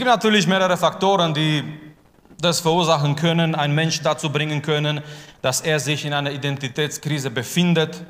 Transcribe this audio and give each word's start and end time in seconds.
gibt 0.00 0.08
natürlich 0.10 0.46
mehrere 0.46 0.78
Faktoren, 0.78 1.34
die 1.34 1.62
das 2.40 2.60
verursachen 2.60 3.16
können, 3.16 3.54
einen 3.54 3.74
Menschen 3.74 4.02
dazu 4.02 4.30
bringen 4.30 4.62
können, 4.62 5.02
dass 5.42 5.60
er 5.60 5.78
sich 5.78 6.06
in 6.06 6.14
einer 6.14 6.30
Identitätskrise 6.30 7.30
befindet. 7.30 8.02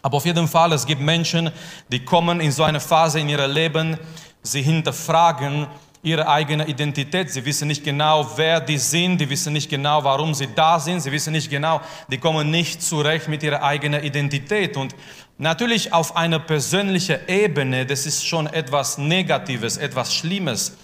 Aber 0.00 0.16
auf 0.16 0.24
jeden 0.24 0.48
Fall, 0.48 0.72
es 0.72 0.86
gibt 0.86 1.02
Menschen, 1.02 1.50
die 1.92 2.02
kommen 2.02 2.40
in 2.40 2.50
so 2.50 2.62
eine 2.62 2.80
Phase 2.80 3.20
in 3.20 3.28
ihrem 3.28 3.50
Leben, 3.50 3.98
sie 4.42 4.62
hinterfragen 4.62 5.66
ihre 6.02 6.26
eigene 6.26 6.66
Identität. 6.66 7.30
Sie 7.30 7.44
wissen 7.44 7.68
nicht 7.68 7.84
genau, 7.84 8.26
wer 8.36 8.58
die 8.62 8.78
sind. 8.78 9.20
Die 9.20 9.28
wissen 9.28 9.52
nicht 9.52 9.68
genau, 9.68 10.02
warum 10.02 10.32
sie 10.32 10.48
da 10.54 10.80
sind. 10.80 11.00
Sie 11.00 11.12
wissen 11.12 11.34
nicht 11.34 11.50
genau, 11.50 11.82
die 12.10 12.16
kommen 12.16 12.50
nicht 12.50 12.82
zurecht 12.82 13.28
mit 13.28 13.42
ihrer 13.42 13.62
eigenen 13.62 14.02
Identität. 14.02 14.78
Und 14.78 14.94
natürlich 15.36 15.92
auf 15.92 16.16
einer 16.16 16.38
persönlichen 16.38 17.18
Ebene, 17.28 17.84
das 17.84 18.06
ist 18.06 18.26
schon 18.26 18.46
etwas 18.46 18.96
Negatives, 18.96 19.76
etwas 19.76 20.14
Schlimmes. 20.14 20.78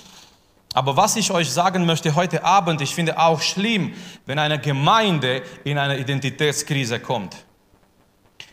Aber 0.75 0.97
was 0.97 1.15
ich 1.15 1.31
euch 1.31 1.51
sagen 1.51 1.87
möchte 1.87 2.17
heute 2.17 2.45
Abend, 2.45 2.81
ich 2.81 2.95
finde 2.95 3.19
auch 3.19 3.41
schlimm, 3.41 3.95
wenn 4.27 4.41
eine 4.41 4.59
Gemeinde 4.59 5.43
in 5.63 5.79
eine 5.79 5.99
Identitätskrise 5.99 6.99
kommt. 6.99 7.37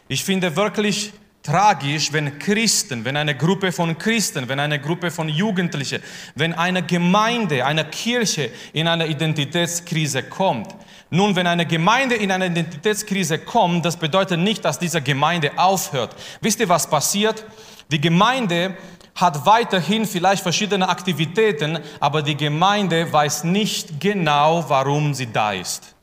Ich 0.08 0.24
finde 0.24 0.56
wirklich 0.56 1.14
tragisch, 1.42 2.14
wenn 2.14 2.38
Christen, 2.38 3.04
wenn 3.06 3.18
eine 3.18 3.36
Gruppe 3.36 3.72
von 3.72 3.98
Christen, 3.98 4.48
wenn 4.48 4.60
eine 4.60 4.80
Gruppe 4.80 5.10
von 5.10 5.30
Jugendlichen, 5.30 6.04
wenn 6.36 6.54
eine 6.54 6.84
Gemeinde, 6.84 7.66
eine 7.66 7.86
Kirche 7.86 8.52
in 8.72 8.88
eine 8.88 9.08
Identitätskrise 9.08 10.22
kommt. 10.22 10.76
Nun, 11.10 11.36
wenn 11.36 11.48
eine 11.48 11.66
Gemeinde 11.66 12.16
in 12.16 12.32
eine 12.32 12.46
Identitätskrise 12.46 13.40
kommt, 13.40 13.84
das 13.84 13.98
bedeutet 13.98 14.40
nicht, 14.40 14.64
dass 14.64 14.78
diese 14.78 15.02
Gemeinde 15.02 15.52
aufhört. 15.58 16.16
Wisst 16.40 16.60
ihr, 16.60 16.70
was 16.70 16.88
passiert? 16.88 17.44
Die 17.92 18.00
Gemeinde 18.00 18.78
hat 19.16 19.46
weiterhin 19.46 20.06
vielleicht 20.06 20.44
verschiedene 20.44 20.88
Aktivitäten, 20.88 21.80
aber 22.00 22.22
die 22.22 22.38
Gemeinde 22.38 23.12
weiß 23.12 23.44
nicht 23.44 24.00
genau, 24.00 24.66
warum 24.68 25.14
sie 25.14 25.32
da 25.32 25.54
ist. 25.54 25.96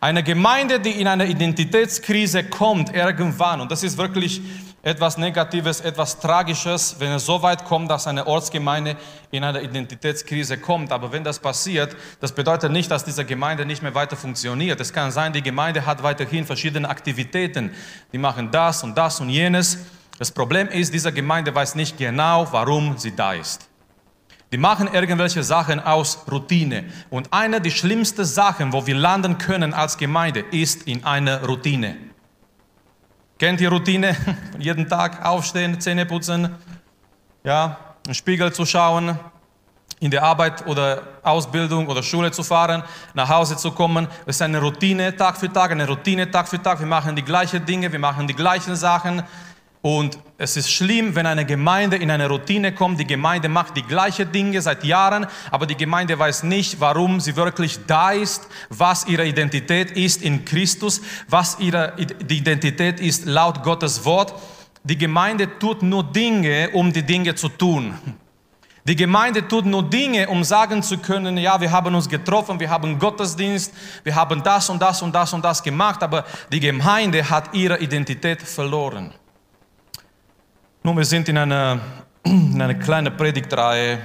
Eine 0.00 0.22
Gemeinde, 0.22 0.80
die 0.80 0.92
in 0.92 1.06
eine 1.06 1.26
Identitätskrise 1.26 2.44
kommt 2.44 2.94
irgendwann, 2.94 3.60
und 3.60 3.70
das 3.70 3.82
ist 3.82 3.98
wirklich 3.98 4.40
etwas 4.82 5.18
Negatives, 5.18 5.80
etwas 5.82 6.18
Tragisches, 6.18 6.96
wenn 6.98 7.12
es 7.12 7.26
so 7.26 7.42
weit 7.42 7.66
kommt, 7.66 7.90
dass 7.90 8.06
eine 8.06 8.26
Ortsgemeinde 8.26 8.96
in 9.30 9.44
eine 9.44 9.60
Identitätskrise 9.60 10.56
kommt. 10.56 10.90
Aber 10.90 11.12
wenn 11.12 11.22
das 11.22 11.38
passiert, 11.38 11.94
das 12.20 12.32
bedeutet 12.32 12.72
nicht, 12.72 12.90
dass 12.90 13.04
diese 13.04 13.26
Gemeinde 13.26 13.66
nicht 13.66 13.82
mehr 13.82 13.94
weiter 13.94 14.16
funktioniert. 14.16 14.80
Es 14.80 14.92
kann 14.92 15.10
sein, 15.10 15.34
die 15.34 15.42
Gemeinde 15.42 15.84
hat 15.84 16.02
weiterhin 16.02 16.46
verschiedene 16.46 16.88
Aktivitäten. 16.88 17.74
Die 18.12 18.18
machen 18.18 18.50
das 18.50 18.82
und 18.82 18.96
das 18.96 19.20
und 19.20 19.28
jenes. 19.28 19.78
Das 20.20 20.30
Problem 20.30 20.68
ist, 20.68 20.92
diese 20.92 21.10
Gemeinde 21.14 21.54
weiß 21.54 21.76
nicht 21.76 21.96
genau, 21.96 22.46
warum 22.52 22.98
sie 22.98 23.16
da 23.16 23.32
ist. 23.32 23.70
Die 24.52 24.58
machen 24.58 24.86
irgendwelche 24.92 25.42
Sachen 25.42 25.80
aus 25.80 26.26
Routine. 26.30 26.84
Und 27.08 27.32
eine 27.32 27.58
der 27.58 27.70
schlimmsten 27.70 28.26
Sachen, 28.26 28.70
wo 28.74 28.86
wir 28.86 28.96
landen 28.96 29.38
können 29.38 29.72
als 29.72 29.96
Gemeinde, 29.96 30.40
ist 30.40 30.82
in 30.82 31.04
einer 31.04 31.42
Routine. 31.44 31.96
Kennt 33.38 33.62
ihr 33.62 33.70
Routine? 33.70 34.14
Jeden 34.58 34.86
Tag 34.86 35.24
aufstehen, 35.24 35.80
Zähne 35.80 36.04
putzen, 36.04 36.54
ja, 37.42 37.78
im 38.06 38.12
Spiegel 38.12 38.52
zu 38.52 38.66
schauen, 38.66 39.18
in 40.00 40.10
der 40.10 40.22
Arbeit 40.22 40.66
oder 40.66 41.02
Ausbildung 41.22 41.86
oder 41.86 42.02
Schule 42.02 42.30
zu 42.30 42.42
fahren, 42.42 42.82
nach 43.14 43.30
Hause 43.30 43.56
zu 43.56 43.70
kommen. 43.70 44.06
Das 44.26 44.36
ist 44.36 44.42
eine 44.42 44.60
Routine 44.60 45.16
Tag 45.16 45.38
für 45.38 45.50
Tag, 45.50 45.70
eine 45.70 45.88
Routine 45.88 46.30
Tag 46.30 46.46
für 46.46 46.60
Tag. 46.60 46.78
Wir 46.78 46.86
machen 46.86 47.16
die 47.16 47.24
gleichen 47.24 47.64
Dinge, 47.64 47.90
wir 47.90 47.98
machen 47.98 48.26
die 48.26 48.34
gleichen 48.34 48.76
Sachen. 48.76 49.22
Und 49.82 50.18
es 50.36 50.58
ist 50.58 50.70
schlimm, 50.70 51.14
wenn 51.14 51.24
eine 51.24 51.46
Gemeinde 51.46 51.96
in 51.96 52.10
eine 52.10 52.28
Routine 52.28 52.72
kommt. 52.72 53.00
Die 53.00 53.06
Gemeinde 53.06 53.48
macht 53.48 53.76
die 53.78 53.82
gleichen 53.82 54.30
Dinge 54.30 54.60
seit 54.60 54.84
Jahren, 54.84 55.26
aber 55.50 55.66
die 55.66 55.76
Gemeinde 55.76 56.18
weiß 56.18 56.42
nicht, 56.42 56.80
warum 56.80 57.18
sie 57.18 57.34
wirklich 57.34 57.78
da 57.86 58.12
ist, 58.12 58.46
was 58.68 59.06
ihre 59.06 59.26
Identität 59.26 59.92
ist 59.92 60.22
in 60.22 60.44
Christus, 60.44 61.00
was 61.28 61.58
ihre 61.60 61.94
Identität 61.96 63.00
ist 63.00 63.24
laut 63.24 63.62
Gottes 63.62 64.04
Wort. 64.04 64.34
Die 64.84 64.98
Gemeinde 64.98 65.58
tut 65.58 65.82
nur 65.82 66.04
Dinge, 66.04 66.70
um 66.72 66.92
die 66.92 67.02
Dinge 67.02 67.34
zu 67.34 67.48
tun. 67.48 67.94
Die 68.84 68.96
Gemeinde 68.96 69.46
tut 69.46 69.66
nur 69.66 69.82
Dinge, 69.82 70.28
um 70.28 70.42
sagen 70.42 70.82
zu 70.82 70.98
können, 70.98 71.36
ja, 71.38 71.60
wir 71.60 71.70
haben 71.70 71.94
uns 71.94 72.08
getroffen, 72.08 72.58
wir 72.58 72.68
haben 72.68 72.98
Gottesdienst, 72.98 73.72
wir 74.04 74.14
haben 74.14 74.42
das 74.42 74.68
und 74.68 74.80
das 74.80 75.02
und 75.02 75.14
das 75.14 75.32
und 75.32 75.44
das 75.44 75.62
gemacht, 75.62 76.02
aber 76.02 76.24
die 76.50 76.60
Gemeinde 76.60 77.28
hat 77.28 77.54
ihre 77.54 77.78
Identität 77.78 78.42
verloren. 78.42 79.12
Nun, 80.82 80.96
wir 80.96 81.04
sind 81.04 81.28
in 81.28 81.36
einer, 81.36 81.78
in 82.24 82.60
einer 82.60 82.74
kleinen 82.74 83.14
Predigtreihe, 83.14 84.00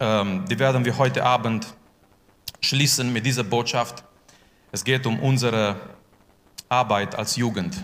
ähm, 0.00 0.44
die 0.50 0.58
werden 0.58 0.84
wir 0.84 0.98
heute 0.98 1.22
Abend 1.22 1.64
schließen 2.60 3.12
mit 3.12 3.24
dieser 3.24 3.44
Botschaft. 3.44 4.02
Es 4.72 4.82
geht 4.82 5.06
um 5.06 5.20
unsere 5.20 5.76
Arbeit 6.68 7.14
als 7.14 7.36
Jugend. 7.36 7.80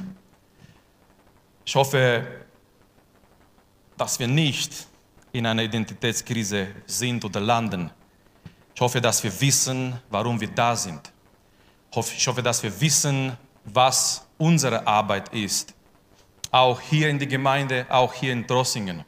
Ich 1.64 1.76
hoffe, 1.76 2.26
dass 3.96 4.19
wir 4.19 4.26
nicht 4.26 4.88
in 5.30 5.46
einer 5.46 5.62
Identitätskrise 5.62 6.66
sind 6.86 7.25
oder 7.25 7.38
landen. 7.38 7.92
Ich 8.75 8.80
hoffe, 8.80 9.00
dass 9.00 9.22
wir 9.22 9.41
wissen, 9.41 9.94
warum 10.10 10.41
wir 10.41 10.48
da 10.48 10.75
sind. 10.75 11.12
Ich 12.16 12.26
hoffe, 12.26 12.42
dass 12.42 12.64
wir 12.64 12.80
wissen, 12.80 13.36
was 13.64 14.26
unsere 14.38 14.84
Arbeit 14.84 15.28
ist 15.32 15.75
auch 16.56 16.81
hier 16.81 17.11
in 17.11 17.19
die 17.19 17.28
Gemeinde, 17.28 17.87
auch 17.91 18.15
hier 18.15 18.33
in 18.33 18.47
Drossingen. 18.47 19.05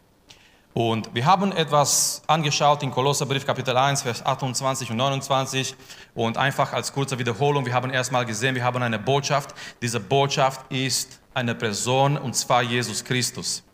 Und 0.75 1.13
wir 1.15 1.25
haben 1.25 1.51
etwas 1.53 2.23
angeschaut 2.27 2.83
in 2.83 2.91
Kolosserbrief 2.91 3.47
Kapitel 3.47 3.77
1, 3.77 4.03
Vers 4.03 4.25
28 4.25 4.91
und 4.91 4.99
29 4.99 5.75
und 6.15 6.37
einfach 6.37 6.73
als 6.73 6.93
kurze 6.93 7.19
Wiederholung, 7.19 7.65
wir 7.65 7.73
haben 7.73 7.91
erstmal 7.91 8.27
gesehen, 8.27 8.55
wir 8.55 8.63
haben 8.63 8.83
eine 8.83 8.99
Botschaft. 8.99 9.55
Diese 9.81 9.99
Botschaft 9.99 10.71
ist 10.71 11.21
eine 11.33 11.55
Person 11.55 12.19
und 12.19 12.37
zwar 12.37 12.63
Jesus 12.63 13.03
Christus. 13.03 13.65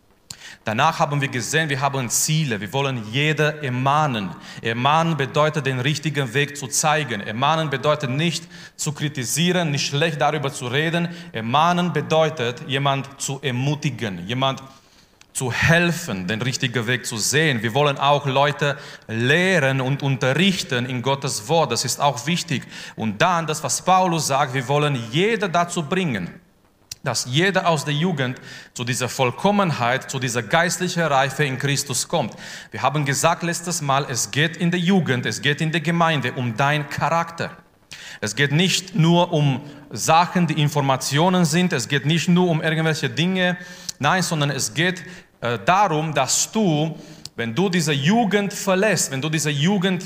Danach 0.65 0.99
haben 0.99 1.21
wir 1.21 1.29
gesehen, 1.29 1.69
wir 1.69 1.81
haben 1.81 2.09
Ziele. 2.09 2.61
Wir 2.61 2.73
wollen 2.73 3.05
jeder 3.11 3.63
ermahnen. 3.63 4.31
Ermahnen 4.63 5.17
bedeutet, 5.17 5.67
den 5.67 5.81
richtigen 5.81 6.33
Weg 6.33 6.57
zu 6.57 6.69
zeigen. 6.69 7.21
Ermahnen 7.21 7.71
bedeutet 7.71 8.11
nicht 8.11 8.45
zu 8.77 8.93
kritisieren, 8.93 9.71
nicht 9.71 9.87
schlecht 9.87 10.21
darüber 10.21 10.53
zu 10.53 10.67
reden. 10.67 11.09
Ermahnen 11.33 11.93
bedeutet, 11.93 12.63
jemand 12.67 13.21
zu 13.21 13.41
ermutigen, 13.43 14.27
jemand 14.27 14.63
zu 15.35 15.53
helfen, 15.53 16.29
den 16.29 16.41
richtigen 16.41 16.87
Weg 16.87 17.05
zu 17.05 17.17
sehen. 17.17 17.61
Wir 17.63 17.75
wollen 17.75 17.99
auch 17.99 18.25
Leute 18.25 18.79
lehren 19.09 19.81
und 19.81 20.03
unterrichten 20.03 20.87
in 20.87 21.03
Gottes 21.03 21.49
Wort. 21.49 21.73
Das 21.73 21.85
ist 21.85 22.01
auch 22.01 22.27
wichtig. 22.27 22.63
Und 22.95 23.21
dann, 23.21 23.47
das, 23.47 23.63
was 23.63 23.83
Paulus 23.83 24.29
sagt, 24.29 24.55
wir 24.55 24.67
wollen 24.69 24.97
jeder 25.11 25.49
dazu 25.49 25.83
bringen, 25.83 26.31
dass 27.05 27.27
jeder 27.27 27.69
aus 27.69 27.85
der 27.85 27.95
Jugend 27.95 28.41
zu 28.73 28.83
dieser 28.83 29.09
Vollkommenheit, 29.09 30.11
zu 30.11 30.19
dieser 30.19 30.43
geistlichen 30.43 31.03
Reife 31.03 31.45
in 31.45 31.59
Christus 31.59 32.09
kommt. 32.09 32.35
Wir 32.71 32.83
haben 32.83 33.05
gesagt 33.05 33.43
letztes 33.43 33.83
Mal, 33.83 34.07
es 34.09 34.31
geht 34.31 34.57
in 34.57 34.71
der 34.71 34.81
Jugend, 34.81 35.27
es 35.27 35.43
geht 35.43 35.61
in 35.61 35.71
der 35.71 35.83
Gemeinde 35.83 36.33
um 36.33 36.57
dein 36.57 36.89
Charakter. 36.89 37.57
Es 38.21 38.35
geht 38.35 38.53
nicht 38.53 38.95
nur 38.95 39.33
um 39.33 39.61
Sachen, 39.91 40.47
die 40.47 40.61
Informationen 40.61 41.45
sind, 41.45 41.73
es 41.73 41.89
geht 41.89 42.07
nicht 42.07 42.29
nur 42.29 42.49
um 42.49 42.63
irgendwelche 42.63 43.11
Dinge, 43.11 43.59
nein, 43.99 44.23
sondern 44.23 44.51
es 44.51 44.73
geht 44.73 45.05
äh, 45.41 45.59
darum, 45.65 46.15
dass 46.15 46.51
du, 46.51 46.99
wenn 47.37 47.55
du 47.55 47.69
diese 47.69 47.93
Jugend 47.93 48.53
verlässt, 48.53 49.13
wenn 49.13 49.21
du 49.21 49.29
diese 49.29 49.51
Jugend 49.51 50.03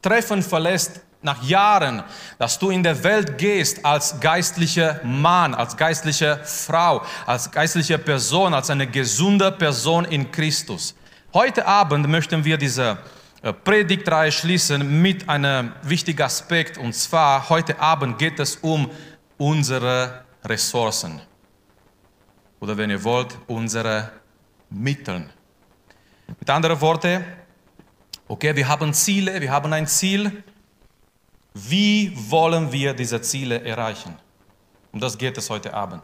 Treffen 0.00 0.42
verlässt, 0.42 1.00
nach 1.20 1.42
Jahren, 1.42 2.02
dass 2.38 2.58
du 2.58 2.70
in 2.70 2.82
der 2.82 3.02
Welt 3.02 3.38
gehst 3.38 3.84
als 3.84 4.20
geistlicher 4.20 5.00
Mann, 5.02 5.54
als 5.54 5.76
geistliche 5.76 6.40
Frau, 6.44 7.02
als 7.26 7.50
geistliche 7.50 7.98
Person, 7.98 8.54
als 8.54 8.70
eine 8.70 8.86
gesunde 8.86 9.50
Person 9.50 10.04
in 10.04 10.30
Christus. 10.30 10.94
Heute 11.34 11.66
Abend 11.66 12.08
möchten 12.08 12.44
wir 12.44 12.56
diese 12.56 12.98
äh, 13.42 13.52
Predigtreihe 13.52 14.32
schließen 14.32 15.02
mit 15.02 15.28
einem 15.28 15.72
wichtigen 15.82 16.22
Aspekt 16.22 16.78
und 16.78 16.94
zwar 16.94 17.48
heute 17.48 17.78
Abend 17.80 18.18
geht 18.18 18.38
es 18.38 18.56
um 18.56 18.90
unsere 19.36 20.24
Ressourcen 20.44 21.20
oder 22.60 22.76
wenn 22.76 22.90
ihr 22.90 23.02
wollt, 23.02 23.36
unsere 23.46 24.10
Mittel. 24.70 25.28
Mit 26.38 26.50
anderen 26.50 26.80
Worten, 26.80 27.24
okay, 28.26 28.54
wir 28.54 28.68
haben 28.68 28.92
Ziele, 28.92 29.40
wir 29.40 29.50
haben 29.50 29.72
ein 29.72 29.86
Ziel, 29.86 30.42
wie 31.68 32.12
wollen 32.30 32.70
wir 32.70 32.94
diese 32.94 33.20
Ziele 33.20 33.62
erreichen? 33.64 34.14
Um 34.92 35.00
das 35.00 35.16
geht 35.16 35.36
es 35.38 35.48
heute 35.50 35.72
Abend. 35.74 36.02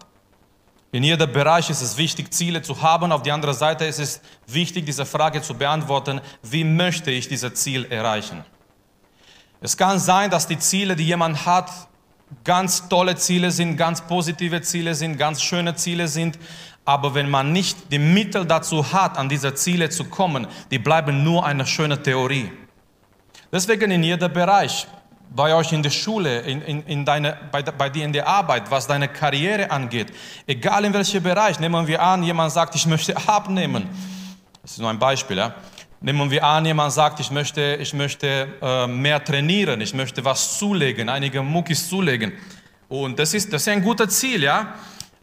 In 0.92 1.02
jedem 1.02 1.32
Bereich 1.32 1.68
ist 1.70 1.82
es 1.82 1.96
wichtig, 1.96 2.32
Ziele 2.32 2.62
zu 2.62 2.80
haben. 2.80 3.10
Auf 3.10 3.22
der 3.22 3.34
anderen 3.34 3.54
Seite 3.54 3.84
ist 3.84 3.98
es 3.98 4.20
wichtig, 4.46 4.86
diese 4.86 5.04
Frage 5.04 5.42
zu 5.42 5.54
beantworten, 5.54 6.20
wie 6.42 6.64
möchte 6.64 7.10
ich 7.10 7.26
dieses 7.28 7.54
Ziel 7.54 7.84
erreichen? 7.86 8.44
Es 9.60 9.76
kann 9.76 9.98
sein, 9.98 10.30
dass 10.30 10.46
die 10.46 10.58
Ziele, 10.58 10.94
die 10.94 11.06
jemand 11.06 11.46
hat, 11.46 11.70
ganz 12.44 12.88
tolle 12.88 13.16
Ziele 13.16 13.50
sind, 13.50 13.76
ganz 13.76 14.00
positive 14.00 14.60
Ziele 14.62 14.94
sind, 14.94 15.16
ganz 15.16 15.42
schöne 15.42 15.74
Ziele 15.74 16.06
sind, 16.06 16.38
Aber 16.84 17.14
wenn 17.14 17.30
man 17.30 17.52
nicht 17.52 17.90
die 17.90 17.98
Mittel 17.98 18.44
dazu 18.44 18.92
hat, 18.92 19.16
an 19.16 19.28
diese 19.28 19.54
Ziele 19.54 19.88
zu 19.88 20.04
kommen, 20.04 20.46
die 20.70 20.78
bleiben 20.78 21.24
nur 21.24 21.44
eine 21.44 21.66
schöne 21.66 22.02
Theorie. 22.02 22.52
Deswegen 23.50 23.90
in 23.90 24.02
jedem 24.02 24.32
Bereich, 24.32 24.86
bei 25.34 25.54
euch 25.54 25.72
in 25.72 25.82
der 25.82 25.90
Schule, 25.90 26.40
in, 26.40 26.62
in, 26.62 26.82
in 26.84 27.04
deine, 27.04 27.36
bei, 27.50 27.62
bei 27.62 27.88
dir 27.88 28.04
in 28.04 28.12
der 28.12 28.26
Arbeit, 28.28 28.70
was 28.70 28.86
deine 28.86 29.08
Karriere 29.08 29.70
angeht, 29.70 30.12
egal 30.46 30.84
in 30.84 30.92
welchem 30.92 31.22
Bereich, 31.22 31.58
nehmen 31.58 31.86
wir 31.86 32.00
an, 32.00 32.22
jemand 32.22 32.52
sagt, 32.52 32.74
ich 32.74 32.86
möchte 32.86 33.16
abnehmen. 33.26 33.88
Das 34.62 34.72
ist 34.72 34.78
nur 34.78 34.90
ein 34.90 34.98
Beispiel. 34.98 35.36
Ja? 35.36 35.54
Nehmen 36.00 36.30
wir 36.30 36.44
an, 36.44 36.64
jemand 36.64 36.92
sagt, 36.92 37.18
ich 37.18 37.30
möchte, 37.30 37.78
ich 37.80 37.92
möchte 37.92 38.48
äh, 38.62 38.86
mehr 38.86 39.22
trainieren, 39.24 39.80
ich 39.80 39.92
möchte 39.92 40.24
was 40.24 40.58
zulegen, 40.58 41.08
einige 41.08 41.42
Muckis 41.42 41.88
zulegen. 41.88 42.32
Und 42.88 43.18
das 43.18 43.34
ist, 43.34 43.52
das 43.52 43.62
ist 43.62 43.68
ein 43.68 43.82
gutes 43.82 44.18
Ziel, 44.20 44.42
ja. 44.42 44.74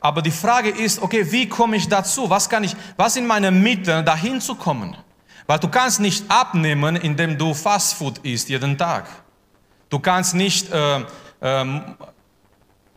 Aber 0.01 0.21
die 0.21 0.31
Frage 0.31 0.69
ist, 0.69 1.01
okay, 1.01 1.31
wie 1.31 1.47
komme 1.47 1.77
ich 1.77 1.87
dazu? 1.87 2.29
Was 2.29 2.49
kann 2.49 2.63
ich, 2.63 2.75
was 2.97 3.13
sind 3.13 3.27
meine 3.27 3.51
Mittel, 3.51 4.03
dahin 4.03 4.41
zu 4.41 4.55
kommen? 4.55 4.97
Weil 5.45 5.59
du 5.59 5.69
kannst 5.69 5.99
nicht 5.99 6.25
abnehmen, 6.27 6.95
indem 6.95 7.37
du 7.37 7.53
Fastfood 7.53 8.17
isst 8.19 8.49
jeden 8.49 8.77
Tag. 8.77 9.05
Du 9.91 9.99
kannst 9.99 10.33
nicht 10.33 10.71
äh, 10.71 11.01
äh, 11.41 11.81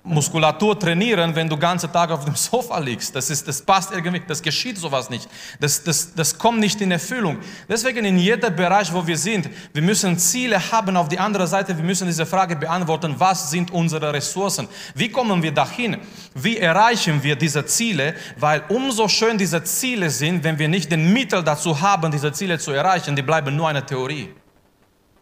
Muskulatur 0.05 0.79
trainieren, 0.79 1.35
wenn 1.35 1.49
du 1.49 1.57
ganze 1.57 1.91
Tag 1.91 2.13
auf 2.13 2.25
dem 2.25 2.35
Sofa 2.37 2.79
liegst. 2.79 3.17
Das, 3.17 3.31
ist, 3.31 3.49
das 3.49 3.61
passt 3.61 3.91
irgendwie, 3.91 4.23
das 4.25 4.41
geschieht 4.41 4.79
sowas 4.79 5.11
nicht. 5.11 5.29
Das, 5.59 5.83
das, 5.83 6.15
das 6.15 6.39
kommt 6.39 6.61
nicht 6.61 6.81
in 6.81 6.93
Erfüllung. 6.93 7.39
Deswegen 7.69 8.05
in 8.05 8.17
jedem 8.17 8.55
Bereich, 8.55 8.93
wo 8.93 9.05
wir 9.05 9.19
sind, 9.19 9.51
wir 9.73 9.83
müssen 9.83 10.17
Ziele 10.19 10.71
haben. 10.71 10.97
Auf 10.97 11.09
die 11.09 11.19
andere 11.19 11.49
Seite, 11.49 11.77
wir 11.77 11.83
müssen 11.83 12.07
diese 12.07 12.27
Frage 12.27 12.55
beantworten, 12.55 13.17
was 13.19 13.51
sind 13.51 13.73
unsere 13.73 14.13
Ressourcen? 14.13 14.69
Wie 14.95 15.09
kommen 15.09 15.43
wir 15.43 15.53
dahin? 15.53 15.97
Wie 16.33 16.59
erreichen 16.59 17.21
wir 17.25 17.35
diese 17.35 17.67
Ziele? 17.67 18.15
Weil 18.39 18.63
umso 18.69 19.09
schön 19.09 19.37
diese 19.37 19.65
Ziele 19.65 20.11
sind, 20.11 20.45
wenn 20.45 20.61
wir 20.61 20.69
nicht 20.69 20.93
den 20.93 21.13
Mittel 21.13 21.43
dazu 21.43 21.81
haben, 21.81 22.13
diese 22.13 22.31
Ziele 22.31 22.57
zu 22.61 22.71
erreichen, 22.71 23.17
die 23.17 23.23
bleiben 23.23 23.57
nur 23.57 23.69
eine 23.69 23.85
Theorie. 23.85 24.33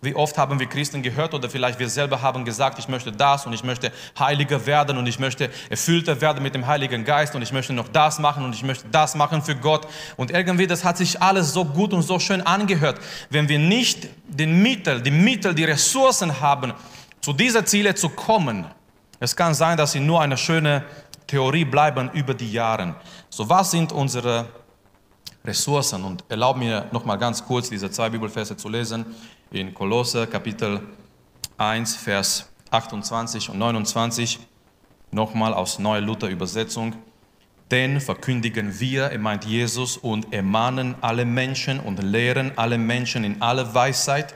Wie 0.04 0.16
oft 0.16 0.36
haben 0.36 0.58
wir 0.58 0.66
Christen 0.66 1.00
gehört 1.00 1.32
oder 1.32 1.48
vielleicht 1.48 1.78
wir 1.78 1.88
selber 1.88 2.22
haben 2.22 2.44
gesagt, 2.44 2.76
ich 2.80 2.88
möchte 2.88 3.12
das 3.12 3.46
und 3.46 3.52
ich 3.52 3.62
möchte 3.62 3.92
heiliger 4.18 4.66
werden 4.66 4.98
und 4.98 5.06
ich 5.06 5.20
möchte 5.20 5.48
erfüllter 5.70 6.20
werden 6.20 6.42
mit 6.42 6.56
dem 6.56 6.66
Heiligen 6.66 7.04
Geist 7.04 7.36
und 7.36 7.42
ich 7.42 7.52
möchte 7.52 7.72
noch 7.72 7.86
das 7.86 8.18
machen 8.18 8.44
und 8.44 8.52
ich 8.52 8.64
möchte 8.64 8.88
das 8.90 9.14
machen 9.14 9.42
für 9.42 9.54
Gott. 9.54 9.86
Und 10.16 10.32
irgendwie, 10.32 10.66
das 10.66 10.82
hat 10.82 10.96
sich 10.96 11.22
alles 11.22 11.52
so 11.52 11.64
gut 11.64 11.92
und 11.92 12.02
so 12.02 12.18
schön 12.18 12.40
angehört. 12.40 12.98
Wenn 13.30 13.48
wir 13.48 13.60
nicht 13.60 14.08
den 14.26 14.60
Mittel, 14.60 15.00
die 15.00 15.12
Mittel, 15.12 15.54
die 15.54 15.62
Ressourcen 15.62 16.40
haben, 16.40 16.72
zu 17.20 17.32
dieser 17.32 17.64
Ziele 17.64 17.94
zu 17.94 18.08
kommen, 18.08 18.66
es 19.20 19.36
kann 19.36 19.54
sein, 19.54 19.76
dass 19.76 19.92
sie 19.92 20.00
nur 20.00 20.20
eine 20.20 20.36
schöne 20.36 20.82
Theorie 21.28 21.64
bleiben 21.64 22.10
über 22.12 22.34
die 22.34 22.50
Jahre. 22.50 22.96
So, 23.30 23.48
was 23.48 23.70
sind 23.70 23.92
unsere 23.92 24.46
Ressourcen? 25.44 26.02
Und 26.02 26.24
erlaub 26.28 26.56
mir 26.56 26.86
noch 26.90 27.04
mal 27.04 27.14
ganz 27.14 27.44
kurz 27.44 27.70
diese 27.70 27.88
zwei 27.88 28.10
Bibelverse 28.10 28.56
zu 28.56 28.68
lesen 28.68 29.06
in 29.52 29.74
Kolosse 29.74 30.26
Kapitel 30.26 30.80
1, 31.58 31.96
Vers 31.96 32.50
28 32.70 33.50
und 33.50 33.58
29, 33.58 34.38
nochmal 35.10 35.52
aus 35.52 35.78
Neue 35.78 36.00
Luther 36.00 36.28
Übersetzung. 36.28 36.94
Denn 37.70 38.00
verkündigen 38.00 38.80
wir, 38.80 39.04
er 39.04 39.18
meint 39.18 39.44
Jesus, 39.44 39.96
und 39.96 40.32
ermahnen 40.32 40.94
alle 41.00 41.24
Menschen 41.24 41.80
und 41.80 42.02
lehren 42.02 42.52
alle 42.56 42.78
Menschen 42.78 43.24
in 43.24 43.40
alle 43.40 43.74
Weisheit, 43.74 44.34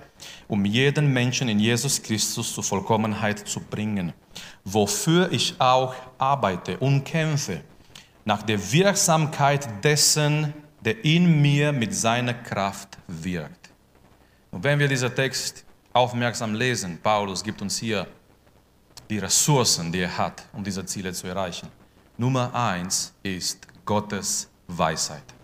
um 0.49 0.65
jeden 0.65 1.13
Menschen 1.13 1.49
in 1.49 1.61
Jesus 1.61 2.03
Christus 2.03 2.55
zur 2.55 2.65
Vollkommenheit 2.65 3.39
zu 3.47 3.61
bringen, 3.61 4.13
wofür 4.65 5.33
ich 5.33 5.55
auch 5.59 5.95
arbeite 6.19 6.79
und 6.79 7.05
kämpfe, 7.05 7.63
nach 8.25 8.43
der 8.43 8.73
Wirksamkeit 8.73 9.85
dessen, 9.85 10.53
der 10.85 11.05
in 11.05 11.41
mir 11.41 11.73
mit 11.73 11.95
seiner 11.95 12.35
Kraft 12.35 12.99
wirkt. 13.07 13.66
Und 14.51 14.65
wenn 14.65 14.79
wir 14.79 14.89
diesen 14.89 15.15
Text 15.15 15.65
aufmerksam 15.93 16.55
lesen, 16.55 16.99
Paulus 17.03 17.43
gibt 17.43 17.61
uns 17.63 17.79
hier 17.79 18.07
die 19.09 19.19
Ressourcen, 19.19 19.93
die 19.93 20.01
er 20.01 20.19
hat, 20.19 20.45
um 20.53 20.65
diese 20.65 20.85
Ziele 20.85 21.13
zu 21.13 21.27
erreichen. 21.27 21.69
Nummer 22.17 22.55
eins 22.55 23.13
ist 23.23 23.67
Gottes 23.85 24.49
Weisheit. 24.67 25.36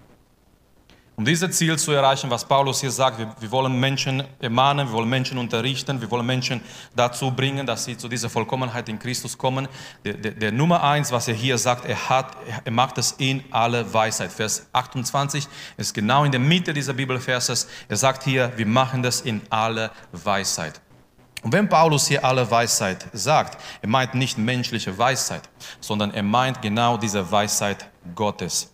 Um 1.14 1.26
dieses 1.26 1.50
Ziel 1.58 1.78
zu 1.78 1.92
erreichen, 1.92 2.30
was 2.30 2.42
Paulus 2.42 2.80
hier 2.80 2.90
sagt, 2.90 3.18
wir, 3.18 3.34
wir, 3.38 3.50
wollen 3.50 3.78
Menschen 3.78 4.24
ermahnen, 4.40 4.88
wir 4.88 4.94
wollen 4.94 5.10
Menschen 5.10 5.36
unterrichten, 5.36 6.00
wir 6.00 6.10
wollen 6.10 6.24
Menschen 6.24 6.62
dazu 6.96 7.30
bringen, 7.30 7.66
dass 7.66 7.84
sie 7.84 7.98
zu 7.98 8.08
dieser 8.08 8.30
Vollkommenheit 8.30 8.88
in 8.88 8.98
Christus 8.98 9.36
kommen. 9.36 9.68
Der, 10.06 10.14
der, 10.14 10.32
der 10.32 10.52
Nummer 10.52 10.82
eins, 10.82 11.12
was 11.12 11.28
er 11.28 11.34
hier 11.34 11.58
sagt, 11.58 11.84
er, 11.84 12.08
hat, 12.08 12.34
er 12.64 12.72
macht 12.72 12.96
es 12.96 13.12
in 13.18 13.44
alle 13.50 13.92
Weisheit. 13.92 14.32
Vers 14.32 14.66
28 14.72 15.46
ist 15.76 15.92
genau 15.92 16.24
in 16.24 16.32
der 16.32 16.40
Mitte 16.40 16.72
dieser 16.72 16.94
Bibelverses. 16.94 17.68
Er 17.88 17.96
sagt 17.96 18.24
hier, 18.24 18.50
wir 18.56 18.66
machen 18.66 19.02
das 19.02 19.20
in 19.20 19.42
alle 19.50 19.90
Weisheit. 20.12 20.80
Und 21.42 21.52
wenn 21.52 21.68
Paulus 21.68 22.06
hier 22.06 22.24
alle 22.24 22.50
Weisheit 22.50 23.06
sagt, 23.12 23.60
er 23.82 23.88
meint 23.88 24.14
nicht 24.14 24.38
menschliche 24.38 24.96
Weisheit, 24.96 25.42
sondern 25.80 26.14
er 26.14 26.22
meint 26.22 26.62
genau 26.62 26.96
diese 26.96 27.30
Weisheit 27.30 27.90
Gottes. 28.14 28.72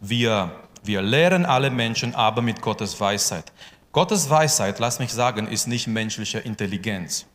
Wir 0.00 0.52
wir 0.88 1.02
lehren 1.02 1.44
alle 1.44 1.70
Menschen 1.70 2.14
aber 2.14 2.40
mit 2.40 2.62
Gottes 2.62 2.98
Weisheit. 2.98 3.52
Gottes 3.92 4.30
Weisheit, 4.30 4.78
lass 4.78 4.98
mich 4.98 5.12
sagen, 5.12 5.46
ist 5.46 5.66
nicht 5.66 5.86
menschliche 5.86 6.38
Intelligenz. 6.38 7.26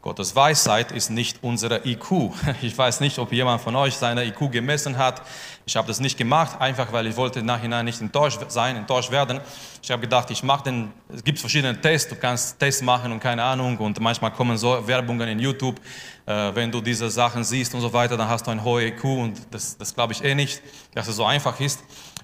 Gottes 0.00 0.34
Weisheit 0.34 0.90
ist 0.90 1.10
nicht 1.10 1.38
unsere 1.42 1.86
IQ. 1.86 2.32
Ich 2.62 2.76
weiß 2.76 3.00
nicht, 3.00 3.18
ob 3.18 3.30
jemand 3.32 3.60
von 3.60 3.76
euch 3.76 3.94
seine 3.94 4.24
IQ 4.24 4.50
gemessen 4.50 4.96
hat. 4.96 5.22
Ich 5.66 5.76
habe 5.76 5.86
das 5.86 6.00
nicht 6.00 6.16
gemacht, 6.16 6.60
einfach 6.60 6.90
weil 6.92 7.06
ich 7.06 7.16
wollte 7.16 7.42
nachhinein 7.42 7.84
nicht 7.84 8.00
enttäuscht 8.00 8.40
sein, 8.48 8.76
enttäuscht 8.76 9.10
werden. 9.10 9.40
Ich 9.82 9.90
habe 9.90 10.00
gedacht, 10.00 10.30
ich 10.30 10.42
mache 10.42 10.64
den, 10.64 10.90
es 11.14 11.22
gibt 11.22 11.38
verschiedene 11.38 11.80
Tests, 11.80 12.08
du 12.08 12.16
kannst 12.16 12.58
Tests 12.58 12.82
machen 12.82 13.12
und 13.12 13.20
keine 13.20 13.44
Ahnung 13.44 13.76
und 13.76 14.00
manchmal 14.00 14.32
kommen 14.32 14.56
so 14.56 14.86
Werbungen 14.88 15.28
in 15.28 15.38
YouTube, 15.38 15.78
äh, 16.24 16.50
wenn 16.54 16.72
du 16.72 16.80
diese 16.80 17.10
Sachen 17.10 17.44
siehst 17.44 17.74
und 17.74 17.82
so 17.82 17.92
weiter, 17.92 18.16
dann 18.16 18.28
hast 18.28 18.46
du 18.46 18.50
ein 18.50 18.64
hohes 18.64 18.84
IQ 18.84 19.04
und 19.04 19.38
das, 19.50 19.76
das 19.76 19.94
glaube 19.94 20.14
ich 20.14 20.24
eh 20.24 20.34
nicht, 20.34 20.62
dass 20.94 21.06
es 21.08 21.16
so 21.16 21.24
einfach 21.26 21.60
ist. 21.60 21.80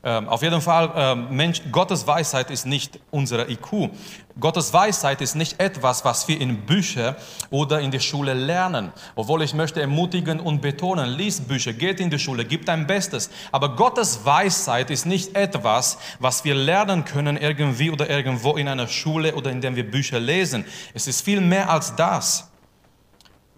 Ähm, 0.09 0.27
auf 0.27 0.41
jeden 0.41 0.63
Fall, 0.63 0.91
ähm, 0.97 1.27
Mensch, 1.37 1.61
Gottes 1.71 2.07
Weisheit 2.07 2.51
ist 2.51 2.65
nicht 2.65 2.99
unsere 3.11 3.51
IQ. 3.51 3.91
Gottes 4.41 4.73
Weisheit 4.73 5.21
ist 5.21 5.35
nicht 5.35 5.61
etwas, 5.61 6.03
was 6.03 6.27
wir 6.29 6.41
in 6.41 6.65
Büchern 6.65 7.15
oder 7.51 7.81
in 7.81 7.91
der 7.91 8.01
Schule 8.01 8.33
lernen. 8.33 8.91
Obwohl 9.17 9.43
ich 9.43 9.53
möchte 9.53 9.83
ermutigen 9.83 10.41
und 10.41 10.63
betonen, 10.63 11.11
lies 11.11 11.43
Bücher, 11.43 11.75
geht 11.75 12.01
in 12.01 12.09
die 12.09 12.19
Schule, 12.19 12.47
gib 12.47 12.65
dein 12.65 12.87
Bestes. 12.87 13.29
Aber 13.53 13.77
Gottes 13.77 14.25
Weisheit 14.25 14.89
ist 14.89 15.05
nicht 15.05 15.37
etwas, 15.37 15.99
was 16.21 16.43
wir 16.43 16.55
lernen 16.55 17.05
können 17.05 17.37
irgendwie 17.37 17.91
oder 17.91 18.09
irgendwo 18.09 18.57
in 18.57 18.67
einer 18.67 18.89
Schule 18.89 19.35
oder 19.35 19.51
indem 19.51 19.77
wir 19.77 19.91
Bücher 19.91 20.21
lesen. 20.21 20.65
Es 20.95 21.07
ist 21.07 21.21
viel 21.21 21.43
mehr 21.43 21.69
als 21.69 21.95
das. 21.95 22.51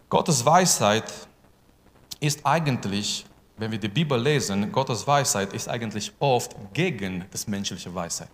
Gottes 0.09 0.45
Weisheit 0.45 1.04
ist 2.19 2.45
eigentlich 2.45 3.25
wenn 3.61 3.71
wir 3.71 3.79
die 3.79 3.88
Bibel 3.88 4.19
lesen, 4.19 4.73
Gottes 4.73 5.07
Weisheit 5.07 5.52
ist 5.52 5.69
eigentlich 5.69 6.12
oft 6.19 6.57
gegen 6.73 7.26
das 7.31 7.47
menschliche 7.47 7.95
Weisheit. 7.95 8.31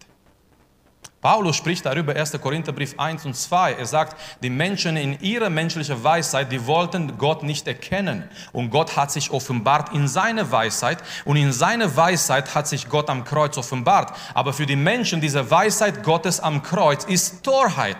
Paulus 1.21 1.57
spricht 1.57 1.85
darüber, 1.85 2.15
1. 2.15 2.41
Korintherbrief 2.41 2.95
1 2.97 3.25
und 3.25 3.35
2. 3.35 3.73
Er 3.73 3.87
sagt, 3.87 4.17
die 4.45 4.51
Menschen 4.51 4.97
in 4.97 5.19
ihrer 5.21 5.51
menschlichen 5.51 6.05
Weisheit, 6.05 6.53
die 6.53 6.65
wollten 6.67 7.19
Gott 7.19 7.43
nicht 7.43 7.67
erkennen. 7.67 8.29
Und 8.53 8.71
Gott 8.71 8.97
hat 8.97 9.11
sich 9.11 9.33
offenbart 9.33 9.93
in 9.93 10.07
seiner 10.07 10.53
Weisheit. 10.53 10.99
Und 11.25 11.37
in 11.37 11.53
seiner 11.53 11.97
Weisheit 11.97 12.55
hat 12.55 12.69
sich 12.69 12.89
Gott 12.89 13.11
am 13.11 13.25
Kreuz 13.25 13.59
offenbart. 13.59 14.17
Aber 14.35 14.53
für 14.53 14.67
die 14.67 14.77
Menschen, 14.77 15.21
diese 15.21 15.51
Weisheit 15.51 16.05
Gottes 16.05 16.39
am 16.39 16.63
Kreuz 16.63 17.03
ist 17.05 17.43
Torheit. 17.43 17.99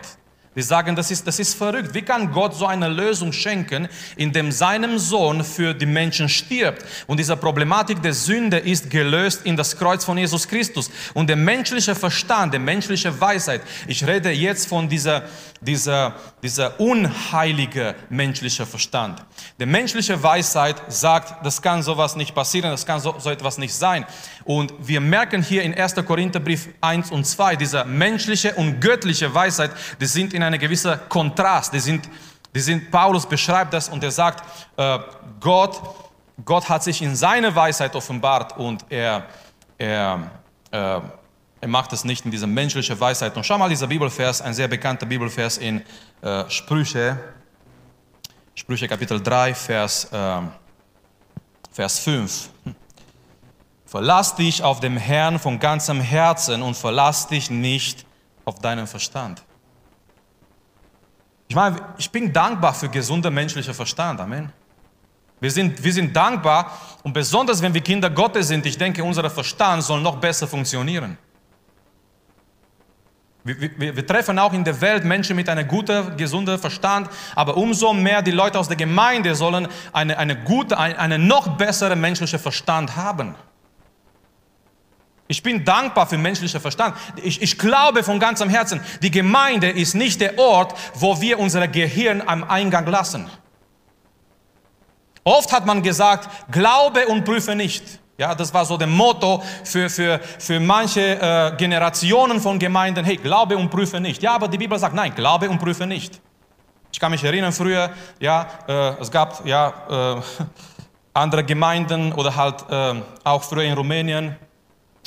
Die 0.57 0.63
sagen, 0.63 0.97
das 0.97 1.11
ist, 1.11 1.27
das 1.27 1.39
ist 1.39 1.55
verrückt. 1.55 1.93
Wie 1.93 2.01
kann 2.01 2.33
Gott 2.33 2.55
so 2.55 2.67
eine 2.67 2.89
Lösung 2.89 3.31
schenken, 3.31 3.89
indem 4.17 4.51
seinem 4.51 4.99
Sohn 4.99 5.45
für 5.45 5.75
die 5.75 5.85
Menschen 5.85 6.31
stirbt? 6.31 6.83
Und 7.07 7.21
diese 7.21 7.37
Problematik 7.37 8.01
der 8.01 8.15
Sünde 8.15 8.57
ist 8.57 8.89
gelöst 8.89 9.43
in 9.45 9.55
das 9.55 9.77
Kreuz 9.77 10.03
von 10.03 10.17
Jesus 10.17 10.49
Christus. 10.49 10.91
Und 11.13 11.29
der 11.29 11.37
menschliche 11.37 11.95
Verstand, 11.95 12.55
der 12.55 12.61
menschliche 12.61 13.21
Weisheit, 13.21 13.61
ich 13.87 14.07
rede 14.07 14.31
jetzt 14.31 14.67
von 14.67 14.89
dieser, 14.89 15.25
dieser, 15.61 16.15
dieser 16.43 16.81
unheilige 16.81 17.95
menschliche 18.09 18.65
Verstand. 18.65 19.23
Der 19.59 19.67
menschliche 19.67 20.23
Weisheit 20.23 20.81
sagt, 20.89 21.45
das 21.45 21.61
kann 21.61 21.83
sowas 21.83 22.17
nicht 22.17 22.35
passieren, 22.35 22.71
das 22.71 22.87
kann 22.87 22.99
so, 22.99 23.15
so 23.19 23.29
etwas 23.29 23.59
nicht 23.59 23.75
sein. 23.75 24.07
Und 24.45 24.73
wir 24.79 25.03
merken 25.03 25.43
hier 25.43 25.65
in 25.65 25.75
1. 25.75 25.97
Korintherbrief 25.97 26.69
1 26.81 27.11
und 27.11 27.27
2, 27.27 27.57
diese 27.57 27.85
menschliche 27.85 28.55
und 28.55 28.81
göttliche 28.81 29.35
Weisheit, 29.35 29.73
die 30.01 30.07
sind 30.07 30.33
in 30.33 30.46
einem 30.47 30.59
gewissen 30.59 30.99
Kontrast. 31.09 31.73
Die 31.73 31.81
sind, 31.81 32.09
die 32.55 32.61
sind, 32.61 32.91
Paulus 32.91 33.27
beschreibt 33.27 33.75
das 33.75 33.89
und 33.89 34.03
er 34.03 34.11
sagt, 34.11 34.43
äh, 34.77 34.99
Gott, 35.41 35.81
Gott 36.45 36.69
hat 36.69 36.83
sich 36.83 37.03
in 37.03 37.17
seine 37.17 37.55
Weisheit 37.55 37.95
offenbart 37.95 38.57
und 38.57 38.85
er, 38.89 39.27
er, 39.79 40.31
äh, 40.71 41.01
er 41.61 41.69
macht 41.69 41.93
es 41.93 42.05
nicht 42.05 42.25
in 42.25 42.31
dieser 42.31 42.47
menschlichen 42.47 42.99
Weisheit. 42.99 43.37
Und 43.37 43.45
schau 43.45 43.59
mal 43.59 43.69
dieser 43.69 43.87
Bibelvers, 43.87 44.41
ein 44.43 44.55
sehr 44.55 44.69
bekannter 44.69 45.07
Bibelvers 45.07 45.59
in 45.59 45.83
äh, 46.23 46.45
Sprüche, 46.49 47.19
Sprüche 48.55 48.89
Kapitel 48.89 49.23
3, 49.23 49.55
Vers, 49.55 50.09
äh, 50.13 50.41
Vers 51.73 51.99
5. 51.99 52.51
Verlass 53.87 54.35
dich 54.35 54.63
auf 54.63 54.81
dem 54.81 54.97
Herrn 54.97 55.39
von 55.39 55.59
ganzem 55.59 56.01
Herzen 56.01 56.63
und 56.63 56.77
verlass 56.77 57.29
dich 57.29 57.51
nicht 57.51 58.05
auf 58.45 58.59
deinen 58.59 58.87
Verstand. 58.87 59.43
Ich 61.49 61.55
meine, 61.55 61.77
ich 61.97 62.11
bin 62.11 62.33
dankbar 62.33 62.75
für 62.75 62.89
gesunder 62.89 63.31
menschlicher 63.31 63.75
Verstand. 63.75 64.21
Amen. 64.21 64.53
Wir 65.41 65.51
sind, 65.51 65.83
wir 65.83 65.93
sind 65.93 66.17
dankbar 66.17 66.79
und 67.03 67.13
besonders 67.13 67.61
wenn 67.61 67.75
wir 67.75 67.83
Kinder 67.83 68.09
Gottes 68.09 68.49
sind, 68.49 68.65
ich 68.65 68.79
denke, 68.79 69.05
unser 69.05 69.29
Verstand 69.29 69.83
soll 69.83 70.01
noch 70.01 70.17
besser 70.17 70.49
funktionieren. 70.49 71.19
Wir, 73.45 73.61
wir, 73.79 73.97
wir, 73.97 74.07
treffen 74.07 74.41
auch 74.41 74.53
in 74.55 74.65
der 74.65 74.81
Welt 74.81 75.05
Menschen 75.05 75.37
mit 75.37 75.49
einem 75.49 75.69
guten, 75.69 76.17
gesunden 76.17 76.59
Verstand, 76.59 77.09
aber 77.37 77.57
umso 77.57 77.93
mehr 77.93 78.21
die 78.21 78.33
Leute 78.33 78.59
aus 78.59 78.67
der 78.67 78.77
Gemeinde 78.77 79.37
sollen 79.37 79.69
eine, 79.93 80.19
eine 80.19 80.43
gute, 80.43 80.77
eine, 80.77 80.99
eine 80.99 81.19
noch 81.19 81.57
bessere 81.57 81.95
menschliche 81.95 82.41
Verstand 82.41 82.97
haben. 82.97 83.37
Ich 85.29 85.43
bin 85.43 85.65
dankbar 85.65 86.07
für 86.07 86.19
menschlichen 86.19 86.61
Verstand. 86.61 86.97
Ich, 87.23 87.43
ich 87.43 87.59
glaube 87.59 88.03
von 88.05 88.21
ganzem 88.21 88.49
Herzen, 88.49 88.81
die 89.03 89.11
Gemeinde 89.11 89.69
ist 89.71 89.95
nicht 89.95 90.21
der 90.21 90.39
Ort, 90.39 90.75
wo 90.95 91.21
wir 91.21 91.39
unser 91.39 91.67
Gehirn 91.67 92.23
am 92.25 92.45
Eingang 92.45 92.87
lassen. 92.87 93.29
Oft 95.25 95.53
hat 95.53 95.67
man 95.67 95.83
gesagt, 95.83 96.29
glaube 96.53 97.09
und 97.09 97.25
prüfe 97.25 97.57
nicht. 97.57 97.99
Ja, 98.19 98.35
das 98.35 98.55
war 98.55 98.65
so 98.65 98.77
der 98.77 98.87
Motto 98.87 99.43
für, 99.65 99.91
für, 99.91 100.21
für 100.39 100.61
manche 100.61 101.21
äh, 101.21 101.57
Generationen 101.57 102.41
von 102.41 102.59
Gemeinden. 102.59 103.05
Hey, 103.05 103.17
glaube 103.17 103.57
und 103.57 103.69
prüfe 103.69 104.01
nicht. 104.01 104.23
Ja, 104.23 104.35
aber 104.35 104.49
die 104.49 104.57
Bibel 104.57 104.79
sagt, 104.79 104.95
nein, 104.95 105.15
glaube 105.15 105.51
und 105.51 105.59
prüfe 105.59 105.87
nicht. 105.87 106.21
Ich 106.93 107.01
kann 107.01 107.11
mich 107.11 107.25
erinnern, 107.25 107.53
früher, 107.53 107.91
ja, 108.21 108.47
äh, 108.67 109.01
es 109.01 109.11
gab 109.11 109.45
ja 109.45 110.17
äh, 110.17 110.23
andere 111.13 111.45
Gemeinden 111.45 112.13
oder 112.13 112.35
halt 112.35 112.65
äh, 112.71 113.03
auch 113.25 113.43
früher 113.43 113.65
in 113.65 113.75
Rumänien, 113.75 114.37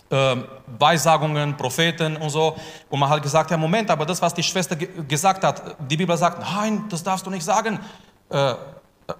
äh, 0.09 0.35
Weissagungen, 0.77 1.55
Propheten 1.55 2.17
und 2.17 2.29
so. 2.29 2.55
Und 2.89 2.99
man 2.99 3.09
hat 3.09 3.21
gesagt, 3.21 3.51
ja 3.51 3.57
Moment, 3.57 3.89
aber 3.89 4.05
das, 4.05 4.21
was 4.21 4.33
die 4.33 4.43
Schwester 4.43 4.75
gesagt 4.75 5.43
hat, 5.43 5.75
die 5.89 5.97
Bibel 5.97 6.15
sagt, 6.17 6.39
nein, 6.39 6.85
das 6.89 7.03
darfst 7.03 7.25
du 7.25 7.29
nicht 7.29 7.43
sagen. 7.43 7.79
Äh, 8.29 8.53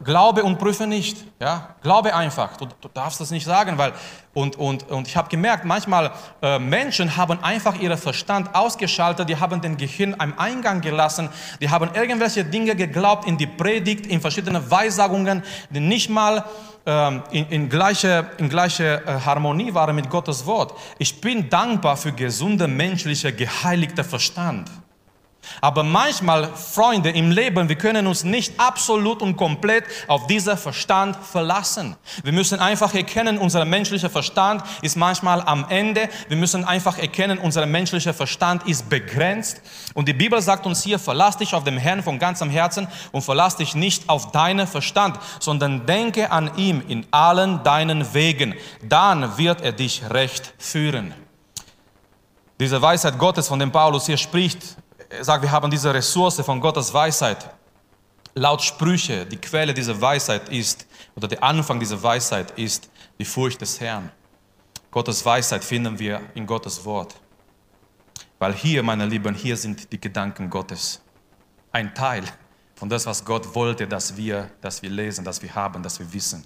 Glaube 0.03 0.43
und 0.43 0.59
prüfe 0.59 0.87
nicht. 0.87 1.17
Ja? 1.39 1.75
Glaube 1.81 2.15
einfach. 2.15 2.57
Du, 2.57 2.67
du 2.79 2.87
darfst 2.93 3.19
das 3.19 3.31
nicht 3.31 3.45
sagen, 3.45 3.77
weil. 3.77 3.93
Und, 4.33 4.55
und, 4.57 4.87
und 4.89 5.07
ich 5.07 5.17
habe 5.17 5.27
gemerkt, 5.27 5.65
manchmal 5.65 6.11
äh, 6.41 6.59
Menschen 6.59 7.17
haben 7.17 7.43
einfach 7.43 7.77
ihren 7.79 7.97
Verstand 7.97 8.53
ausgeschaltet, 8.53 9.27
die 9.27 9.37
haben 9.37 9.59
den 9.59 9.75
Gehirn 9.75 10.15
am 10.19 10.37
Eingang 10.37 10.81
gelassen, 10.81 11.29
die 11.59 11.69
haben 11.69 11.89
irgendwelche 11.95 12.45
Dinge 12.45 12.75
geglaubt 12.75 13.27
in 13.27 13.37
die 13.37 13.47
Predigt, 13.47 14.05
in 14.05 14.21
verschiedene 14.21 14.69
Weissagungen, 14.69 15.43
die 15.71 15.79
nicht 15.79 16.09
mal 16.09 16.45
ähm, 16.85 17.23
in, 17.31 17.47
in 17.47 17.69
gleicher 17.69 18.27
in 18.37 18.49
gleiche, 18.49 19.03
äh, 19.05 19.19
Harmonie 19.25 19.73
waren 19.73 19.95
mit 19.95 20.09
Gottes 20.09 20.45
Wort. 20.45 20.73
Ich 20.99 21.19
bin 21.19 21.49
dankbar 21.49 21.97
für 21.97 22.11
gesunde 22.11 22.67
menschliche, 22.67 23.33
geheiligte 23.33 24.03
Verstand. 24.03 24.69
Aber 25.61 25.83
manchmal, 25.83 26.49
Freunde, 26.55 27.09
im 27.09 27.31
Leben, 27.31 27.69
wir 27.69 27.75
können 27.75 28.07
uns 28.07 28.23
nicht 28.23 28.59
absolut 28.59 29.21
und 29.21 29.37
komplett 29.37 29.85
auf 30.07 30.27
diesen 30.27 30.57
Verstand 30.57 31.15
verlassen. 31.17 31.95
Wir 32.23 32.33
müssen 32.33 32.59
einfach 32.59 32.93
erkennen, 32.93 33.37
unser 33.37 33.65
menschlicher 33.65 34.09
Verstand 34.09 34.63
ist 34.81 34.95
manchmal 34.95 35.41
am 35.41 35.65
Ende. 35.69 36.09
Wir 36.27 36.37
müssen 36.37 36.65
einfach 36.65 36.97
erkennen, 36.97 37.37
unser 37.37 37.65
menschlicher 37.65 38.13
Verstand 38.13 38.67
ist 38.67 38.89
begrenzt. 38.89 39.61
Und 39.93 40.07
die 40.07 40.13
Bibel 40.13 40.41
sagt 40.41 40.65
uns 40.65 40.83
hier, 40.83 40.99
verlass 40.99 41.37
dich 41.37 41.53
auf 41.53 41.63
den 41.63 41.77
Herrn 41.77 42.03
von 42.03 42.19
ganzem 42.19 42.49
Herzen 42.49 42.87
und 43.11 43.21
verlass 43.21 43.55
dich 43.55 43.75
nicht 43.75 44.09
auf 44.09 44.31
deinen 44.31 44.67
Verstand, 44.67 45.19
sondern 45.39 45.85
denke 45.85 46.31
an 46.31 46.51
ihm 46.57 46.81
in 46.87 47.05
allen 47.11 47.63
deinen 47.63 48.13
Wegen. 48.13 48.55
Dann 48.81 49.37
wird 49.37 49.61
er 49.61 49.71
dich 49.71 50.03
recht 50.09 50.53
führen. 50.57 51.13
Diese 52.59 52.81
Weisheit 52.81 53.17
Gottes, 53.17 53.47
von 53.47 53.59
dem 53.59 53.71
Paulus 53.71 54.05
hier 54.05 54.17
spricht, 54.17 54.75
sagt, 55.21 55.43
wir 55.43 55.51
haben 55.51 55.69
diese 55.71 55.93
Ressource 55.93 56.41
von 56.41 56.59
Gottes 56.59 56.93
Weisheit. 56.93 57.49
Laut 58.35 58.61
Sprüche, 58.61 59.25
die 59.25 59.37
Quelle 59.37 59.73
dieser 59.73 59.99
Weisheit 59.99 60.49
ist, 60.49 60.85
oder 61.15 61.27
der 61.27 61.43
Anfang 61.43 61.79
dieser 61.79 62.01
Weisheit 62.01 62.51
ist 62.51 62.89
die 63.17 63.25
Furcht 63.25 63.59
des 63.61 63.79
Herrn. 63.79 64.11
Gottes 64.91 65.25
Weisheit 65.25 65.63
finden 65.63 65.97
wir 65.99 66.21
in 66.35 66.45
Gottes 66.45 66.83
Wort. 66.85 67.15
Weil 68.37 68.53
hier, 68.53 68.81
meine 68.83 69.05
Lieben, 69.05 69.35
hier 69.35 69.57
sind 69.57 69.91
die 69.91 69.99
Gedanken 69.99 70.49
Gottes. 70.49 71.01
Ein 71.71 71.93
Teil 71.93 72.23
von 72.75 72.87
das, 72.87 73.05
was 73.05 73.25
Gott 73.25 73.53
wollte, 73.53 73.87
dass 73.87 74.15
wir, 74.15 74.49
dass 74.61 74.81
wir 74.81 74.89
lesen, 74.89 75.25
dass 75.25 75.41
wir 75.41 75.53
haben, 75.53 75.83
dass 75.83 75.99
wir 75.99 76.11
wissen. 76.13 76.45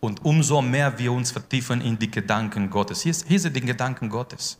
Und 0.00 0.22
umso 0.24 0.60
mehr 0.60 0.98
wir 0.98 1.10
uns 1.10 1.30
vertiefen 1.30 1.80
in 1.80 1.98
die 1.98 2.10
Gedanken 2.10 2.68
Gottes. 2.68 3.00
Hier, 3.00 3.14
hier 3.26 3.40
sind 3.40 3.56
die 3.56 3.62
Gedanken 3.62 4.10
Gottes. 4.10 4.58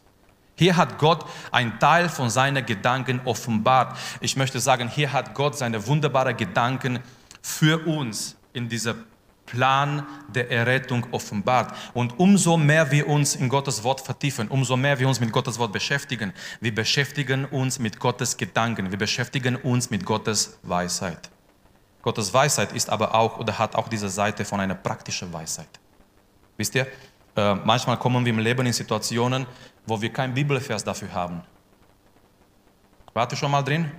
Hier 0.56 0.76
hat 0.76 0.98
Gott 0.98 1.24
einen 1.50 1.78
Teil 1.78 2.08
von 2.08 2.30
seinen 2.30 2.64
Gedanken 2.64 3.20
offenbart. 3.24 3.96
Ich 4.20 4.36
möchte 4.36 4.60
sagen, 4.60 4.88
hier 4.88 5.12
hat 5.12 5.34
Gott 5.34 5.58
seine 5.58 5.86
wunderbaren 5.86 6.36
Gedanken 6.36 7.00
für 7.42 7.86
uns 7.86 8.36
in 8.52 8.68
dieser 8.68 8.94
Plan 9.46 10.06
der 10.28 10.50
Errettung 10.50 11.06
offenbart. 11.10 11.74
Und 11.92 12.18
umso 12.18 12.56
mehr 12.56 12.90
wir 12.90 13.08
uns 13.08 13.34
in 13.34 13.48
Gottes 13.48 13.82
Wort 13.82 14.00
vertiefen, 14.00 14.48
umso 14.48 14.76
mehr 14.76 14.98
wir 14.98 15.08
uns 15.08 15.20
mit 15.20 15.32
Gottes 15.32 15.58
Wort 15.58 15.72
beschäftigen, 15.72 16.32
wir 16.60 16.74
beschäftigen 16.74 17.44
uns 17.44 17.78
mit 17.78 17.98
Gottes 17.98 18.36
Gedanken, 18.36 18.90
wir 18.90 18.98
beschäftigen 18.98 19.56
uns 19.56 19.90
mit 19.90 20.04
Gottes 20.04 20.58
Weisheit. 20.62 21.30
Gottes 22.02 22.32
Weisheit 22.32 22.72
ist 22.72 22.90
aber 22.90 23.14
auch 23.14 23.38
oder 23.38 23.58
hat 23.58 23.74
auch 23.74 23.88
diese 23.88 24.08
Seite 24.08 24.44
von 24.44 24.60
einer 24.60 24.74
praktischen 24.74 25.32
Weisheit. 25.32 25.68
Wisst 26.56 26.74
ihr, 26.74 26.86
äh, 27.36 27.54
manchmal 27.54 27.98
kommen 27.98 28.24
wir 28.24 28.32
im 28.32 28.38
Leben 28.38 28.66
in 28.66 28.72
Situationen, 28.72 29.46
wo 29.86 30.00
wir 30.00 30.12
keinen 30.12 30.34
Bibelvers 30.34 30.84
dafür 30.84 31.12
haben. 31.12 31.42
Wart 33.12 33.32
ihr 33.32 33.36
schon 33.36 33.50
mal 33.50 33.62
drin? 33.62 33.90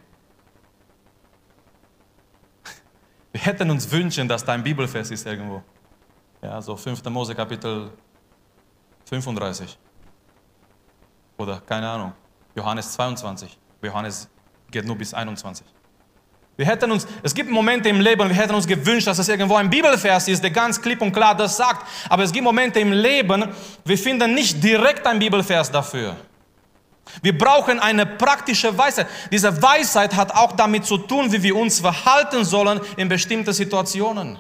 Wir 3.32 3.42
hätten 3.42 3.72
uns 3.72 3.90
wünschen, 3.90 4.28
dass 4.28 4.44
da 4.44 4.54
ein 4.54 4.64
Bibelvers 4.64 5.10
ist 5.12 5.26
irgendwo. 5.26 5.64
Ja, 6.42 6.62
so 6.62 6.76
5. 6.76 7.04
Mose 7.06 7.34
Kapitel 7.34 7.92
35. 9.06 9.78
Oder 11.38 11.62
keine 11.62 11.90
Ahnung, 11.90 12.14
Johannes 12.56 12.94
22. 12.94 13.58
Johannes 13.82 14.30
geht 14.70 14.86
nur 14.86 14.98
bis 14.98 15.14
21. 15.14 15.66
Wir 16.58 16.66
hätten 16.66 16.90
uns, 16.92 17.06
es 17.22 17.34
gibt 17.34 17.50
Momente 17.50 17.90
im 17.90 18.00
Leben, 18.00 18.30
wir 18.30 18.36
hätten 18.36 18.56
uns 18.56 18.66
gewünscht, 18.66 19.08
dass 19.08 19.20
es 19.20 19.28
irgendwo 19.28 19.56
ein 19.56 19.70
Bibelvers 19.70 20.28
ist, 20.30 20.42
der 20.42 20.52
ganz 20.52 20.82
klipp 20.82 21.02
und 21.02 21.12
klar 21.12 21.36
das 21.36 21.58
sagt. 21.58 21.86
Aber 22.10 22.24
es 22.24 22.32
gibt 22.32 22.46
Momente 22.46 22.80
im 22.80 22.94
Leben, 22.94 23.50
wir 23.84 23.98
finden 23.98 24.34
nicht 24.34 24.64
direkt 24.64 25.06
ein 25.06 25.20
Bibelvers 25.20 25.70
dafür. 25.70 26.16
Wir 27.22 27.38
brauchen 27.38 27.80
eine 27.80 28.06
praktische 28.06 28.76
Weisheit. 28.78 29.08
Diese 29.32 29.62
Weisheit 29.62 30.16
hat 30.16 30.34
auch 30.34 30.54
damit 30.54 30.86
zu 30.86 30.98
tun, 30.98 31.32
wie 31.32 31.44
wir 31.44 31.56
uns 31.56 31.80
verhalten 31.80 32.44
sollen 32.46 32.80
in 32.98 33.10
bestimmten 33.10 33.54
Situationen. 33.54 34.40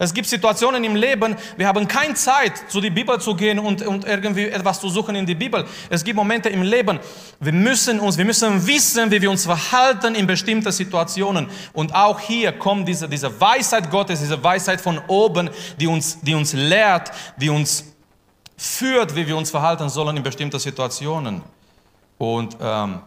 Es 0.00 0.14
gibt 0.14 0.28
Situationen 0.28 0.84
im 0.84 0.94
Leben, 0.94 1.34
wir 1.56 1.66
haben 1.66 1.88
keine 1.88 2.14
Zeit, 2.14 2.70
zu 2.70 2.80
die 2.80 2.90
Bibel 2.90 3.20
zu 3.20 3.34
gehen 3.34 3.58
und, 3.58 3.82
und 3.82 4.04
irgendwie 4.04 4.44
etwas 4.44 4.80
zu 4.80 4.88
suchen 4.88 5.16
in 5.16 5.26
die 5.26 5.34
Bibel. 5.34 5.66
Es 5.90 6.04
gibt 6.04 6.14
Momente 6.14 6.48
im 6.48 6.62
Leben, 6.62 7.00
wir 7.40 7.52
müssen 7.52 7.98
uns, 7.98 8.16
wir 8.16 8.24
müssen 8.24 8.64
wissen, 8.64 9.10
wie 9.10 9.20
wir 9.20 9.28
uns 9.28 9.44
verhalten 9.44 10.14
in 10.14 10.24
bestimmten 10.24 10.70
Situationen. 10.70 11.48
Und 11.72 11.92
auch 11.96 12.20
hier 12.20 12.52
kommt 12.52 12.86
diese, 12.86 13.08
diese 13.08 13.40
Weisheit 13.40 13.90
Gottes, 13.90 14.20
diese 14.20 14.42
Weisheit 14.42 14.80
von 14.80 15.00
oben, 15.08 15.50
die 15.80 15.88
uns, 15.88 16.20
die 16.20 16.34
uns 16.34 16.52
lehrt, 16.52 17.10
die 17.36 17.50
uns 17.50 17.84
führt, 18.56 19.16
wie 19.16 19.26
wir 19.26 19.36
uns 19.36 19.50
verhalten 19.50 19.88
sollen 19.88 20.16
in 20.16 20.22
bestimmten 20.22 20.60
Situationen. 20.60 21.42
Und 22.18 22.56
ähm, 22.60 23.00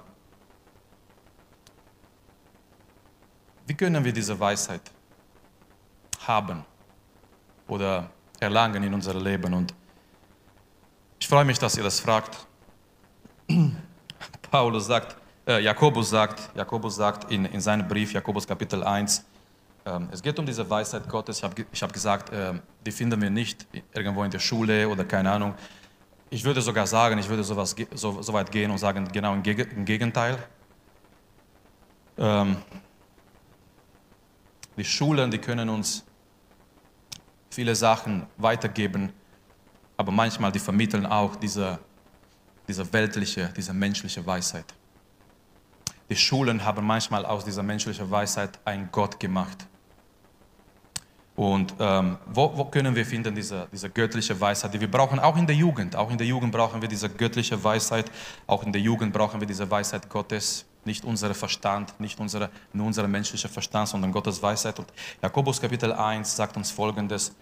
wie 3.65 3.73
können 3.75 4.03
wir 4.03 4.11
diese 4.11 4.37
Weisheit 4.37 4.81
haben? 6.27 6.65
Oder 7.71 8.09
erlangen 8.39 8.83
in 8.83 8.93
unserem 8.93 9.23
Leben. 9.23 9.53
Und 9.53 9.73
ich 11.19 11.27
freue 11.27 11.45
mich, 11.45 11.57
dass 11.57 11.77
ihr 11.77 11.83
das 11.83 12.01
fragt. 12.01 12.45
Paulus 14.51 14.87
sagt, 14.87 15.15
äh, 15.47 15.63
Jakobus 15.63 16.09
sagt, 16.09 16.55
Jakobus 16.55 16.97
sagt 16.97 17.31
in, 17.31 17.45
in 17.45 17.61
seinem 17.61 17.87
Brief, 17.87 18.11
Jakobus 18.11 18.45
Kapitel 18.45 18.83
1, 18.83 19.25
äh, 19.85 19.99
es 20.11 20.21
geht 20.21 20.37
um 20.37 20.45
diese 20.45 20.69
Weisheit 20.69 21.07
Gottes. 21.07 21.37
Ich 21.37 21.43
habe 21.43 21.65
ich 21.71 21.81
hab 21.81 21.93
gesagt, 21.93 22.29
äh, 22.31 22.53
die 22.85 22.91
finden 22.91 23.21
wir 23.21 23.29
nicht 23.29 23.65
irgendwo 23.93 24.23
in 24.23 24.31
der 24.31 24.39
Schule 24.39 24.89
oder 24.89 25.05
keine 25.05 25.31
Ahnung. 25.31 25.55
Ich 26.29 26.43
würde 26.43 26.61
sogar 26.61 26.85
sagen, 26.85 27.17
ich 27.19 27.29
würde 27.29 27.43
sowas, 27.43 27.73
so, 27.93 28.21
so 28.21 28.33
weit 28.33 28.51
gehen 28.51 28.69
und 28.69 28.79
sagen, 28.79 29.07
genau 29.13 29.33
im, 29.33 29.43
Gegenteil. 29.43 30.37
Ähm, 32.17 32.57
die 34.75 34.83
Schulen, 34.83 35.31
die 35.31 35.37
können 35.37 35.69
uns 35.69 36.05
viele 37.51 37.75
Sachen 37.75 38.25
weitergeben, 38.37 39.11
aber 39.97 40.11
manchmal 40.11 40.51
die 40.51 40.59
vermitteln 40.59 41.05
auch 41.05 41.35
diese, 41.35 41.77
diese 42.67 42.91
weltliche, 42.91 43.51
diese 43.55 43.73
menschliche 43.73 44.25
Weisheit. 44.25 44.65
Die 46.09 46.15
Schulen 46.15 46.65
haben 46.65 46.85
manchmal 46.85 47.25
aus 47.25 47.45
dieser 47.45 47.61
menschlichen 47.63 48.09
Weisheit 48.09 48.57
einen 48.65 48.89
Gott 48.91 49.19
gemacht. 49.19 49.67
Und 51.35 51.73
ähm, 51.79 52.17
wo, 52.25 52.51
wo, 52.55 52.65
können 52.65 52.93
wir 52.95 53.05
finden 53.05 53.33
diese, 53.33 53.67
diese 53.71 53.89
göttliche 53.89 54.39
Weisheit, 54.39 54.73
die 54.73 54.81
wir 54.81 54.91
brauchen? 54.91 55.19
Auch 55.19 55.37
in 55.37 55.47
der 55.47 55.55
Jugend. 55.55 55.95
Auch 55.95 56.11
in 56.11 56.17
der 56.17 56.27
Jugend 56.27 56.51
brauchen 56.51 56.81
wir 56.81 56.89
diese 56.89 57.09
göttliche 57.09 57.61
Weisheit. 57.63 58.11
Auch 58.47 58.63
in 58.63 58.73
der 58.73 58.81
Jugend 58.81 59.13
brauchen 59.13 59.39
wir 59.39 59.47
diese 59.47 59.69
Weisheit 59.69 60.09
Gottes. 60.09 60.65
Nicht 60.83 61.05
unser 61.05 61.33
Verstand, 61.33 61.99
nicht 61.99 62.19
unsere, 62.19 62.49
nur 62.73 62.87
unser 62.87 63.07
menschlicher 63.07 63.49
Verstand, 63.49 63.89
sondern 63.89 64.11
Gottes 64.11 64.41
Weisheit. 64.41 64.79
Und 64.79 64.87
Jakobus 65.21 65.61
Kapitel 65.61 65.93
1 65.93 66.35
sagt 66.35 66.57
uns 66.57 66.71
folgendes. 66.71 67.33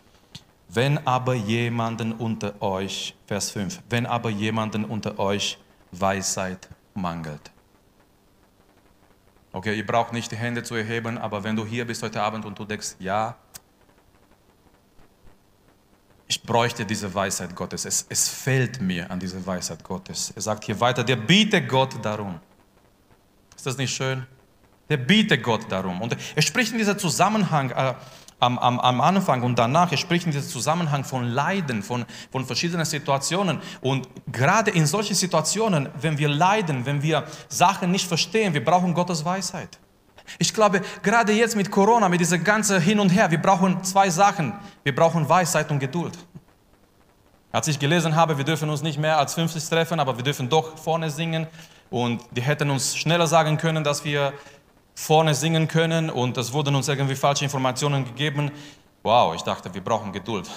Wenn 0.67 1.05
aber 1.07 1.33
jemanden 1.33 2.13
unter 2.13 2.61
euch, 2.61 3.15
Vers 3.25 3.51
5, 3.51 3.81
wenn 3.89 4.05
aber 4.05 4.29
jemanden 4.29 4.85
unter 4.85 5.17
euch 5.17 5.57
Weisheit 5.91 6.67
mangelt. 6.93 7.51
Okay, 9.51 9.75
ihr 9.75 9.85
braucht 9.85 10.13
nicht 10.13 10.31
die 10.31 10.35
Hände 10.35 10.61
zu 10.61 10.75
erheben, 10.75 11.17
aber 11.17 11.43
wenn 11.43 11.55
du 11.55 11.65
hier 11.65 11.85
bist 11.85 12.03
heute 12.03 12.21
Abend 12.21 12.45
und 12.45 12.59
du 12.59 12.65
denkst, 12.65 12.95
ja, 12.99 13.35
ich 16.27 16.43
bräuchte 16.43 16.85
diese 16.85 17.11
Weisheit 17.11 17.55
Gottes. 17.55 17.85
Es, 17.85 18.05
es 18.07 18.29
fehlt 18.29 18.79
mir 18.79 19.09
an 19.09 19.19
diese 19.19 19.43
Weisheit 19.43 19.83
Gottes. 19.83 20.31
Er 20.35 20.43
sagt 20.43 20.63
hier 20.63 20.79
weiter, 20.79 21.03
der 21.03 21.15
biete 21.15 21.65
Gott 21.65 21.93
darum. 22.05 22.39
Ist 23.59 23.65
das 23.65 23.77
nicht 23.77 23.93
schön? 23.93 24.25
Der 24.87 24.95
biete 24.95 25.37
Gott 25.37 25.69
darum. 25.69 26.01
Und 26.01 26.15
er 26.33 26.41
spricht 26.41 26.71
in 26.71 26.77
diesem 26.77 26.97
Zusammenhang 26.97 27.71
äh, 27.71 27.93
am, 28.39 28.57
am, 28.57 28.79
am 28.79 29.01
Anfang 29.01 29.43
und 29.43 29.59
danach, 29.59 29.91
er 29.91 29.97
spricht 29.97 30.25
in 30.25 30.31
diesem 30.31 30.49
Zusammenhang 30.49 31.03
von 31.03 31.25
Leiden, 31.25 31.83
von, 31.83 32.05
von 32.31 32.45
verschiedenen 32.45 32.85
Situationen. 32.85 33.59
Und 33.81 34.07
gerade 34.31 34.71
in 34.71 34.85
solchen 34.85 35.13
Situationen, 35.13 35.89
wenn 35.99 36.17
wir 36.17 36.29
leiden, 36.29 36.85
wenn 36.85 37.03
wir 37.03 37.25
Sachen 37.49 37.91
nicht 37.91 38.07
verstehen, 38.07 38.53
wir 38.53 38.63
brauchen 38.63 38.93
Gottes 38.93 39.25
Weisheit. 39.25 39.77
Ich 40.37 40.53
glaube, 40.53 40.79
gerade 41.03 41.33
jetzt 41.33 41.57
mit 41.57 41.69
Corona, 41.69 42.07
mit 42.07 42.21
dieser 42.21 42.37
ganzen 42.37 42.79
Hin 42.79 43.01
und 43.01 43.09
Her, 43.09 43.29
wir 43.29 43.41
brauchen 43.41 43.83
zwei 43.83 44.09
Sachen. 44.09 44.53
Wir 44.83 44.95
brauchen 44.95 45.27
Weisheit 45.27 45.69
und 45.69 45.79
Geduld. 45.79 46.17
Als 47.51 47.67
ich 47.67 47.77
gelesen 47.77 48.15
habe, 48.15 48.37
wir 48.37 48.45
dürfen 48.45 48.69
uns 48.69 48.83
nicht 48.83 48.97
mehr 48.97 49.17
als 49.17 49.33
50 49.33 49.67
treffen, 49.67 49.99
aber 49.99 50.15
wir 50.15 50.23
dürfen 50.23 50.47
doch 50.47 50.77
vorne 50.77 51.09
singen. 51.09 51.45
Und 51.89 52.21
die 52.31 52.41
hätten 52.41 52.69
uns 52.69 52.95
schneller 52.95 53.27
sagen 53.27 53.57
können, 53.57 53.83
dass 53.83 54.05
wir 54.05 54.33
vorne 54.95 55.33
singen 55.33 55.67
können. 55.67 56.09
Und 56.09 56.37
es 56.37 56.53
wurden 56.53 56.75
uns 56.75 56.87
irgendwie 56.87 57.15
falsche 57.15 57.45
Informationen 57.45 58.05
gegeben. 58.05 58.51
Wow, 59.03 59.33
ich 59.35 59.41
dachte, 59.41 59.73
wir 59.73 59.81
brauchen 59.81 60.11
Geduld. 60.11 60.49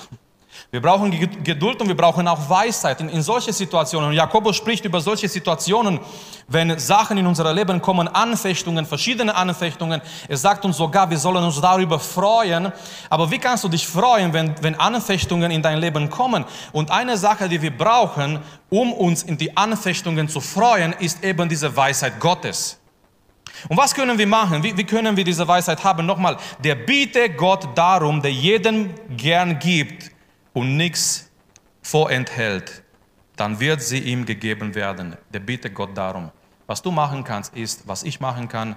Wir 0.71 0.80
brauchen 0.80 1.11
Geduld 1.44 1.80
und 1.80 1.88
wir 1.88 1.97
brauchen 1.97 2.26
auch 2.28 2.49
Weisheit 2.49 3.00
in, 3.00 3.09
in 3.09 3.23
solche 3.23 3.52
Situationen. 3.52 4.09
Und 4.09 4.14
Jakobus 4.14 4.56
spricht 4.56 4.85
über 4.85 5.00
solche 5.00 5.28
Situationen, 5.28 6.00
wenn 6.49 6.78
Sachen 6.78 7.18
in 7.18 7.26
unser 7.26 7.52
Leben 7.52 7.80
kommen, 7.82 8.09
Anfechtungen, 8.09 8.87
verschiedene 8.87 9.35
Anfechtungen. 9.35 10.00
Er 10.28 10.37
sagt 10.37 10.64
uns 10.64 10.76
sogar, 10.76 11.11
wir 11.11 11.18
sollen 11.18 11.44
uns 11.44 11.61
darüber 11.61 11.99
freuen. 11.99 12.73
Aber 13.11 13.30
wie 13.30 13.38
kannst 13.38 13.64
du 13.64 13.68
dich 13.68 13.87
freuen, 13.87 14.32
wenn, 14.32 14.54
wenn 14.62 14.75
Anfechtungen 14.78 15.50
in 15.50 15.62
dein 15.62 15.78
Leben 15.78 16.09
kommen? 16.09 16.44
Und 16.73 16.90
eine 16.90 17.16
Sache, 17.16 17.49
die 17.49 17.61
wir 17.61 17.76
brauchen, 17.76 18.38
um 18.71 18.92
uns 18.92 19.23
in 19.23 19.37
die 19.37 19.54
Anfechtungen 19.56 20.28
zu 20.28 20.40
freuen, 20.40 20.94
ist 20.94 21.23
eben 21.23 21.49
diese 21.49 21.75
Weisheit 21.76 22.18
Gottes. 22.18 22.78
Und 23.68 23.76
was 23.76 23.94
können 23.94 24.16
wir 24.18 24.26
machen? 24.26 24.62
Wie, 24.62 24.76
wie, 24.76 24.85
können 24.85 25.16
wir 25.16 25.25
diese 25.25 25.47
Weisheit 25.47 25.85
haben? 25.85 26.06
Nochmal, 26.06 26.37
der 26.64 26.75
biete 26.75 27.30
Gott 27.30 27.68
darum, 27.75 28.23
der 28.23 28.32
jedem 28.32 28.90
gern 29.16 29.59
gibt 29.59 30.12
und 30.52 30.76
nichts 30.76 31.30
vorenthält, 31.82 32.82
dann 33.37 33.59
wird 33.61 33.82
sie 33.82 33.99
ihm 33.99 34.25
gegeben 34.25 34.75
werden. 34.75 35.16
Der 35.32 35.40
bitte 35.40 35.71
Gott 35.71 35.97
darum. 35.97 36.30
Was 36.66 36.82
du 36.82 36.90
machen 36.90 37.25
kannst, 37.25 37.56
ist, 37.56 37.87
was 37.87 38.02
ich 38.02 38.21
machen 38.21 38.49
kann, 38.49 38.76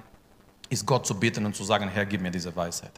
ist 0.70 0.86
Gott 0.86 1.06
zu 1.06 1.20
bitten 1.20 1.46
und 1.46 1.56
zu 1.56 1.64
sagen, 1.64 1.88
Herr, 1.88 2.06
gib 2.06 2.22
mir 2.22 2.32
diese 2.32 2.56
Weisheit. 2.56 2.92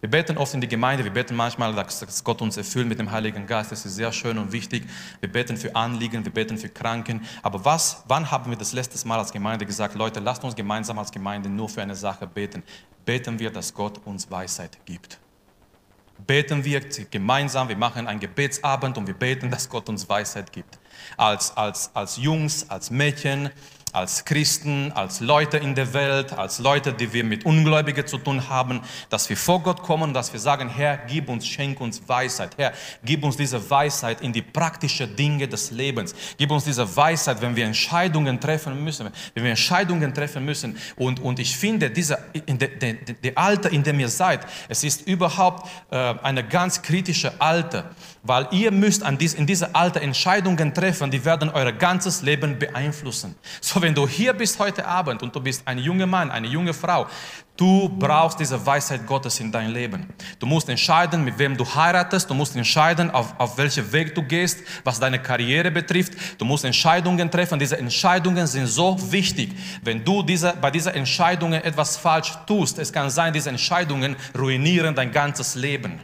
Wir 0.00 0.10
beten 0.10 0.36
oft 0.36 0.54
in 0.54 0.60
die 0.60 0.68
Gemeinde, 0.68 1.04
wir 1.04 1.12
beten 1.12 1.34
manchmal, 1.34 1.74
dass 1.74 2.22
Gott 2.22 2.40
uns 2.42 2.56
erfüllt 2.56 2.86
mit 2.86 2.98
dem 2.98 3.10
Heiligen 3.10 3.46
Geist. 3.46 3.72
Das 3.72 3.84
ist 3.84 3.96
sehr 3.96 4.12
schön 4.12 4.38
und 4.38 4.52
wichtig. 4.52 4.84
Wir 5.20 5.30
beten 5.30 5.56
für 5.56 5.74
Anliegen, 5.74 6.24
wir 6.24 6.32
beten 6.32 6.58
für 6.58 6.68
Kranken. 6.68 7.26
Aber 7.42 7.64
was, 7.64 8.04
wann 8.06 8.30
haben 8.30 8.50
wir 8.50 8.58
das 8.58 8.72
letzte 8.72 9.06
Mal 9.08 9.18
als 9.18 9.32
Gemeinde 9.32 9.66
gesagt, 9.66 9.94
Leute, 9.94 10.20
lasst 10.20 10.44
uns 10.44 10.54
gemeinsam 10.54 10.98
als 10.98 11.10
Gemeinde 11.10 11.48
nur 11.48 11.68
für 11.68 11.82
eine 11.82 11.94
Sache 11.94 12.26
beten? 12.26 12.62
Beten 13.04 13.38
wir, 13.38 13.50
dass 13.50 13.72
Gott 13.72 14.00
uns 14.04 14.30
Weisheit 14.30 14.78
gibt 14.84 15.18
beten 16.18 16.64
wir 16.64 16.80
gemeinsam, 17.10 17.68
wir 17.68 17.76
machen 17.76 18.06
einen 18.06 18.20
Gebetsabend 18.20 18.98
und 18.98 19.06
wir 19.06 19.14
beten, 19.14 19.50
dass 19.50 19.68
Gott 19.68 19.88
uns 19.88 20.08
Weisheit 20.08 20.52
gibt. 20.52 20.78
Als, 21.16 21.56
als, 21.56 21.90
als 21.94 22.16
Jungs, 22.16 22.68
als 22.70 22.90
Mädchen, 22.90 23.50
als 23.92 24.24
Christen, 24.24 24.92
als 24.92 25.20
Leute 25.20 25.56
in 25.56 25.74
der 25.74 25.94
Welt, 25.94 26.32
als 26.32 26.58
Leute, 26.58 26.92
die 26.92 27.12
wir 27.12 27.24
mit 27.24 27.46
Ungläubigen 27.46 28.06
zu 28.06 28.18
tun 28.18 28.48
haben, 28.48 28.82
dass 29.08 29.28
wir 29.28 29.36
vor 29.36 29.62
Gott 29.62 29.82
kommen, 29.82 30.12
dass 30.12 30.32
wir 30.32 30.40
sagen, 30.40 30.68
Herr, 30.68 30.98
gib 30.98 31.28
uns, 31.28 31.46
schenk 31.46 31.80
uns 31.80 32.06
Weisheit. 32.06 32.50
Herr, 32.58 32.72
gib 33.02 33.24
uns 33.24 33.36
diese 33.36 33.70
Weisheit 33.70 34.20
in 34.20 34.32
die 34.32 34.42
praktischen 34.42 35.16
Dinge 35.16 35.48
des 35.48 35.70
Lebens. 35.70 36.14
Gib 36.36 36.50
uns 36.50 36.64
diese 36.64 36.96
Weisheit, 36.96 37.40
wenn 37.40 37.56
wir 37.56 37.64
Entscheidungen 37.64 38.38
treffen 38.38 38.84
müssen, 38.84 39.08
wenn 39.34 39.44
wir 39.44 39.50
Entscheidungen 39.50 40.12
treffen 40.12 40.44
müssen. 40.44 40.76
Und, 40.96 41.20
und 41.20 41.38
ich 41.38 41.56
finde, 41.56 41.90
diese, 41.90 42.18
in 42.44 42.58
der 42.58 42.68
de, 42.68 43.14
de 43.14 43.34
Alter, 43.34 43.70
in 43.72 43.82
dem 43.82 43.98
ihr 43.98 44.08
seid, 44.08 44.40
es 44.68 44.84
ist 44.84 45.06
überhaupt 45.06 45.68
äh, 45.90 46.14
eine 46.22 46.44
ganz 46.46 46.82
kritische 46.82 47.40
Alter, 47.40 47.90
weil 48.22 48.48
ihr 48.50 48.72
müsst 48.72 49.02
an 49.02 49.18
dies, 49.18 49.34
in 49.34 49.46
diesem 49.46 49.68
Alter 49.72 50.02
Entscheidungen 50.02 50.74
treffen, 50.74 51.10
die 51.10 51.24
werden 51.24 51.48
euer 51.48 51.72
ganzes 51.72 52.22
Leben 52.22 52.58
beeinflussen. 52.58 53.36
So 53.60 53.75
wenn 53.82 53.94
du 53.94 54.06
hier 54.06 54.32
bist 54.32 54.58
heute 54.58 54.86
Abend 54.86 55.22
und 55.22 55.34
du 55.34 55.40
bist 55.40 55.62
ein 55.66 55.78
junger 55.78 56.06
Mann, 56.06 56.30
eine 56.30 56.46
junge 56.46 56.74
Frau, 56.74 57.06
du 57.56 57.88
brauchst 57.88 58.38
diese 58.38 58.64
Weisheit 58.64 59.06
Gottes 59.06 59.40
in 59.40 59.50
dein 59.50 59.70
Leben. 59.70 60.06
Du 60.38 60.46
musst 60.46 60.68
entscheiden, 60.68 61.24
mit 61.24 61.38
wem 61.38 61.56
du 61.56 61.64
heiratest. 61.64 62.28
Du 62.28 62.34
musst 62.34 62.54
entscheiden, 62.56 63.10
auf, 63.10 63.34
auf 63.38 63.56
welchen 63.58 63.90
Weg 63.92 64.14
du 64.14 64.22
gehst, 64.22 64.60
was 64.84 65.00
deine 65.00 65.20
Karriere 65.20 65.70
betrifft. 65.70 66.12
Du 66.38 66.44
musst 66.44 66.64
Entscheidungen 66.64 67.30
treffen. 67.30 67.58
Diese 67.58 67.78
Entscheidungen 67.78 68.46
sind 68.46 68.66
so 68.66 68.96
wichtig. 69.10 69.54
Wenn 69.82 70.04
du 70.04 70.22
diese, 70.22 70.54
bei 70.60 70.70
diesen 70.70 70.94
Entscheidungen 70.94 71.62
etwas 71.62 71.96
falsch 71.96 72.32
tust, 72.46 72.78
es 72.78 72.92
kann 72.92 73.10
sein, 73.10 73.32
diese 73.32 73.50
Entscheidungen 73.50 74.16
ruinieren 74.36 74.94
dein 74.94 75.10
ganzes 75.12 75.54
Leben. 75.54 76.00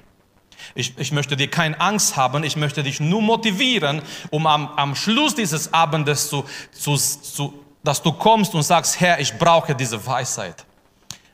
Ich, 0.75 0.97
ich 0.99 1.13
möchte 1.13 1.37
dir 1.37 1.49
keine 1.49 1.79
Angst 1.81 2.17
haben, 2.17 2.45
ich 2.45 2.57
möchte 2.57 2.83
dich 2.83 3.01
nur 3.01 3.23
motivieren, 3.23 4.03
um 4.31 4.47
am, 4.47 4.69
am 4.77 4.95
Schluss 4.95 5.35
dieses 5.35 5.73
Abendes 5.73 6.29
zu, 6.29 6.45
zu, 6.73 6.97
zu, 6.97 7.62
dass 7.83 8.03
du 8.03 8.13
kommst 8.13 8.55
und 8.55 8.63
sagst, 8.63 9.01
Herr, 9.01 9.19
ich 9.19 9.37
brauche 9.37 9.75
diese 9.75 10.05
Weisheit. 10.05 10.65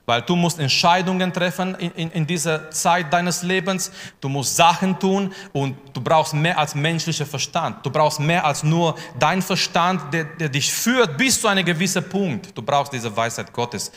Weil 0.07 0.23
du 0.23 0.37
musst 0.37 0.59
Entscheidungen 0.59 1.31
treffen 1.35 1.75
in, 1.75 1.91
in, 1.91 2.11
in 2.13 2.27
dieser 2.27 2.71
Zeit 2.71 3.13
deines 3.13 3.43
Lebens. 3.43 3.93
Du 4.23 4.31
musst 4.31 4.57
Sachen 4.57 4.99
tun 4.99 5.35
und 5.53 5.77
du 5.93 6.01
brauchst 6.01 6.33
mehr 6.33 6.59
als 6.59 6.75
menschlicher 6.75 7.27
Verstand. 7.27 7.85
Du 7.85 7.91
brauchst 7.91 8.19
mehr 8.19 8.43
als 8.43 8.63
nur 8.63 8.95
dein 9.19 9.43
Verstand, 9.43 10.15
der, 10.15 10.25
der 10.25 10.49
dich 10.49 10.73
führt 10.73 11.19
bis 11.19 11.39
zu 11.39 11.47
einem 11.47 11.63
gewissen 11.63 12.09
Punkt. 12.09 12.57
Du 12.57 12.63
brauchst 12.63 12.91
diese 12.91 13.15
Weisheit 13.15 13.53
Gottes. 13.53 13.93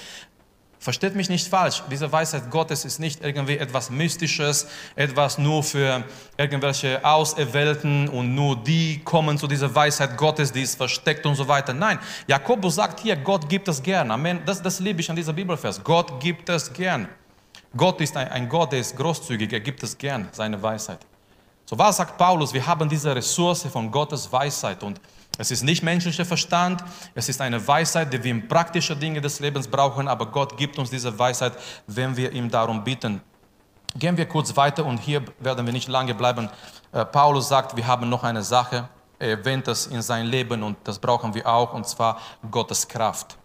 Versteht 0.81 1.13
mich 1.13 1.29
nicht 1.29 1.47
falsch, 1.47 1.83
diese 1.91 2.11
Weisheit 2.11 2.49
Gottes 2.49 2.85
ist 2.85 2.97
nicht 2.99 3.23
irgendwie 3.23 3.55
etwas 3.55 3.91
Mystisches, 3.91 4.65
etwas 4.95 5.37
nur 5.37 5.61
für 5.61 6.03
irgendwelche 6.37 7.05
Auserwählten 7.05 8.09
und 8.09 8.33
nur 8.33 8.55
die 8.55 8.99
kommen 9.03 9.37
zu 9.37 9.45
dieser 9.45 9.75
Weisheit 9.75 10.17
Gottes, 10.17 10.51
die 10.51 10.63
ist 10.63 10.77
versteckt 10.77 11.23
und 11.27 11.35
so 11.35 11.47
weiter. 11.47 11.71
Nein, 11.71 11.99
Jakobus 12.25 12.73
sagt 12.73 12.99
hier, 12.99 13.15
Gott 13.15 13.47
gibt 13.47 13.67
es 13.67 13.83
gern. 13.83 14.09
Amen. 14.09 14.41
Das, 14.43 14.59
das 14.59 14.79
liebe 14.79 15.01
ich 15.01 15.09
an 15.11 15.15
dieser 15.15 15.33
Bibelvers. 15.33 15.83
Gott 15.83 16.19
gibt 16.19 16.49
es 16.49 16.73
gern. 16.73 17.07
Gott 17.77 18.01
ist 18.01 18.17
ein, 18.17 18.29
ein 18.29 18.49
Gott, 18.49 18.71
der 18.71 18.79
ist 18.79 18.97
großzügig, 18.97 19.53
er 19.53 19.59
gibt 19.59 19.83
es 19.83 19.95
gern, 19.95 20.29
seine 20.31 20.59
Weisheit. 20.63 21.05
So 21.63 21.77
was 21.77 21.97
sagt 21.97 22.17
Paulus? 22.17 22.55
Wir 22.55 22.65
haben 22.65 22.89
diese 22.89 23.15
Ressource 23.15 23.67
von 23.71 23.91
Gottes 23.91 24.31
Weisheit 24.31 24.81
und 24.81 24.99
es 25.41 25.49
ist 25.49 25.63
nicht 25.63 25.81
menschlicher 25.81 26.23
Verstand, 26.23 26.83
es 27.15 27.27
ist 27.27 27.41
eine 27.41 27.67
Weisheit, 27.67 28.13
die 28.13 28.23
wir 28.23 28.29
in 28.29 28.47
praktischen 28.47 28.99
Dinge 28.99 29.21
des 29.21 29.39
Lebens 29.39 29.67
brauchen, 29.67 30.07
aber 30.07 30.27
Gott 30.27 30.55
gibt 30.55 30.77
uns 30.77 30.91
diese 30.91 31.17
Weisheit, 31.17 31.53
wenn 31.87 32.15
wir 32.15 32.31
ihm 32.31 32.49
darum 32.49 32.83
bitten. 32.83 33.21
Gehen 33.95 34.15
wir 34.15 34.27
kurz 34.27 34.55
weiter 34.55 34.85
und 34.85 34.99
hier 34.99 35.23
werden 35.39 35.65
wir 35.65 35.73
nicht 35.73 35.87
lange 35.87 36.13
bleiben. 36.13 36.47
Äh, 36.91 37.05
Paulus 37.05 37.49
sagt, 37.49 37.75
wir 37.75 37.87
haben 37.87 38.07
noch 38.07 38.23
eine 38.23 38.43
Sache, 38.43 38.87
er 39.17 39.29
erwähnt 39.29 39.67
das 39.67 39.87
in 39.87 40.03
sein 40.03 40.27
Leben 40.27 40.61
und 40.61 40.77
das 40.83 40.99
brauchen 40.99 41.33
wir 41.33 41.47
auch, 41.47 41.73
und 41.73 41.87
zwar 41.87 42.19
Gottes 42.49 42.87
Kraft. 42.87 43.35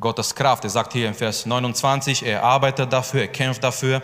Gottes 0.00 0.34
Kraft, 0.34 0.64
er 0.64 0.70
sagt 0.70 0.94
hier 0.94 1.08
in 1.08 1.14
Vers 1.14 1.44
29, 1.44 2.24
er 2.24 2.42
arbeitet 2.42 2.90
dafür, 2.90 3.20
er 3.20 3.28
kämpft 3.28 3.62
dafür, 3.62 4.02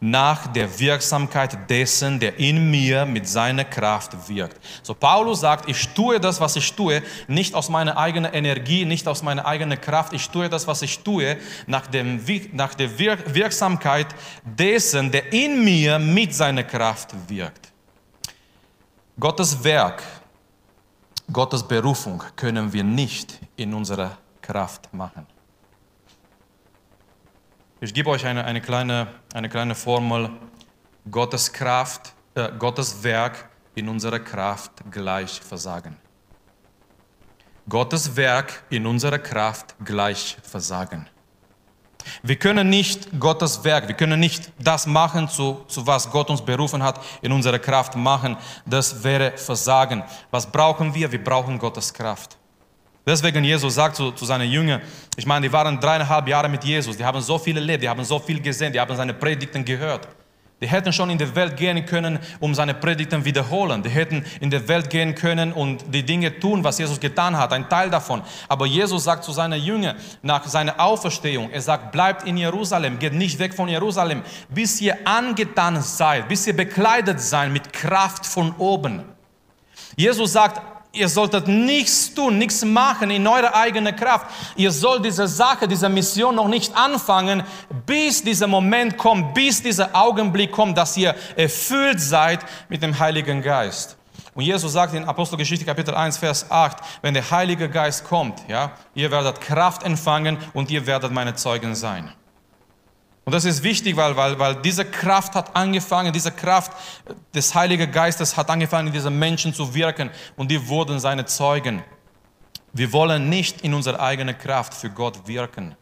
nach 0.00 0.46
der 0.46 0.78
Wirksamkeit 0.78 1.68
dessen, 1.68 2.20
der 2.20 2.38
in 2.38 2.70
mir 2.70 3.04
mit 3.04 3.28
seiner 3.28 3.64
Kraft 3.64 4.28
wirkt. 4.28 4.60
So 4.82 4.94
Paulus 4.94 5.40
sagt, 5.40 5.68
ich 5.68 5.88
tue 5.88 6.20
das, 6.20 6.40
was 6.40 6.54
ich 6.56 6.72
tue, 6.72 7.02
nicht 7.26 7.54
aus 7.54 7.68
meiner 7.68 7.96
eigenen 7.96 8.32
Energie, 8.32 8.84
nicht 8.84 9.08
aus 9.08 9.22
meiner 9.22 9.44
eigenen 9.44 9.80
Kraft. 9.80 10.12
Ich 10.12 10.28
tue 10.30 10.48
das, 10.48 10.66
was 10.66 10.82
ich 10.82 11.00
tue, 11.00 11.36
nach, 11.66 11.86
dem, 11.88 12.20
nach 12.52 12.74
der 12.74 12.96
Wirksamkeit 12.98 14.14
dessen, 14.44 15.10
der 15.10 15.32
in 15.32 15.64
mir 15.64 15.98
mit 15.98 16.34
seiner 16.34 16.62
Kraft 16.62 17.14
wirkt. 17.28 17.72
Gottes 19.18 19.64
Werk, 19.64 20.02
Gottes 21.32 21.66
Berufung 21.66 22.22
können 22.36 22.72
wir 22.72 22.84
nicht 22.84 23.40
in 23.56 23.74
unserer 23.74 24.16
Kraft 24.40 24.92
machen. 24.94 25.26
Ich 27.80 27.94
gebe 27.94 28.10
euch 28.10 28.26
eine, 28.26 28.44
eine, 28.44 28.60
kleine, 28.60 29.06
eine 29.32 29.48
kleine 29.48 29.76
Formel 29.76 30.30
Gottes 31.08 31.52
Kraft, 31.52 32.12
äh, 32.34 32.50
Gottes 32.58 33.04
Werk 33.04 33.48
in 33.76 33.88
unserer 33.88 34.18
Kraft 34.18 34.72
gleich 34.90 35.40
versagen. 35.40 35.96
Gottes 37.68 38.16
Werk 38.16 38.64
in 38.70 38.84
unserer 38.84 39.20
Kraft 39.20 39.76
gleich 39.84 40.36
versagen. 40.42 41.08
Wir 42.24 42.36
können 42.36 42.68
nicht 42.68 43.20
Gottes 43.20 43.62
Werk, 43.62 43.86
wir 43.86 43.94
können 43.94 44.18
nicht 44.18 44.50
das 44.58 44.84
machen, 44.84 45.28
zu, 45.28 45.64
zu 45.68 45.86
was 45.86 46.10
Gott 46.10 46.30
uns 46.30 46.44
berufen 46.44 46.82
hat, 46.82 47.00
in 47.22 47.30
unserer 47.30 47.60
Kraft 47.60 47.94
machen. 47.94 48.36
Das 48.66 49.04
wäre 49.04 49.36
Versagen. 49.36 50.02
Was 50.32 50.50
brauchen 50.50 50.92
wir? 50.92 51.12
Wir 51.12 51.22
brauchen 51.22 51.60
Gottes 51.60 51.94
Kraft. 51.94 52.37
Deswegen 53.08 53.42
Jesus 53.42 53.74
sagt 53.74 53.96
zu, 53.96 54.10
zu 54.12 54.26
seinen 54.26 54.50
Jüngern, 54.50 54.82
ich 55.16 55.24
meine, 55.24 55.46
die 55.46 55.52
waren 55.52 55.80
dreieinhalb 55.80 56.28
Jahre 56.28 56.46
mit 56.46 56.62
Jesus, 56.62 56.94
die 56.94 57.02
haben 57.02 57.22
so 57.22 57.38
viel 57.38 57.56
erlebt, 57.56 57.82
die 57.82 57.88
haben 57.88 58.04
so 58.04 58.18
viel 58.18 58.38
gesehen, 58.38 58.70
die 58.70 58.78
haben 58.78 58.94
seine 58.94 59.14
Predigten 59.14 59.64
gehört. 59.64 60.06
Die 60.60 60.66
hätten 60.66 60.92
schon 60.92 61.08
in 61.08 61.16
die 61.16 61.34
Welt 61.34 61.56
gehen 61.56 61.86
können, 61.86 62.18
um 62.38 62.54
seine 62.54 62.74
Predigten 62.74 63.24
wiederholen. 63.24 63.82
Die 63.82 63.88
hätten 63.88 64.26
in 64.40 64.50
die 64.50 64.68
Welt 64.68 64.90
gehen 64.90 65.14
können 65.14 65.54
und 65.54 65.82
die 65.88 66.02
Dinge 66.02 66.38
tun, 66.38 66.62
was 66.62 66.78
Jesus 66.78 67.00
getan 67.00 67.34
hat, 67.34 67.50
ein 67.54 67.66
Teil 67.66 67.88
davon. 67.88 68.20
Aber 68.46 68.66
Jesus 68.66 69.04
sagt 69.04 69.24
zu 69.24 69.32
seinen 69.32 69.62
Jüngern 69.62 69.96
nach 70.20 70.44
seiner 70.46 70.78
Auferstehung, 70.78 71.48
er 71.50 71.62
sagt, 71.62 71.92
bleibt 71.92 72.26
in 72.26 72.36
Jerusalem, 72.36 72.98
geht 72.98 73.14
nicht 73.14 73.38
weg 73.38 73.54
von 73.54 73.70
Jerusalem, 73.70 74.22
bis 74.50 74.82
ihr 74.82 74.98
angetan 75.06 75.80
seid, 75.80 76.28
bis 76.28 76.46
ihr 76.46 76.54
bekleidet 76.54 77.22
seid 77.22 77.50
mit 77.52 77.72
Kraft 77.72 78.26
von 78.26 78.54
oben. 78.58 79.04
Jesus 79.96 80.34
sagt, 80.34 80.60
ihr 80.92 81.08
solltet 81.08 81.48
nichts 81.48 82.14
tun, 82.14 82.38
nichts 82.38 82.64
machen 82.64 83.10
in 83.10 83.26
eurer 83.26 83.54
eigenen 83.54 83.94
Kraft. 83.94 84.26
Ihr 84.56 84.70
sollt 84.70 85.04
diese 85.04 85.28
Sache, 85.28 85.68
diese 85.68 85.88
Mission 85.88 86.34
noch 86.34 86.48
nicht 86.48 86.76
anfangen, 86.76 87.42
bis 87.86 88.22
dieser 88.22 88.46
Moment 88.46 88.96
kommt, 88.96 89.34
bis 89.34 89.62
dieser 89.62 89.94
Augenblick 89.94 90.52
kommt, 90.52 90.76
dass 90.76 90.96
ihr 90.96 91.14
erfüllt 91.36 92.00
seid 92.00 92.40
mit 92.68 92.82
dem 92.82 92.98
Heiligen 92.98 93.42
Geist. 93.42 93.96
Und 94.34 94.44
Jesus 94.44 94.72
sagt 94.72 94.94
in 94.94 95.04
Apostelgeschichte 95.04 95.64
Kapitel 95.64 95.94
1, 95.94 96.18
Vers 96.18 96.48
8, 96.48 96.78
wenn 97.02 97.12
der 97.12 97.28
Heilige 97.28 97.68
Geist 97.68 98.04
kommt, 98.04 98.40
ja, 98.48 98.70
ihr 98.94 99.10
werdet 99.10 99.40
Kraft 99.40 99.82
empfangen 99.82 100.38
und 100.52 100.70
ihr 100.70 100.86
werdet 100.86 101.10
meine 101.10 101.34
Zeugen 101.34 101.74
sein. 101.74 102.12
Und 103.28 103.34
das 103.34 103.44
ist 103.44 103.62
wichtig, 103.62 103.94
weil, 103.94 104.16
weil, 104.16 104.38
weil 104.38 104.54
diese 104.54 104.86
Kraft 104.86 105.34
hat 105.34 105.54
angefangen, 105.54 106.14
diese 106.14 106.32
Kraft 106.32 106.72
des 107.34 107.54
Heiligen 107.54 107.92
Geistes 107.92 108.34
hat 108.34 108.48
angefangen, 108.48 108.86
in 108.86 108.94
diesen 108.94 109.18
Menschen 109.18 109.52
zu 109.52 109.74
wirken 109.74 110.08
und 110.38 110.50
die 110.50 110.66
wurden 110.66 110.98
seine 110.98 111.26
Zeugen. 111.26 111.82
Wir 112.72 112.90
wollen 112.90 113.28
nicht 113.28 113.60
in 113.60 113.74
unserer 113.74 114.00
eigenen 114.00 114.38
Kraft 114.38 114.72
für 114.72 114.88
Gott 114.88 115.28
wirken. 115.28 115.76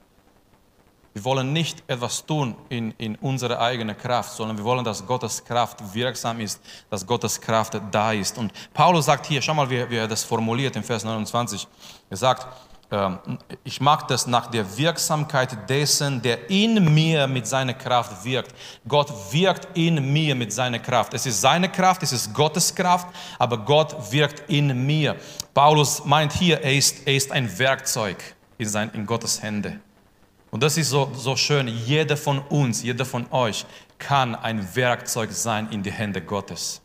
Wir 1.14 1.24
wollen 1.24 1.52
nicht 1.52 1.84
etwas 1.86 2.26
tun 2.26 2.56
in, 2.68 2.90
in 2.98 3.14
unserer 3.14 3.60
eigenen 3.60 3.96
Kraft, 3.96 4.32
sondern 4.32 4.58
wir 4.58 4.64
wollen, 4.64 4.84
dass 4.84 5.06
Gottes 5.06 5.44
Kraft 5.44 5.78
wirksam 5.94 6.40
ist, 6.40 6.60
dass 6.90 7.06
Gottes 7.06 7.40
Kraft 7.40 7.80
da 7.92 8.10
ist. 8.10 8.38
Und 8.38 8.52
Paulus 8.74 9.06
sagt 9.06 9.24
hier, 9.24 9.40
schau 9.40 9.54
mal, 9.54 9.70
wie, 9.70 9.88
wie 9.88 9.98
er 9.98 10.08
das 10.08 10.24
formuliert 10.24 10.74
im 10.74 10.82
Vers 10.82 11.04
29. 11.04 11.68
Er 12.10 12.16
sagt, 12.16 12.48
ich 13.64 13.80
mag 13.80 14.06
das 14.06 14.28
nach 14.28 14.46
der 14.46 14.64
Wirksamkeit 14.78 15.68
dessen, 15.68 16.22
der 16.22 16.48
in 16.48 16.94
mir 16.94 17.26
mit 17.26 17.46
seiner 17.46 17.74
Kraft 17.74 18.24
wirkt. 18.24 18.54
Gott 18.86 19.12
wirkt 19.32 19.76
in 19.76 20.12
mir 20.12 20.36
mit 20.36 20.52
seiner 20.52 20.78
Kraft. 20.78 21.12
Es 21.12 21.26
ist 21.26 21.40
seine 21.40 21.68
Kraft, 21.68 22.04
es 22.04 22.12
ist 22.12 22.32
Gottes 22.32 22.72
Kraft, 22.72 23.08
aber 23.38 23.58
Gott 23.58 24.12
wirkt 24.12 24.48
in 24.48 24.86
mir. 24.86 25.16
Paulus 25.52 26.04
meint 26.04 26.32
hier, 26.32 26.60
er 26.60 26.74
ist, 26.74 27.06
er 27.06 27.16
ist 27.16 27.32
ein 27.32 27.58
Werkzeug 27.58 28.22
in, 28.56 28.68
sein, 28.68 28.90
in 28.94 29.04
Gottes 29.04 29.42
Hände. 29.42 29.80
Und 30.52 30.62
das 30.62 30.76
ist 30.76 30.90
so, 30.90 31.10
so 31.12 31.34
schön. 31.34 31.66
Jeder 31.66 32.16
von 32.16 32.38
uns, 32.38 32.84
jeder 32.84 33.04
von 33.04 33.26
euch 33.32 33.66
kann 33.98 34.36
ein 34.36 34.76
Werkzeug 34.76 35.32
sein 35.32 35.68
in 35.72 35.82
die 35.82 35.90
Hände 35.90 36.22
Gottes 36.22 36.82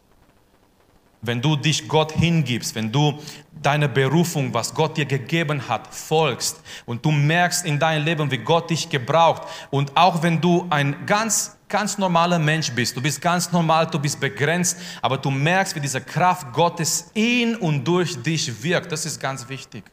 wenn 1.22 1.42
du 1.42 1.56
dich 1.56 1.88
Gott 1.88 2.12
hingibst, 2.12 2.76
wenn 2.76 2.92
du 2.92 3.20
deine 3.62 3.88
Berufung, 3.88 4.54
was 4.54 4.74
Gott 4.74 4.98
dir 4.98 5.06
gegeben 5.06 5.68
hat, 5.68 5.94
folgst 5.94 6.62
und 6.86 7.06
du 7.06 7.12
merkst 7.12 7.66
in 7.66 7.80
deinem 7.80 8.06
Leben, 8.06 8.32
wie 8.32 8.40
Gott 8.40 8.70
dich 8.70 8.90
gebraucht 8.90 9.44
und 9.70 9.96
auch 9.96 10.24
wenn 10.24 10.42
du 10.42 10.66
ein 10.70 11.06
ganz 11.06 11.58
ganz 11.72 11.98
normaler 11.98 12.38
Mensch 12.38 12.70
bist, 12.72 12.96
du 12.96 13.02
bist 13.02 13.22
ganz 13.22 13.52
normal, 13.52 13.88
du 13.88 13.98
bist 13.98 14.20
begrenzt, 14.20 14.78
aber 15.02 15.18
du 15.18 15.32
merkst, 15.32 15.74
wie 15.76 15.80
diese 15.80 16.02
Kraft 16.02 16.52
Gottes 16.54 17.10
in 17.14 17.56
und 17.56 17.84
durch 17.86 18.22
dich 18.22 18.62
wirkt. 18.62 18.92
Das 18.92 19.06
ist 19.06 19.20
ganz 19.20 19.48
wichtig. 19.48 19.86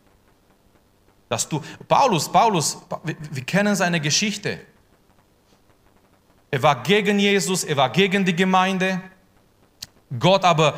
Dass 1.28 1.48
du 1.48 1.62
Paulus, 1.86 2.30
Paulus, 2.30 2.78
wir, 3.04 3.44
kennen 3.44 3.76
seine 3.76 4.00
Geschichte. 4.00 4.60
Er 6.50 6.62
war 6.62 6.82
gegen 6.82 7.18
Jesus, 7.18 7.64
er 7.64 7.76
war 7.76 7.90
gegen 7.90 8.24
die 8.24 8.34
Gemeinde. 8.34 9.00
Gott 10.18 10.44
aber 10.44 10.74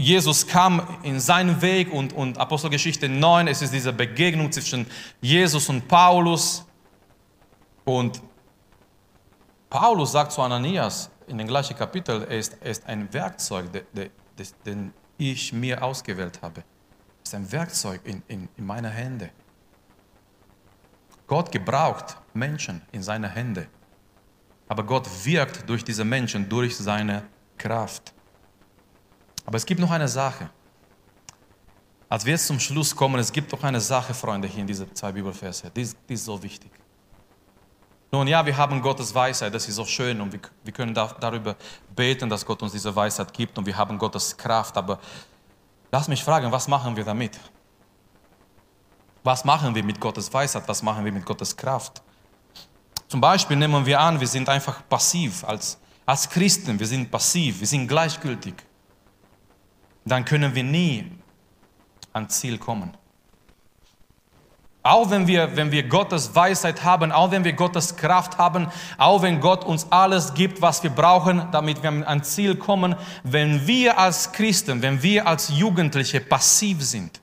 Jesus 0.00 0.46
kam 0.46 0.82
in 1.02 1.20
seinen 1.20 1.60
Weg 1.60 1.92
und, 1.92 2.14
und 2.14 2.38
Apostelgeschichte 2.38 3.08
9, 3.08 3.48
es 3.48 3.60
ist 3.60 3.74
diese 3.74 3.92
Begegnung 3.92 4.50
zwischen 4.50 4.86
Jesus 5.20 5.68
und 5.68 5.86
Paulus. 5.86 6.64
Und 7.84 8.22
Paulus 9.68 10.12
sagt 10.12 10.32
zu 10.32 10.40
Ananias 10.40 11.10
in 11.26 11.36
dem 11.36 11.46
gleichen 11.46 11.76
Kapitel, 11.76 12.22
er 12.22 12.38
ist, 12.38 12.56
er 12.60 12.70
ist 12.70 12.86
ein 12.86 13.12
Werkzeug, 13.12 13.70
de, 13.72 13.84
de, 13.92 14.10
de, 14.38 14.46
den 14.64 14.94
ich 15.18 15.52
mir 15.52 15.82
ausgewählt 15.82 16.40
habe. 16.40 16.60
Er 16.60 17.22
ist 17.22 17.34
ein 17.34 17.52
Werkzeug 17.52 18.00
in, 18.04 18.22
in, 18.26 18.48
in 18.56 18.64
meiner 18.64 18.90
Hände. 18.90 19.28
Gott 21.26 21.52
gebraucht 21.52 22.16
Menschen 22.32 22.80
in 22.90 23.02
seine 23.02 23.28
Hände. 23.28 23.66
Aber 24.66 24.82
Gott 24.82 25.06
wirkt 25.24 25.68
durch 25.68 25.84
diese 25.84 26.04
Menschen, 26.04 26.48
durch 26.48 26.76
seine 26.76 27.24
Kraft. 27.58 28.14
Aber 29.50 29.56
es 29.56 29.66
gibt 29.66 29.80
noch 29.80 29.90
eine 29.90 30.06
Sache. 30.06 30.48
Als 32.08 32.24
wir 32.24 32.34
jetzt 32.34 32.46
zum 32.46 32.60
Schluss 32.60 32.94
kommen, 32.94 33.18
es 33.18 33.32
gibt 33.32 33.50
noch 33.50 33.64
eine 33.64 33.80
Sache, 33.80 34.14
Freunde, 34.14 34.46
hier 34.46 34.60
in 34.60 34.66
diesen 34.68 34.94
zwei 34.94 35.10
Bibelverse. 35.10 35.72
Die 35.74 35.80
ist, 35.80 35.96
die 36.08 36.14
ist 36.14 36.24
so 36.24 36.40
wichtig. 36.40 36.70
Nun 38.12 38.28
ja, 38.28 38.46
wir 38.46 38.56
haben 38.56 38.80
Gottes 38.80 39.12
Weisheit, 39.12 39.52
das 39.52 39.66
ist 39.66 39.74
so 39.74 39.84
schön 39.84 40.20
und 40.20 40.32
wir, 40.32 40.38
wir 40.62 40.72
können 40.72 40.94
da, 40.94 41.16
darüber 41.18 41.56
beten, 41.96 42.30
dass 42.30 42.46
Gott 42.46 42.62
uns 42.62 42.70
diese 42.70 42.94
Weisheit 42.94 43.32
gibt 43.32 43.58
und 43.58 43.66
wir 43.66 43.76
haben 43.76 43.98
Gottes 43.98 44.36
Kraft. 44.36 44.76
Aber 44.76 45.00
lass 45.90 46.06
mich 46.06 46.22
fragen, 46.22 46.52
was 46.52 46.68
machen 46.68 46.94
wir 46.94 47.02
damit? 47.02 47.40
Was 49.24 49.44
machen 49.44 49.74
wir 49.74 49.82
mit 49.82 49.98
Gottes 49.98 50.32
Weisheit? 50.32 50.62
Was 50.68 50.80
machen 50.80 51.04
wir 51.04 51.10
mit 51.10 51.26
Gottes 51.26 51.56
Kraft? 51.56 52.00
Zum 53.08 53.20
Beispiel 53.20 53.56
nehmen 53.56 53.84
wir 53.84 53.98
an, 53.98 54.20
wir 54.20 54.28
sind 54.28 54.48
einfach 54.48 54.88
passiv 54.88 55.42
als, 55.42 55.76
als 56.06 56.30
Christen, 56.30 56.78
wir 56.78 56.86
sind 56.86 57.10
passiv, 57.10 57.58
wir 57.58 57.66
sind 57.66 57.88
gleichgültig 57.88 58.69
dann 60.10 60.24
können 60.24 60.54
wir 60.54 60.64
nie 60.64 61.10
ans 62.12 62.40
Ziel 62.40 62.58
kommen. 62.58 62.96
Auch 64.82 65.10
wenn 65.10 65.26
wir, 65.26 65.56
wenn 65.56 65.70
wir 65.70 65.82
Gottes 65.82 66.34
Weisheit 66.34 66.82
haben, 66.84 67.12
auch 67.12 67.30
wenn 67.30 67.44
wir 67.44 67.52
Gottes 67.52 67.96
Kraft 67.96 68.38
haben, 68.38 68.68
auch 68.96 69.20
wenn 69.20 69.38
Gott 69.40 69.62
uns 69.62 69.86
alles 69.90 70.32
gibt, 70.32 70.62
was 70.62 70.82
wir 70.82 70.90
brauchen, 70.90 71.48
damit 71.52 71.82
wir 71.82 72.08
ans 72.08 72.30
Ziel 72.30 72.56
kommen, 72.56 72.96
wenn 73.22 73.66
wir 73.66 73.98
als 73.98 74.32
Christen, 74.32 74.80
wenn 74.80 75.02
wir 75.02 75.26
als 75.26 75.50
Jugendliche 75.50 76.20
passiv 76.20 76.82
sind, 76.82 77.20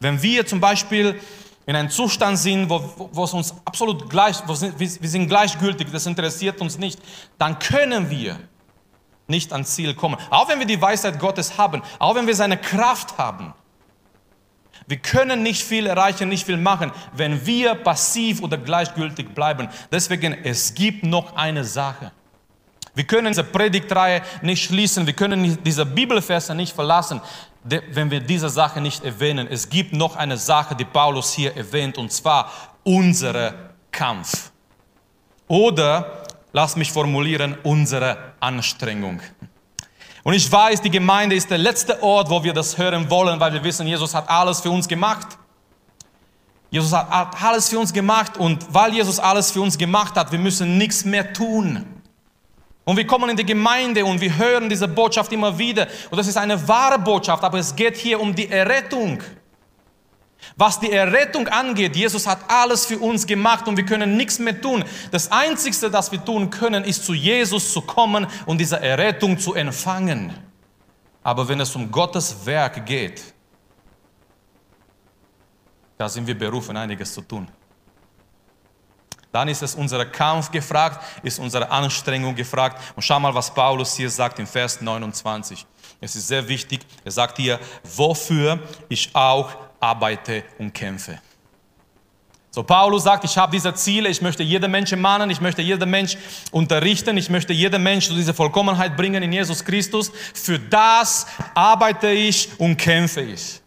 wenn 0.00 0.22
wir 0.22 0.46
zum 0.46 0.58
Beispiel 0.58 1.20
in 1.66 1.76
einem 1.76 1.90
Zustand 1.90 2.38
sind, 2.38 2.70
wo, 2.70 3.08
wo 3.12 3.24
es 3.24 3.34
uns 3.34 3.54
absolut 3.66 4.08
gleich, 4.08 4.36
wo 4.46 4.58
wir, 4.58 4.88
sind 4.88 5.28
gleichgültig, 5.28 5.88
das 5.92 6.06
interessiert 6.06 6.62
uns 6.62 6.78
nicht, 6.78 6.98
dann 7.36 7.58
können 7.58 8.08
wir 8.08 8.38
nicht 9.30 9.52
ans 9.52 9.74
Ziel 9.74 9.94
kommen. 9.94 10.16
Auch 10.28 10.48
wenn 10.48 10.58
wir 10.58 10.66
die 10.66 10.80
Weisheit 10.80 11.18
Gottes 11.18 11.56
haben, 11.56 11.82
auch 11.98 12.14
wenn 12.14 12.26
wir 12.26 12.34
seine 12.34 12.58
Kraft 12.58 13.16
haben. 13.16 13.54
Wir 14.86 14.98
können 14.98 15.42
nicht 15.42 15.62
viel 15.62 15.86
erreichen, 15.86 16.28
nicht 16.28 16.44
viel 16.44 16.56
machen, 16.56 16.90
wenn 17.14 17.46
wir 17.46 17.76
passiv 17.76 18.42
oder 18.42 18.58
gleichgültig 18.58 19.34
bleiben. 19.34 19.68
Deswegen, 19.92 20.36
es 20.44 20.74
gibt 20.74 21.04
noch 21.04 21.36
eine 21.36 21.64
Sache. 21.64 22.10
Wir 22.94 23.04
können 23.04 23.28
diese 23.28 23.44
Predigtreihe 23.44 24.22
nicht 24.42 24.64
schließen, 24.64 25.06
wir 25.06 25.12
können 25.12 25.62
diese 25.62 25.86
Bibelverse 25.86 26.56
nicht 26.56 26.74
verlassen, 26.74 27.20
wenn 27.62 28.10
wir 28.10 28.20
diese 28.20 28.48
Sache 28.48 28.80
nicht 28.80 29.04
erwähnen. 29.04 29.46
Es 29.48 29.68
gibt 29.68 29.92
noch 29.92 30.16
eine 30.16 30.36
Sache, 30.36 30.74
die 30.74 30.84
Paulus 30.84 31.32
hier 31.32 31.56
erwähnt, 31.56 31.96
und 31.96 32.10
zwar 32.10 32.50
unsere 32.82 33.54
Kampf. 33.92 34.50
Oder 35.46 36.24
lass 36.52 36.76
mich 36.76 36.92
formulieren, 36.92 37.56
unsere 37.62 38.34
Anstrengung. 38.40 39.20
Und 40.22 40.34
ich 40.34 40.50
weiß, 40.50 40.82
die 40.82 40.90
Gemeinde 40.90 41.34
ist 41.36 41.50
der 41.50 41.58
letzte 41.58 42.02
Ort, 42.02 42.28
wo 42.28 42.44
wir 42.44 42.52
das 42.52 42.76
hören 42.76 43.08
wollen, 43.08 43.40
weil 43.40 43.52
wir 43.52 43.64
wissen, 43.64 43.86
Jesus 43.86 44.14
hat 44.14 44.28
alles 44.28 44.60
für 44.60 44.70
uns 44.70 44.86
gemacht. 44.86 45.38
Jesus 46.70 46.92
hat 46.92 47.42
alles 47.42 47.68
für 47.68 47.78
uns 47.78 47.92
gemacht 47.92 48.36
und 48.36 48.72
weil 48.72 48.94
Jesus 48.94 49.18
alles 49.18 49.50
für 49.50 49.60
uns 49.60 49.76
gemacht 49.76 50.14
hat, 50.14 50.30
wir 50.30 50.38
müssen 50.38 50.78
nichts 50.78 51.04
mehr 51.04 51.32
tun. 51.32 51.84
Und 52.84 52.96
wir 52.96 53.06
kommen 53.06 53.30
in 53.30 53.36
die 53.36 53.44
Gemeinde 53.44 54.04
und 54.04 54.20
wir 54.20 54.36
hören 54.36 54.68
diese 54.68 54.88
Botschaft 54.88 55.32
immer 55.32 55.58
wieder. 55.58 55.86
Und 56.10 56.18
das 56.18 56.26
ist 56.26 56.36
eine 56.36 56.66
wahre 56.68 56.98
Botschaft, 56.98 57.42
aber 57.42 57.58
es 57.58 57.74
geht 57.74 57.96
hier 57.96 58.20
um 58.20 58.34
die 58.34 58.48
Errettung. 58.48 59.20
Was 60.56 60.80
die 60.80 60.90
Errettung 60.90 61.48
angeht, 61.48 61.96
Jesus 61.96 62.26
hat 62.26 62.38
alles 62.48 62.86
für 62.86 62.98
uns 62.98 63.26
gemacht 63.26 63.66
und 63.68 63.76
wir 63.76 63.84
können 63.84 64.16
nichts 64.16 64.38
mehr 64.38 64.60
tun. 64.60 64.84
Das 65.10 65.30
Einzige, 65.30 65.90
das 65.90 66.10
wir 66.12 66.24
tun 66.24 66.50
können, 66.50 66.84
ist 66.84 67.04
zu 67.04 67.14
Jesus 67.14 67.72
zu 67.72 67.82
kommen 67.82 68.26
und 68.46 68.58
diese 68.58 68.80
Errettung 68.80 69.38
zu 69.38 69.54
empfangen. 69.54 70.32
Aber 71.22 71.46
wenn 71.48 71.60
es 71.60 71.74
um 71.76 71.90
Gottes 71.90 72.44
Werk 72.44 72.84
geht, 72.86 73.22
da 75.96 76.08
sind 76.08 76.26
wir 76.26 76.38
berufen, 76.38 76.76
einiges 76.76 77.12
zu 77.12 77.20
tun. 77.20 77.46
Dann 79.32 79.48
ist 79.48 79.62
es 79.62 79.74
unser 79.74 80.04
Kampf 80.06 80.50
gefragt, 80.50 81.04
ist 81.22 81.38
unsere 81.38 81.70
Anstrengung 81.70 82.34
gefragt. 82.34 82.82
Und 82.96 83.02
schau 83.02 83.20
mal, 83.20 83.34
was 83.34 83.52
Paulus 83.52 83.94
hier 83.94 84.10
sagt 84.10 84.38
im 84.38 84.46
Vers 84.46 84.80
29. 84.80 85.66
Es 86.00 86.16
ist 86.16 86.26
sehr 86.26 86.48
wichtig. 86.48 86.80
Er 87.04 87.12
sagt 87.12 87.36
hier, 87.36 87.60
wofür 87.84 88.58
ich 88.88 89.14
auch 89.14 89.50
arbeite 89.80 90.44
und 90.58 90.72
kämpfe. 90.72 91.18
So, 92.52 92.64
Paulus 92.64 93.04
sagt, 93.04 93.24
ich 93.24 93.38
habe 93.38 93.52
diese 93.52 93.72
Ziele, 93.74 94.08
ich 94.08 94.20
möchte 94.20 94.42
jeden 94.42 94.70
Menschen 94.70 95.00
mahnen, 95.00 95.30
ich 95.30 95.40
möchte 95.40 95.62
jeden 95.62 95.88
Mensch 95.88 96.16
unterrichten, 96.50 97.16
ich 97.16 97.30
möchte 97.30 97.52
jeden 97.52 97.80
Mensch 97.80 98.08
zu 98.08 98.14
dieser 98.14 98.34
Vollkommenheit 98.34 98.96
bringen 98.96 99.22
in 99.22 99.32
Jesus 99.32 99.64
Christus. 99.64 100.10
Für 100.34 100.58
das 100.58 101.26
arbeite 101.54 102.10
ich 102.10 102.48
und 102.58 102.76
kämpfe 102.76 103.20
ich. 103.20 103.60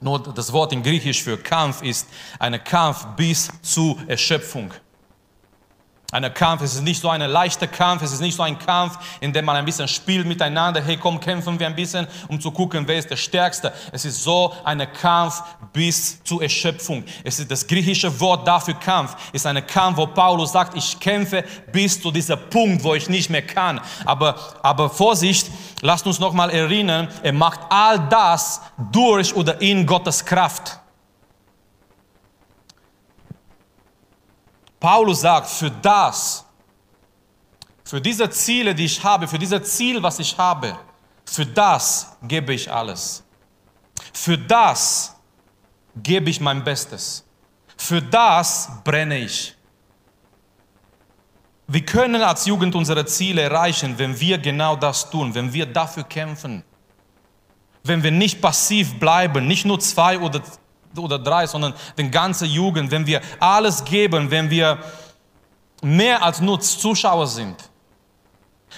Nur 0.00 0.20
das 0.20 0.52
Wort 0.52 0.72
in 0.72 0.82
Griechisch 0.82 1.20
für 1.20 1.36
Kampf 1.36 1.82
ist 1.82 2.06
ein 2.38 2.62
Kampf 2.62 3.04
bis 3.16 3.50
zur 3.62 3.98
Erschöpfung. 4.06 4.72
Ein 6.10 6.32
Kampf, 6.32 6.62
es 6.62 6.74
ist 6.74 6.80
nicht 6.80 7.02
so 7.02 7.10
ein 7.10 7.20
leichter 7.20 7.66
Kampf, 7.66 8.02
es 8.02 8.12
ist 8.12 8.22
nicht 8.22 8.34
so 8.34 8.42
ein 8.42 8.58
Kampf, 8.58 8.96
in 9.20 9.30
dem 9.30 9.44
man 9.44 9.56
ein 9.56 9.66
bisschen 9.66 9.86
spielt 9.86 10.26
miteinander, 10.26 10.80
hey 10.80 10.96
komm, 10.96 11.20
kämpfen 11.20 11.60
wir 11.60 11.66
ein 11.66 11.76
bisschen, 11.76 12.06
um 12.28 12.40
zu 12.40 12.50
gucken, 12.50 12.88
wer 12.88 12.96
ist 12.96 13.10
der 13.10 13.16
Stärkste. 13.16 13.74
Es 13.92 14.06
ist 14.06 14.22
so 14.24 14.54
ein 14.64 14.90
Kampf 14.90 15.42
bis 15.70 16.24
zur 16.24 16.42
Erschöpfung. 16.42 17.04
Es 17.24 17.38
ist 17.38 17.50
das 17.50 17.66
griechische 17.66 18.18
Wort 18.20 18.48
dafür 18.48 18.72
Kampf, 18.72 19.16
ist 19.34 19.44
ein 19.44 19.66
Kampf, 19.66 19.98
wo 19.98 20.06
Paulus 20.06 20.52
sagt, 20.52 20.78
ich 20.78 20.98
kämpfe 20.98 21.44
bis 21.72 22.00
zu 22.00 22.10
diesem 22.10 22.38
Punkt, 22.48 22.82
wo 22.82 22.94
ich 22.94 23.10
nicht 23.10 23.28
mehr 23.28 23.42
kann. 23.42 23.78
Aber, 24.06 24.34
aber 24.62 24.88
Vorsicht, 24.88 25.50
lasst 25.82 26.06
uns 26.06 26.18
nochmal 26.18 26.48
erinnern, 26.48 27.08
er 27.22 27.34
macht 27.34 27.60
all 27.68 27.98
das 28.08 28.62
durch 28.92 29.36
oder 29.36 29.60
in 29.60 29.84
Gottes 29.84 30.24
Kraft. 30.24 30.80
Paulus 34.80 35.20
sagt, 35.20 35.48
für 35.48 35.70
das, 35.70 36.44
für 37.84 38.00
diese 38.00 38.28
Ziele, 38.30 38.74
die 38.74 38.84
ich 38.84 39.02
habe, 39.02 39.26
für 39.26 39.38
dieses 39.38 39.76
Ziel, 39.76 40.02
was 40.02 40.18
ich 40.18 40.36
habe, 40.36 40.78
für 41.24 41.46
das 41.46 42.16
gebe 42.22 42.54
ich 42.54 42.70
alles. 42.70 43.22
Für 44.12 44.38
das 44.38 45.16
gebe 45.96 46.30
ich 46.30 46.40
mein 46.40 46.62
Bestes. 46.62 47.24
Für 47.76 48.00
das 48.00 48.68
brenne 48.84 49.18
ich. 49.18 49.54
Wir 51.66 51.84
können 51.84 52.22
als 52.22 52.46
Jugend 52.46 52.74
unsere 52.74 53.04
Ziele 53.04 53.42
erreichen, 53.42 53.98
wenn 53.98 54.18
wir 54.18 54.38
genau 54.38 54.74
das 54.74 55.10
tun, 55.10 55.34
wenn 55.34 55.52
wir 55.52 55.66
dafür 55.66 56.04
kämpfen. 56.04 56.64
Wenn 57.84 58.02
wir 58.02 58.10
nicht 58.10 58.40
passiv 58.40 58.98
bleiben, 58.98 59.46
nicht 59.46 59.66
nur 59.66 59.78
zwei 59.78 60.18
oder 60.18 60.42
oder 60.96 61.18
drei, 61.18 61.46
sondern 61.46 61.74
den 61.96 62.10
ganze 62.10 62.46
Jugend, 62.46 62.90
wenn 62.90 63.06
wir 63.06 63.20
alles 63.40 63.84
geben, 63.84 64.30
wenn 64.30 64.50
wir 64.50 64.78
mehr 65.82 66.22
als 66.22 66.40
nur 66.40 66.60
Zuschauer 66.60 67.26
sind. 67.26 67.56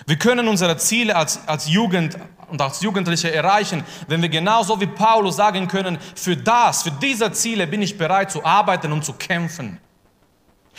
Wir 0.06 0.16
können 0.16 0.48
unsere 0.48 0.76
Ziele 0.76 1.16
als, 1.16 1.46
als 1.46 1.68
Jugend 1.68 2.16
und 2.48 2.60
als 2.60 2.80
Jugendliche 2.80 3.32
erreichen, 3.32 3.84
wenn 4.08 4.22
wir 4.22 4.28
genauso 4.28 4.80
wie 4.80 4.86
Paulus 4.86 5.36
sagen 5.36 5.68
können, 5.68 5.98
für 6.14 6.36
das, 6.36 6.82
für 6.82 6.90
diese 6.90 7.30
Ziele 7.32 7.66
bin 7.66 7.82
ich 7.82 7.96
bereit 7.96 8.30
zu 8.30 8.44
arbeiten 8.44 8.92
und 8.92 9.04
zu 9.04 9.12
kämpfen. 9.12 9.78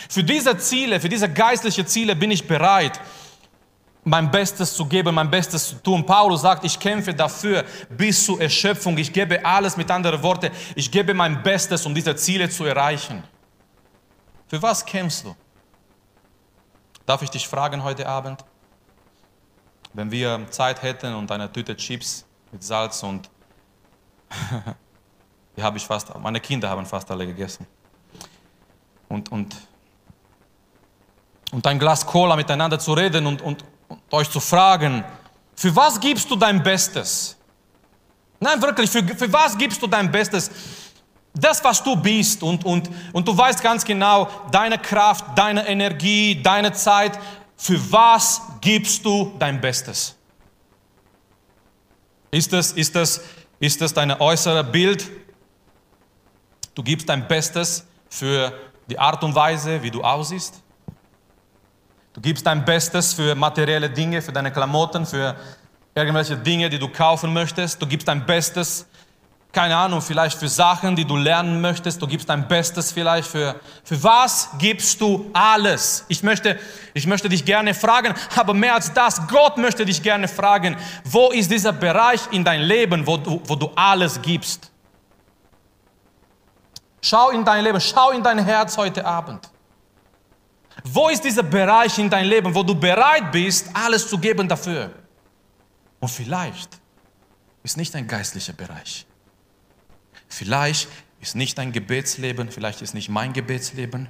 Für 0.10 0.24
diese 0.24 0.58
Ziele, 0.58 1.00
für 1.00 1.10
diese 1.10 1.32
geistlichen 1.32 1.86
Ziele 1.88 2.15
bin 2.15 2.32
ich 2.32 2.48
bereit, 2.48 3.00
mein 4.04 4.32
Bestes 4.32 4.74
zu 4.74 4.86
geben, 4.86 5.14
mein 5.14 5.30
Bestes 5.30 5.70
zu 5.70 5.76
tun. 5.76 6.06
Paulus 6.06 6.42
sagt, 6.42 6.64
ich 6.66 6.80
kämpfe 6.80 7.14
dafür 7.14 7.64
bis 7.90 8.26
zur 8.26 8.42
Erschöpfung. 8.42 8.98
Ich 8.98 9.14
gebe 9.14 9.44
alles 9.46 9.78
mit 9.78 9.90
anderen 9.92 10.22
Worten. 10.24 10.52
Ich 10.76 10.90
gebe 10.90 11.14
mein 11.14 11.42
Bestes, 11.44 11.86
um 11.86 11.94
diese 11.94 12.16
Ziele 12.16 12.50
zu 12.50 12.66
erreichen. 12.66 13.24
Für 14.48 14.62
was 14.62 14.86
kämpfst 14.86 15.26
du? 15.26 15.36
Darf 17.06 17.22
ich 17.22 17.30
dich 17.30 17.48
fragen 17.48 17.84
heute 17.84 18.08
Abend? 18.08 18.44
Wenn 19.94 20.10
wir 20.10 20.48
Zeit 20.50 20.82
hätten 20.82 21.14
und 21.14 21.32
eine 21.32 21.52
Tüte 21.52 21.76
Chips 21.76 22.26
mit 22.52 22.64
Salz 22.64 23.04
und 23.04 23.30
die 25.58 25.64
habe 25.64 25.78
ich 25.78 25.86
fast, 25.86 26.18
meine 26.18 26.40
Kinder 26.40 26.70
haben 26.70 26.86
fast 26.86 27.12
alle 27.12 27.28
gegessen. 27.28 27.68
Und, 29.10 29.32
und, 29.32 29.56
und 31.52 31.68
ein 31.68 31.78
Glas 31.78 32.06
Cola 32.06 32.36
miteinander 32.36 32.80
zu 32.80 32.94
reden 32.94 33.28
und, 33.28 33.42
und, 33.42 33.64
und 33.92 34.02
euch 34.12 34.30
zu 34.30 34.40
fragen, 34.40 35.04
für 35.56 35.76
was 35.76 36.00
gibst 36.00 36.30
du 36.32 36.36
dein 36.36 36.64
Bestes? 36.64 37.36
Nein, 38.40 38.62
wirklich, 38.62 38.90
für, 38.90 39.04
für 39.04 39.32
was 39.32 39.58
gibst 39.58 39.82
du 39.82 39.88
dein 39.88 40.10
Bestes? 40.12 40.50
Das, 41.34 41.64
was 41.64 41.84
du 41.84 41.96
bist 41.96 42.42
und, 42.42 42.66
und, 42.66 42.90
und 43.14 43.28
du 43.28 43.38
weißt 43.38 43.62
ganz 43.62 43.86
genau, 43.86 44.30
deine 44.52 44.78
Kraft, 44.78 45.26
deine 45.36 45.68
Energie, 45.68 46.42
deine 46.42 46.74
Zeit, 46.74 47.20
für 47.56 47.80
was 47.92 48.42
gibst 48.60 49.06
du 49.06 49.34
dein 49.38 49.62
Bestes? 49.62 50.16
Ist 52.32 52.52
das, 52.52 52.72
ist 52.72 52.96
das, 52.96 53.22
ist 53.60 53.82
das 53.82 53.94
dein 53.94 54.12
äußeres 54.12 54.72
Bild? 54.72 55.10
Du 56.74 56.82
gibst 56.82 57.08
dein 57.08 57.28
Bestes 57.28 57.86
für 58.10 58.54
die 58.90 58.98
Art 58.98 59.24
und 59.24 59.36
Weise, 59.36 59.84
wie 59.84 59.92
du 59.92 60.02
aussiehst? 60.02 60.62
Du 62.13 62.19
gibst 62.19 62.45
dein 62.45 62.65
Bestes 62.65 63.13
für 63.13 63.36
materielle 63.36 63.89
Dinge, 63.89 64.21
für 64.21 64.34
deine 64.34 64.52
Klamotten, 64.52 65.06
für 65.06 65.36
irgendwelche 65.95 66.36
Dinge, 66.36 66.69
die 66.69 66.78
du 66.78 66.89
kaufen 66.89 67.32
möchtest. 67.32 67.82
Du 67.82 67.88
gibst 67.88 68.08
dein 68.08 68.26
Bestes, 68.26 68.86
keine 69.54 69.76
Ahnung, 69.78 70.02
vielleicht 70.02 70.38
für 70.38 70.50
Sachen, 70.50 70.95
die 70.95 71.06
du 71.06 71.15
lernen 71.15 71.62
möchtest. 71.62 72.02
Du 72.02 72.08
gibst 72.08 72.28
dein 72.30 72.47
Bestes 72.47 72.91
vielleicht 72.91 73.30
für, 73.30 73.56
für 73.84 74.02
was 74.04 74.50
gibst 74.58 75.00
du 75.00 75.30
alles? 75.32 76.06
Ich 76.10 76.21
möchte, 76.21 76.60
ich 76.93 77.08
möchte 77.08 77.30
dich 77.30 77.45
gerne 77.45 77.74
fragen, 77.74 78.13
aber 78.36 78.54
mehr 78.54 78.76
als 78.76 78.91
das, 78.93 79.26
Gott 79.28 79.58
möchte 79.58 79.86
dich 79.86 80.04
gerne 80.04 80.28
fragen, 80.28 80.76
wo 81.06 81.32
ist 81.32 81.50
dieser 81.50 81.71
Bereich 81.71 82.21
in 82.32 82.43
dein 82.43 82.62
Leben, 82.62 83.08
wo 83.08 83.15
du, 83.15 83.41
wo 83.45 83.56
du 83.56 83.71
alles 83.76 84.21
gibst? 84.21 84.69
Schau 87.02 87.30
in 87.30 87.43
dein 87.43 87.63
Leben, 87.63 87.80
schau 87.80 88.12
in 88.12 88.21
dein 88.21 88.39
Herz 88.39 88.78
heute 88.78 89.06
Abend. 89.06 89.51
Wo 90.84 91.10
ist 91.10 91.24
dieser 91.24 91.44
Bereich 91.44 91.98
in 92.00 92.10
deinem 92.10 92.30
Leben, 92.30 92.54
wo 92.54 92.63
du 92.63 92.76
bereit 92.76 93.32
bist, 93.32 93.70
alles 93.74 94.08
zu 94.08 94.17
geben 94.17 94.48
dafür? 94.48 94.91
Und 96.00 96.10
vielleicht 96.10 96.80
ist 97.63 97.78
nicht 97.78 97.96
ein 97.96 98.08
geistlicher 98.08 98.54
Bereich. 98.54 99.06
Vielleicht 100.28 100.89
ist 101.20 101.36
nicht 101.36 101.58
dein 101.58 101.72
Gebetsleben, 101.72 102.50
vielleicht 102.50 102.82
ist 102.82 102.94
nicht 102.94 103.10
mein 103.10 103.34
Gebetsleben, 103.34 104.10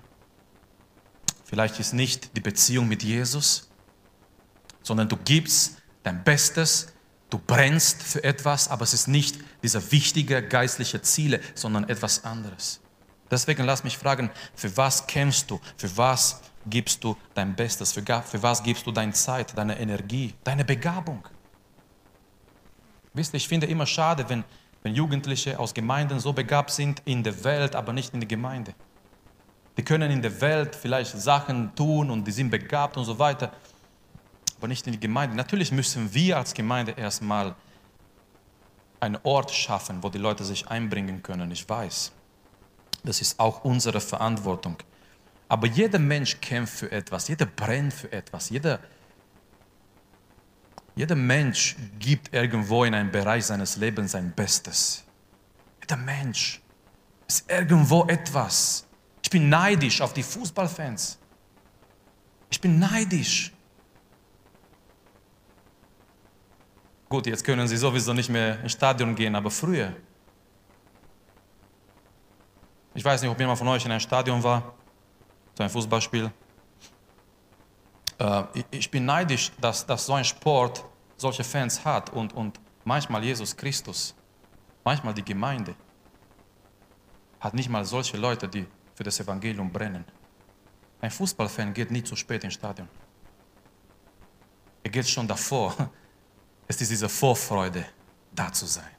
vielleicht 1.43 1.79
ist 1.79 1.93
nicht 1.93 2.36
die 2.38 2.41
Beziehung 2.41 2.88
mit 2.88 3.03
Jesus, 3.03 3.69
sondern 4.84 5.10
du 5.10 5.17
gibst 5.17 5.77
dein 6.03 6.23
Bestes, 6.23 6.93
du 7.29 7.38
brennst 7.38 8.01
für 8.01 8.23
etwas, 8.23 8.69
aber 8.69 8.84
es 8.84 8.93
ist 8.93 9.07
nicht 9.07 9.39
dieser 9.62 9.91
wichtige 9.91 10.41
geistliche 10.41 11.01
Ziele, 11.01 11.41
sondern 11.53 11.89
etwas 11.89 12.23
anderes. 12.23 12.79
Deswegen 13.29 13.63
lass 13.63 13.84
mich 13.84 13.97
fragen, 13.97 14.29
für 14.55 14.75
was 14.77 15.07
kämpfst 15.07 15.49
du? 15.49 15.60
Für 15.77 15.95
was 15.97 16.41
gibst 16.69 17.04
du 17.04 17.15
dein 17.34 17.56
Bestes? 17.56 17.93
Für, 17.93 18.02
für 18.02 18.43
was 18.43 18.63
gibst 18.63 18.86
du 18.86 18.91
deine 18.91 19.13
Zeit, 19.13 19.58
deine 19.58 19.80
Energie, 19.80 20.34
deine 20.43 20.65
Begabung? 20.65 21.28
Wisst 23.13 23.34
ihr, 23.34 23.38
ich 23.38 23.47
finde 23.47 23.67
immer 23.67 23.86
schade, 23.86 24.28
wenn, 24.30 24.43
wenn 24.84 24.95
Jugendliche 24.95 25.60
aus 25.60 25.74
Gemeinden 25.74 26.19
so 26.19 26.34
begabt 26.34 26.71
sind 26.71 27.02
in 27.06 27.24
der 27.24 27.43
Welt, 27.43 27.76
aber 27.76 27.93
nicht 27.93 28.13
in 28.13 28.19
der 28.21 28.28
Gemeinde. 28.28 28.74
Die 29.78 29.84
können 29.84 30.12
in 30.12 30.21
der 30.21 30.41
Welt 30.41 30.76
vielleicht 30.76 31.17
Sachen 31.17 31.74
tun 31.76 32.10
und 32.10 32.26
die 32.26 32.32
sind 32.32 32.50
begabt 32.50 32.97
und 32.97 33.06
so 33.06 33.17
weiter, 33.19 33.52
aber 34.58 34.67
nicht 34.67 34.86
in 34.86 34.93
die 34.93 35.00
Gemeinde. 35.00 35.36
Natürlich 35.36 35.71
müssen 35.71 36.13
wir 36.13 36.38
als 36.38 36.54
Gemeinde 36.54 36.91
erstmal 36.91 37.56
einen 39.00 39.17
Ort 39.24 39.52
schaffen, 39.52 40.04
wo 40.04 40.10
die 40.10 40.19
Leute 40.19 40.43
sich 40.43 40.67
einbringen 40.67 41.24
können. 41.24 41.52
Ich 41.52 41.67
weiß, 41.67 42.12
das 43.04 43.21
ist 43.21 43.39
auch 43.39 43.63
unsere 43.63 44.00
Verantwortung. 44.00 44.78
Aber 45.51 45.67
jeder 45.67 45.99
Mensch 45.99 46.39
kämpft 46.39 46.75
für 46.75 46.89
etwas, 46.93 47.27
jeder 47.27 47.45
brennt 47.45 47.93
für 47.93 48.09
etwas, 48.09 48.49
jeder, 48.49 48.79
jeder 50.95 51.15
Mensch 51.15 51.75
gibt 51.99 52.33
irgendwo 52.33 52.85
in 52.85 52.93
einem 52.93 53.11
Bereich 53.11 53.47
seines 53.47 53.75
Lebens 53.75 54.13
sein 54.13 54.31
Bestes. 54.31 55.03
Jeder 55.81 55.97
Mensch 55.97 56.61
ist 57.27 57.51
irgendwo 57.51 58.05
etwas. 58.05 58.87
Ich 59.21 59.29
bin 59.29 59.49
neidisch 59.49 59.99
auf 59.99 60.13
die 60.13 60.23
Fußballfans. 60.23 61.19
Ich 62.49 62.61
bin 62.61 62.79
neidisch. 62.79 63.51
Gut, 67.09 67.27
jetzt 67.27 67.43
können 67.43 67.67
sie 67.67 67.75
sowieso 67.75 68.13
nicht 68.13 68.29
mehr 68.29 68.61
ins 68.61 68.71
Stadion 68.71 69.15
gehen, 69.15 69.35
aber 69.35 69.51
früher. 69.51 69.93
Ich 72.93 73.03
weiß 73.03 73.21
nicht, 73.21 73.29
ob 73.29 73.37
jemand 73.37 73.59
von 73.59 73.67
euch 73.67 73.83
in 73.83 73.91
einem 73.91 73.99
Stadion 73.99 74.41
war, 74.41 74.75
ein 75.62 75.69
Fußballspiel. 75.69 76.32
Äh, 78.19 78.43
ich 78.71 78.89
bin 78.89 79.06
neidisch, 79.06 79.52
dass, 79.60 79.86
dass 79.86 80.06
so 80.06 80.13
ein 80.13 80.26
Sport 80.26 80.84
solche 81.17 81.43
Fans 81.43 81.84
hat 81.84 82.10
und, 82.12 82.34
und 82.34 82.60
manchmal 82.84 83.24
Jesus 83.24 83.56
Christus, 83.56 84.15
manchmal 84.84 85.13
die 85.13 85.24
Gemeinde, 85.24 85.76
hat 87.39 87.54
nicht 87.54 87.69
mal 87.69 87.84
solche 87.86 88.17
Leute, 88.17 88.47
die 88.47 88.65
für 88.95 89.04
das 89.04 89.19
Evangelium 89.19 89.71
brennen. 89.71 90.06
Ein 91.02 91.12
Fußballfan 91.12 91.74
geht 91.74 91.89
nie 91.89 92.04
zu 92.04 92.15
spät 92.15 92.43
ins 92.43 92.54
Stadion. 92.54 92.88
Er 94.84 94.91
geht 94.91 95.08
schon 95.08 95.28
davor. 95.28 95.76
Es 96.67 96.80
ist 96.80 96.89
diese 96.89 97.10
Vorfreude, 97.10 97.84
da 98.34 98.50
zu 98.54 98.65
sein. 98.65 98.95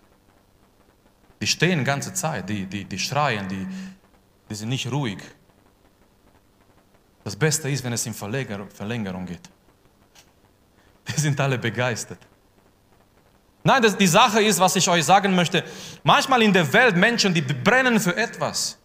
Die 1.41 1.47
stehen 1.47 1.79
die 1.79 1.85
ganze 1.85 2.13
Zeit, 2.13 2.47
die, 2.47 2.67
die, 2.67 2.85
die 2.85 2.99
schreien, 2.99 3.49
die, 3.49 3.67
die 4.51 4.55
sind 4.55 4.69
nicht 4.69 4.93
ruhig. 4.93 5.23
Das 7.25 7.37
Beste 7.37 7.71
ist, 7.71 7.85
wenn 7.85 7.93
es 7.93 8.05
in 8.07 8.15
Verlängerung 8.15 9.27
geht. 9.27 9.49
Die 11.09 11.21
sind 11.21 11.39
alle 11.41 11.59
begeistert. 11.59 12.19
Nein, 13.65 13.83
das, 13.83 13.97
die 13.97 14.07
Sache 14.07 14.43
ist, 14.43 14.59
was 14.59 14.75
ich 14.75 14.89
euch 14.89 15.05
sagen 15.05 15.35
möchte, 15.35 15.63
manchmal 16.03 16.43
in 16.43 16.53
der 16.53 16.73
Welt 16.73 16.97
Menschen, 16.97 17.33
die 17.33 17.43
brennen 17.43 18.01
für 18.01 18.17
etwas 18.17 18.79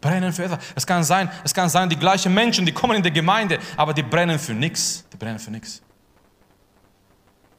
brennen 0.00 0.32
für 0.32 0.44
etwas. 0.44 0.60
Es 0.74 0.86
kann 0.86 1.04
sein, 1.04 1.30
es 1.44 1.52
kann 1.52 1.68
sein, 1.68 1.88
die 1.88 1.96
gleichen 1.96 2.32
Menschen, 2.32 2.64
die 2.64 2.72
kommen 2.72 2.96
in 2.96 3.02
die 3.02 3.12
Gemeinde, 3.12 3.58
aber 3.76 3.92
die 3.92 4.02
brennen 4.02 4.38
für 4.38 4.54
nichts. 4.54 5.04
Die 5.12 5.16
brennen 5.16 5.38
für 5.38 5.50
nichts. 5.50 5.82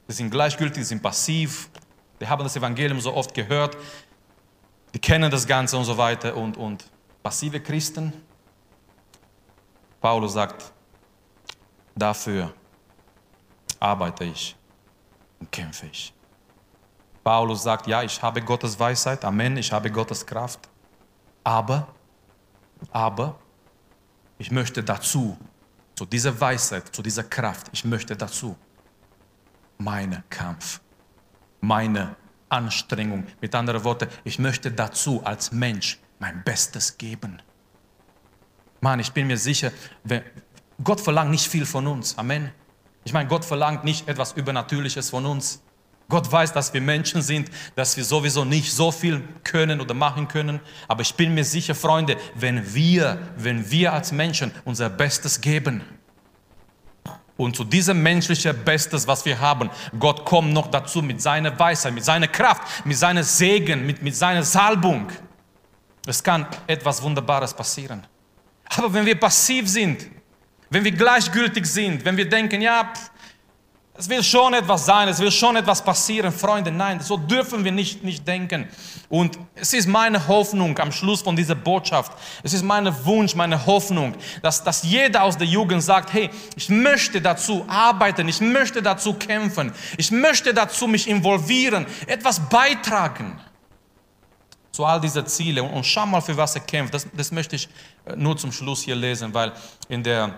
Die 0.08 0.14
sind 0.14 0.30
gleichgültig, 0.30 0.78
die 0.78 0.84
sind 0.84 1.02
passiv, 1.02 1.70
die 2.20 2.28
haben 2.28 2.44
das 2.44 2.56
Evangelium 2.56 3.00
so 3.00 3.14
oft 3.14 3.34
gehört, 3.34 3.78
die 4.94 5.00
kennen 5.00 5.30
das 5.30 5.46
Ganze 5.46 5.78
und 5.78 5.86
so 5.86 5.98
weiter. 5.98 6.36
Und, 6.36 6.58
und 6.58 6.86
passive 7.22 7.60
Christen, 7.60 8.14
Paulus 10.02 10.34
sagt, 10.34 10.72
dafür 11.96 12.54
arbeite 13.80 14.26
ich 14.26 14.56
und 15.40 15.52
kämpfe 15.52 15.88
ich. 15.88 16.14
Paulus 17.24 17.64
sagt, 17.64 17.88
ja, 17.88 18.02
ich 18.04 18.22
habe 18.22 18.42
Gottes 18.42 18.80
Weisheit, 18.80 19.24
Amen, 19.26 19.58
ich 19.58 19.72
habe 19.72 19.92
Gottes 19.92 20.26
Kraft, 20.26 20.70
aber 21.44 21.88
aber 22.92 23.40
ich 24.38 24.52
möchte 24.52 24.84
dazu, 24.84 25.38
zu 25.96 26.06
dieser 26.06 26.40
Weisheit, 26.40 26.96
zu 26.96 27.02
dieser 27.02 27.24
Kraft, 27.24 27.68
ich 27.74 27.84
möchte 27.84 28.16
dazu 28.16 28.56
meinen 29.78 30.24
Kampf, 30.30 30.80
meine 31.60 32.16
Anstrengung, 32.48 33.26
mit 33.42 33.54
anderen 33.54 33.84
Worten, 33.84 34.08
ich 34.24 34.40
möchte 34.40 34.72
dazu 34.72 35.22
als 35.24 35.52
Mensch 35.52 36.00
mein 36.20 36.44
Bestes 36.44 36.98
geben. 36.98 37.42
Mann, 38.82 39.00
ich 39.00 39.12
bin 39.12 39.28
mir 39.28 39.38
sicher, 39.38 39.72
Gott 40.84 41.02
verlangt 41.02 41.32
nicht 41.32 41.48
viel 41.48 41.66
von 41.66 41.88
uns. 41.88 42.18
Amen. 42.18 42.52
Ich 43.04 43.14
meine, 43.14 43.28
Gott 43.28 43.46
verlangt 43.46 43.84
nicht 43.84 44.08
etwas 44.08 44.34
Übernatürliches 44.34 45.10
von 45.10 45.26
uns. 45.26 45.62
Gott 46.10 46.32
weiß, 46.32 46.54
dass 46.54 46.74
wir 46.74 46.82
Menschen 46.82 47.22
sind, 47.22 47.52
dass 47.76 47.96
wir 47.96 48.04
sowieso 48.04 48.44
nicht 48.44 48.72
so 48.74 48.92
viel 48.92 49.22
können 49.44 49.80
oder 49.80 49.94
machen 49.94 50.28
können. 50.28 50.60
Aber 50.88 51.02
ich 51.02 51.14
bin 51.14 51.36
mir 51.36 51.44
sicher, 51.44 51.76
Freunde, 51.76 52.18
wenn 52.34 52.74
wir, 52.74 53.20
wenn 53.38 53.70
wir 53.70 53.94
als 53.94 54.12
Menschen 54.12 54.52
unser 54.66 54.90
Bestes 54.90 55.40
geben 55.40 55.84
und 57.38 57.56
zu 57.56 57.64
diesem 57.64 58.02
menschlichen 58.02 58.64
Bestes, 58.66 59.08
was 59.08 59.24
wir 59.24 59.40
haben, 59.40 59.70
Gott 60.00 60.26
kommt 60.26 60.52
noch 60.52 60.68
dazu 60.72 61.02
mit 61.04 61.22
seiner 61.22 61.58
Weisheit, 61.58 61.94
mit 61.94 62.04
seiner 62.04 62.28
Kraft, 62.28 62.86
mit 62.86 62.98
seiner 62.98 63.24
Segen, 63.24 63.86
mit, 63.86 64.02
mit 64.02 64.16
seiner 64.16 64.44
Salbung. 64.44 65.10
Es 66.08 66.24
kann 66.24 66.48
etwas 66.66 67.04
Wunderbares 67.04 67.54
passieren. 67.54 68.06
Aber 68.78 68.94
wenn 68.94 69.06
wir 69.06 69.20
passiv 69.20 69.68
sind, 69.68 70.06
wenn 70.70 70.84
wir 70.84 70.92
gleichgültig 70.92 71.66
sind, 71.66 72.06
wenn 72.06 72.16
wir 72.16 72.30
denken, 72.30 72.62
ja, 72.62 72.92
pff, 72.94 73.10
es 74.00 74.08
will 74.08 74.24
schon 74.24 74.54
etwas 74.54 74.86
sein, 74.86 75.10
es 75.10 75.20
will 75.20 75.30
schon 75.30 75.58
etwas 75.58 75.84
passieren, 75.84 76.32
Freunde. 76.32 76.72
Nein, 76.72 77.02
so 77.02 77.18
dürfen 77.18 77.66
wir 77.66 77.74
nicht, 77.74 78.02
nicht 78.02 78.26
denken. 78.26 78.70
Und 79.10 79.38
es 79.56 79.74
ist 79.74 79.90
meine 79.90 80.26
Hoffnung 80.26 80.80
am 80.80 80.94
Schluss 80.94 81.22
von 81.22 81.36
dieser 81.36 81.56
Botschaft, 81.56 82.14
es 82.42 82.54
ist 82.54 82.64
mein 82.64 82.88
Wunsch, 83.06 83.36
meine 83.36 83.66
Hoffnung, 83.66 84.16
dass, 84.42 84.64
dass 84.64 84.84
jeder 84.84 85.24
aus 85.24 85.38
der 85.38 85.48
Jugend 85.48 85.84
sagt, 85.84 86.14
hey, 86.14 86.30
ich 86.56 86.70
möchte 86.70 87.20
dazu 87.20 87.66
arbeiten, 87.68 88.30
ich 88.30 88.40
möchte 88.40 88.82
dazu 88.82 89.16
kämpfen, 89.16 89.74
ich 89.98 90.12
möchte 90.12 90.54
dazu 90.54 90.88
mich 90.88 91.10
involvieren, 91.10 91.86
etwas 92.08 92.40
beitragen 92.40 93.38
zu 94.80 94.86
all 94.86 95.02
diese 95.02 95.26
Ziele. 95.26 95.62
Und, 95.62 95.72
und 95.74 95.86
schau 95.86 96.06
mal, 96.06 96.22
für 96.22 96.38
was 96.38 96.56
er 96.56 96.62
kämpft. 96.62 96.94
Das, 96.94 97.06
das 97.12 97.34
möchte 97.34 97.58
ich 97.58 97.68
äh, 98.06 98.16
nur 98.16 98.38
zum 98.38 98.50
Schluss 98.50 98.82
hier 98.82 98.96
lesen, 98.96 99.34
weil 99.34 99.52
in, 99.90 100.02
der, 100.02 100.34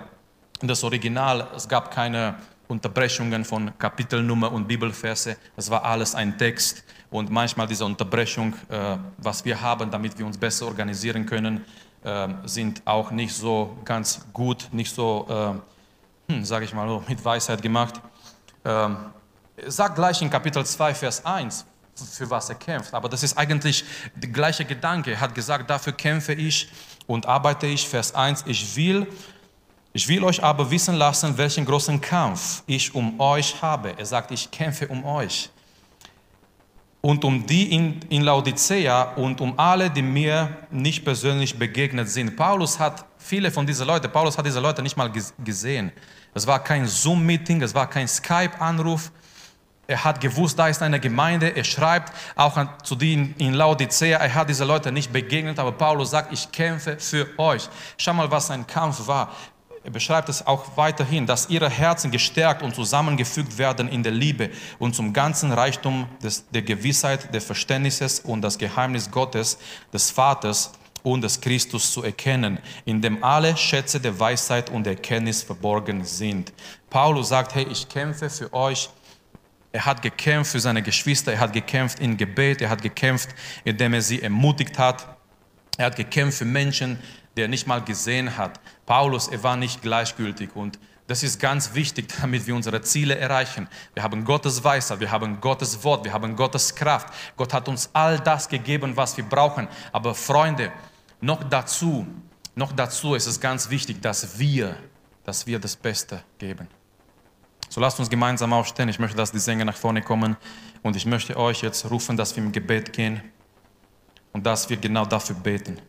in 0.61 0.67
das 0.67 0.83
Original, 0.83 1.47
es 1.55 1.67
gab 1.67 1.91
keine 1.91 2.33
Unterbrechungen 2.67 3.45
von 3.45 3.71
Kapitelnummer 3.77 4.51
und 4.51 4.67
Bibelverse. 4.67 5.37
Das 5.55 5.69
war 5.69 5.83
alles 5.83 6.15
ein 6.15 6.39
Text 6.39 6.83
und 7.11 7.29
manchmal 7.29 7.67
diese 7.67 7.85
Unterbrechung, 7.85 8.55
äh, 8.69 8.97
was 9.19 9.45
wir 9.45 9.61
haben, 9.61 9.91
damit 9.91 10.17
wir 10.17 10.25
uns 10.25 10.39
besser 10.39 10.65
organisieren 10.65 11.27
können, 11.27 11.63
äh, 12.03 12.29
sind 12.45 12.81
auch 12.85 13.11
nicht 13.11 13.35
so 13.35 13.77
ganz 13.85 14.25
gut, 14.33 14.69
nicht 14.71 14.95
so, 14.95 15.27
äh, 15.29 16.33
hm, 16.33 16.45
sage 16.45 16.65
ich 16.65 16.73
mal, 16.73 16.99
mit 17.07 17.23
Weisheit 17.23 17.61
gemacht. 17.61 18.01
Ähm, 18.65 18.97
sagt 19.67 19.93
gleich 19.93 20.19
in 20.19 20.31
Kapitel 20.31 20.65
2, 20.65 20.95
Vers 20.95 21.23
1, 21.23 21.67
für 22.01 22.29
was 22.29 22.49
er 22.49 22.55
kämpft. 22.55 22.93
Aber 22.93 23.09
das 23.09 23.23
ist 23.23 23.37
eigentlich 23.37 23.83
der 24.15 24.29
gleiche 24.29 24.65
Gedanke. 24.65 25.11
Er 25.11 25.21
hat 25.21 25.35
gesagt, 25.35 25.69
dafür 25.69 25.93
kämpfe 25.93 26.33
ich 26.33 26.69
und 27.07 27.25
arbeite 27.25 27.67
ich. 27.67 27.87
Vers 27.87 28.13
1, 28.15 28.43
ich 28.47 28.75
will 28.75 29.07
ich 29.93 30.07
will 30.07 30.23
euch 30.23 30.41
aber 30.41 30.71
wissen 30.71 30.95
lassen, 30.95 31.37
welchen 31.37 31.65
großen 31.65 31.99
Kampf 31.99 32.63
ich 32.65 32.95
um 32.95 33.19
euch 33.19 33.61
habe. 33.61 33.93
Er 33.97 34.05
sagt, 34.05 34.31
ich 34.31 34.49
kämpfe 34.49 34.87
um 34.87 35.03
euch. 35.03 35.49
Und 37.01 37.25
um 37.25 37.45
die 37.45 37.73
in, 37.73 37.99
in 38.09 38.21
Laodicea 38.21 39.15
und 39.15 39.41
um 39.41 39.57
alle, 39.59 39.89
die 39.89 40.01
mir 40.01 40.55
nicht 40.69 41.03
persönlich 41.03 41.57
begegnet 41.57 42.07
sind. 42.07 42.37
Paulus 42.37 42.79
hat 42.79 43.03
viele 43.17 43.51
von 43.51 43.65
diesen 43.65 43.85
Leuten, 43.85 44.09
Paulus 44.09 44.37
hat 44.37 44.45
diese 44.45 44.59
Leute 44.61 44.81
nicht 44.81 44.95
mal 44.95 45.11
gesehen. 45.43 45.91
Es 46.33 46.47
war 46.47 46.63
kein 46.63 46.87
Zoom-Meeting, 46.87 47.61
es 47.61 47.73
war 47.75 47.89
kein 47.89 48.07
Skype-Anruf. 48.07 49.11
Er 49.91 50.05
hat 50.05 50.21
gewusst, 50.21 50.57
da 50.57 50.69
ist 50.69 50.81
eine 50.81 51.01
Gemeinde. 51.01 51.49
Er 51.49 51.65
schreibt 51.65 52.13
auch 52.37 52.55
an, 52.55 52.69
zu 52.81 52.95
denen 52.95 53.35
in 53.39 53.53
Laodicea. 53.53 54.19
Er 54.19 54.33
hat 54.33 54.47
diese 54.47 54.63
Leute 54.63 54.89
nicht 54.89 55.11
begegnet, 55.11 55.59
aber 55.59 55.73
Paulus 55.73 56.11
sagt, 56.11 56.31
ich 56.31 56.49
kämpfe 56.49 56.97
für 56.97 57.27
euch. 57.37 57.67
Schau 57.97 58.13
mal, 58.13 58.31
was 58.31 58.47
sein 58.47 58.65
Kampf 58.65 59.05
war 59.05 59.31
er 59.83 59.89
beschreibt 59.89 60.29
es 60.29 60.45
auch 60.45 60.77
weiterhin, 60.77 61.25
dass 61.25 61.49
ihre 61.49 61.67
Herzen 61.67 62.11
gestärkt 62.11 62.61
und 62.61 62.75
zusammengefügt 62.75 63.57
werden 63.57 63.89
in 63.89 64.03
der 64.03 64.11
Liebe 64.11 64.51
und 64.77 64.95
zum 64.95 65.11
ganzen 65.11 65.51
Reichtum 65.51 66.07
des, 66.21 66.47
der 66.51 66.61
Gewissheit, 66.61 67.33
des 67.33 67.43
Verständnisses 67.43 68.19
und 68.19 68.43
das 68.43 68.59
Geheimnis 68.59 69.09
Gottes, 69.09 69.57
des 69.91 70.11
Vaters 70.11 70.71
und 71.01 71.21
des 71.23 71.41
Christus 71.41 71.91
zu 71.91 72.03
erkennen, 72.03 72.59
in 72.85 73.01
dem 73.01 73.23
alle 73.23 73.57
Schätze 73.57 73.99
der 73.99 74.19
Weisheit 74.19 74.69
und 74.69 74.85
Erkenntnis 74.85 75.41
verborgen 75.41 76.05
sind. 76.05 76.53
Paulus 76.91 77.29
sagt, 77.29 77.55
hey, 77.55 77.65
ich 77.71 77.89
kämpfe 77.89 78.29
für 78.29 78.53
euch. 78.53 78.87
Er 79.71 79.85
hat 79.85 80.01
gekämpft 80.01 80.51
für 80.51 80.59
seine 80.59 80.81
Geschwister, 80.81 81.33
er 81.33 81.39
hat 81.39 81.53
gekämpft 81.53 81.99
in 81.99 82.17
Gebet, 82.17 82.61
er 82.61 82.69
hat 82.69 82.81
gekämpft, 82.81 83.29
indem 83.63 83.93
er 83.93 84.01
sie 84.01 84.21
ermutigt 84.21 84.77
hat. 84.77 85.17
Er 85.77 85.85
hat 85.85 85.95
gekämpft 85.95 86.39
für 86.39 86.45
Menschen, 86.45 86.99
der 87.37 87.47
nicht 87.47 87.67
mal 87.67 87.81
gesehen 87.81 88.37
hat. 88.37 88.59
Paulus, 88.85 89.29
er 89.29 89.41
war 89.43 89.55
nicht 89.55 89.81
gleichgültig 89.81 90.55
und 90.55 90.77
das 91.07 91.23
ist 91.23 91.39
ganz 91.39 91.73
wichtig, 91.73 92.13
damit 92.21 92.47
wir 92.47 92.55
unsere 92.55 92.81
Ziele 92.81 93.17
erreichen. 93.17 93.67
Wir 93.93 94.03
haben 94.03 94.23
Gottes 94.25 94.63
Weisheit, 94.63 94.99
wir 94.99 95.11
haben 95.11 95.39
Gottes 95.41 95.83
Wort, 95.83 96.05
wir 96.05 96.13
haben 96.13 96.35
Gottes 96.35 96.75
Kraft. 96.75 97.13
Gott 97.35 97.53
hat 97.53 97.67
uns 97.67 97.89
all 97.93 98.19
das 98.19 98.47
gegeben, 98.47 98.95
was 98.95 99.15
wir 99.17 99.23
brauchen. 99.23 99.67
Aber 99.91 100.15
Freunde, 100.15 100.71
noch 101.19 101.43
dazu, 101.43 102.07
noch 102.55 102.71
dazu 102.73 103.15
ist 103.15 103.27
es 103.27 103.39
ganz 103.39 103.69
wichtig, 103.69 104.01
dass 104.01 104.37
wir, 104.39 104.75
dass 105.23 105.47
wir 105.47 105.59
das 105.59 105.75
Beste 105.75 106.23
geben. 106.37 106.67
So 107.71 107.79
lasst 107.79 107.99
uns 107.99 108.09
gemeinsam 108.09 108.51
aufstehen. 108.51 108.89
Ich 108.89 108.99
möchte, 108.99 109.15
dass 109.15 109.31
die 109.31 109.39
Sänger 109.39 109.65
nach 109.65 109.77
vorne 109.77 110.01
kommen 110.01 110.35
und 110.83 110.95
ich 110.95 111.05
möchte 111.05 111.37
euch 111.37 111.61
jetzt 111.61 111.89
rufen, 111.89 112.17
dass 112.17 112.35
wir 112.35 112.43
im 112.43 112.51
Gebet 112.51 112.91
gehen 112.91 113.21
und 114.33 114.45
dass 114.45 114.69
wir 114.69 114.77
genau 114.77 115.05
dafür 115.05 115.35
beten 115.37 115.81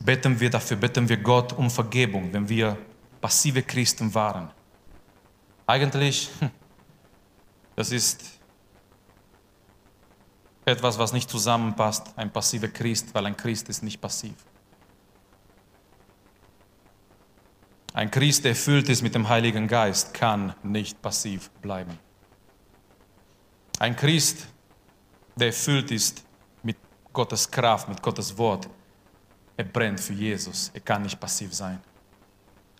beten 0.00 0.38
wir 0.40 0.50
dafür, 0.50 0.76
beten 0.76 1.08
wir 1.08 1.18
Gott 1.18 1.52
um 1.52 1.70
Vergebung, 1.70 2.32
wenn 2.32 2.48
wir 2.48 2.76
passive 3.20 3.62
Christen 3.62 4.12
waren. 4.14 4.50
Eigentlich, 5.66 6.30
das 7.76 7.92
ist 7.92 8.24
etwas, 10.64 10.98
was 10.98 11.12
nicht 11.12 11.30
zusammenpasst, 11.30 12.12
ein 12.16 12.32
passiver 12.32 12.68
Christ, 12.68 13.14
weil 13.14 13.26
ein 13.26 13.36
Christ 13.36 13.68
ist 13.68 13.82
nicht 13.82 14.00
passiv. 14.00 14.34
Ein 17.92 18.10
Christ, 18.10 18.44
der 18.44 18.52
erfüllt 18.52 18.88
ist 18.88 19.02
mit 19.02 19.14
dem 19.14 19.28
Heiligen 19.28 19.66
Geist, 19.66 20.14
kann 20.14 20.54
nicht 20.62 21.00
passiv 21.02 21.50
bleiben. 21.60 21.98
Ein 23.78 23.96
Christ, 23.96 24.46
der 25.34 25.48
erfüllt 25.48 25.90
ist 25.90 26.22
mit 26.62 26.76
Gottes 27.12 27.50
Kraft, 27.50 27.88
mit 27.88 28.00
Gottes 28.00 28.36
Wort. 28.36 28.68
Er 29.56 29.64
brennt 29.64 30.00
für 30.00 30.12
Jesus. 30.12 30.70
Er 30.72 30.80
kann 30.80 31.02
nicht 31.02 31.18
passiv 31.18 31.52
sein. 31.52 31.80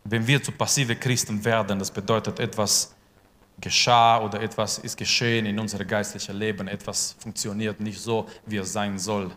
Wenn 0.04 0.26
wir 0.26 0.42
zu 0.42 0.52
passive 0.52 0.94
Christen 0.96 1.44
werden, 1.44 1.78
das 1.78 1.90
bedeutet 1.90 2.38
etwas 2.38 2.94
geschah 3.60 4.20
oder 4.20 4.40
etwas 4.40 4.78
ist 4.78 4.96
geschehen 4.96 5.44
in 5.44 5.58
unserem 5.58 5.86
geistlichen 5.86 6.36
Leben, 6.36 6.68
etwas 6.68 7.16
funktioniert 7.18 7.80
nicht 7.80 8.00
so, 8.00 8.26
wie 8.46 8.56
es 8.56 8.72
sein 8.72 8.98
soll. 8.98 9.30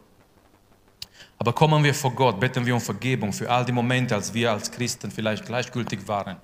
Aber 1.37 1.53
kommen 1.53 1.83
wir 1.83 1.93
vor 1.93 2.11
Gott, 2.11 2.39
beten 2.39 2.65
wir 2.65 2.73
um 2.73 2.81
Vergebung 2.81 3.33
für 3.33 3.49
all 3.49 3.65
die 3.65 3.71
Momente, 3.71 4.15
als 4.15 4.33
wir 4.33 4.51
als 4.51 4.71
Christen 4.71 5.11
vielleicht 5.11 5.45
gleichgültig 5.45 6.07
waren. 6.07 6.37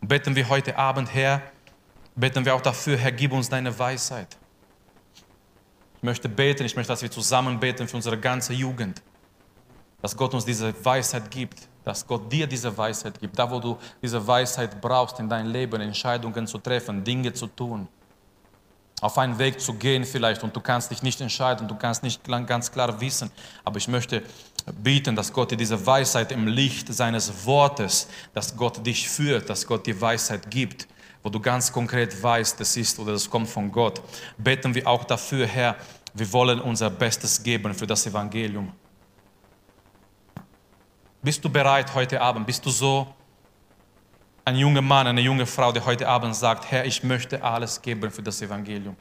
Und 0.00 0.08
beten 0.08 0.34
wir 0.34 0.48
heute 0.48 0.76
Abend, 0.76 1.12
Herr, 1.12 1.42
beten 2.14 2.44
wir 2.44 2.54
auch 2.54 2.60
dafür, 2.60 2.96
Herr, 2.96 3.12
gib 3.12 3.32
uns 3.32 3.48
deine 3.48 3.76
Weisheit. 3.78 4.36
Ich 5.96 6.02
möchte 6.02 6.28
beten, 6.28 6.64
ich 6.64 6.76
möchte, 6.76 6.92
dass 6.92 7.02
wir 7.02 7.10
zusammen 7.10 7.58
beten 7.58 7.88
für 7.88 7.96
unsere 7.96 8.18
ganze 8.18 8.52
Jugend. 8.52 9.02
Dass 10.02 10.16
Gott 10.16 10.34
uns 10.34 10.44
diese 10.44 10.72
Weisheit 10.84 11.30
gibt, 11.30 11.68
dass 11.84 12.06
Gott 12.06 12.30
dir 12.30 12.46
diese 12.46 12.76
Weisheit 12.76 13.18
gibt, 13.18 13.38
da 13.38 13.50
wo 13.50 13.60
du 13.60 13.78
diese 14.02 14.24
Weisheit 14.26 14.80
brauchst 14.80 15.18
in 15.20 15.28
deinem 15.28 15.50
Leben, 15.50 15.80
Entscheidungen 15.80 16.46
zu 16.46 16.58
treffen, 16.58 17.02
Dinge 17.02 17.32
zu 17.32 17.46
tun, 17.46 17.88
auf 19.00 19.18
einen 19.18 19.38
Weg 19.38 19.60
zu 19.60 19.74
gehen 19.74 20.04
vielleicht 20.04 20.42
und 20.42 20.56
du 20.56 20.60
kannst 20.60 20.90
dich 20.90 21.02
nicht 21.02 21.20
entscheiden, 21.20 21.68
du 21.68 21.74
kannst 21.74 22.02
nicht 22.02 22.24
ganz 22.24 22.72
klar 22.72 23.00
wissen, 23.00 23.30
aber 23.64 23.76
ich 23.76 23.88
möchte 23.88 24.22
bieten, 24.82 25.14
dass 25.14 25.32
Gott 25.32 25.50
dir 25.50 25.56
diese 25.56 25.86
Weisheit 25.86 26.32
im 26.32 26.46
Licht 26.46 26.92
seines 26.92 27.44
Wortes, 27.44 28.08
dass 28.32 28.56
Gott 28.56 28.84
dich 28.84 29.08
führt, 29.08 29.50
dass 29.50 29.66
Gott 29.66 29.86
dir 29.86 30.00
Weisheit 30.00 30.50
gibt, 30.50 30.88
wo 31.22 31.28
du 31.28 31.40
ganz 31.40 31.70
konkret 31.70 32.22
weißt, 32.22 32.58
das 32.58 32.76
ist 32.76 32.98
oder 32.98 33.12
das 33.12 33.28
kommt 33.28 33.48
von 33.48 33.70
Gott. 33.70 34.00
Beten 34.38 34.74
wir 34.74 34.86
auch 34.86 35.04
dafür, 35.04 35.46
Herr, 35.46 35.76
wir 36.14 36.32
wollen 36.32 36.60
unser 36.60 36.88
Bestes 36.88 37.42
geben 37.42 37.74
für 37.74 37.86
das 37.86 38.06
Evangelium. 38.06 38.72
Bist 41.22 41.44
du 41.44 41.50
bereit 41.50 41.92
heute 41.94 42.20
Abend? 42.20 42.46
Bist 42.46 42.64
du 42.64 42.70
so 42.70 43.08
ein 44.46 44.54
junger 44.54 44.80
Mann, 44.80 45.08
eine 45.08 45.20
junge 45.20 45.44
Frau, 45.44 45.72
die 45.72 45.80
heute 45.80 46.08
Abend 46.08 46.34
sagt, 46.34 46.70
Herr, 46.70 46.84
ich 46.84 47.02
möchte 47.02 47.42
alles 47.42 47.82
geben 47.82 48.10
für 48.12 48.22
das 48.22 48.40
Evangelium? 48.40 48.96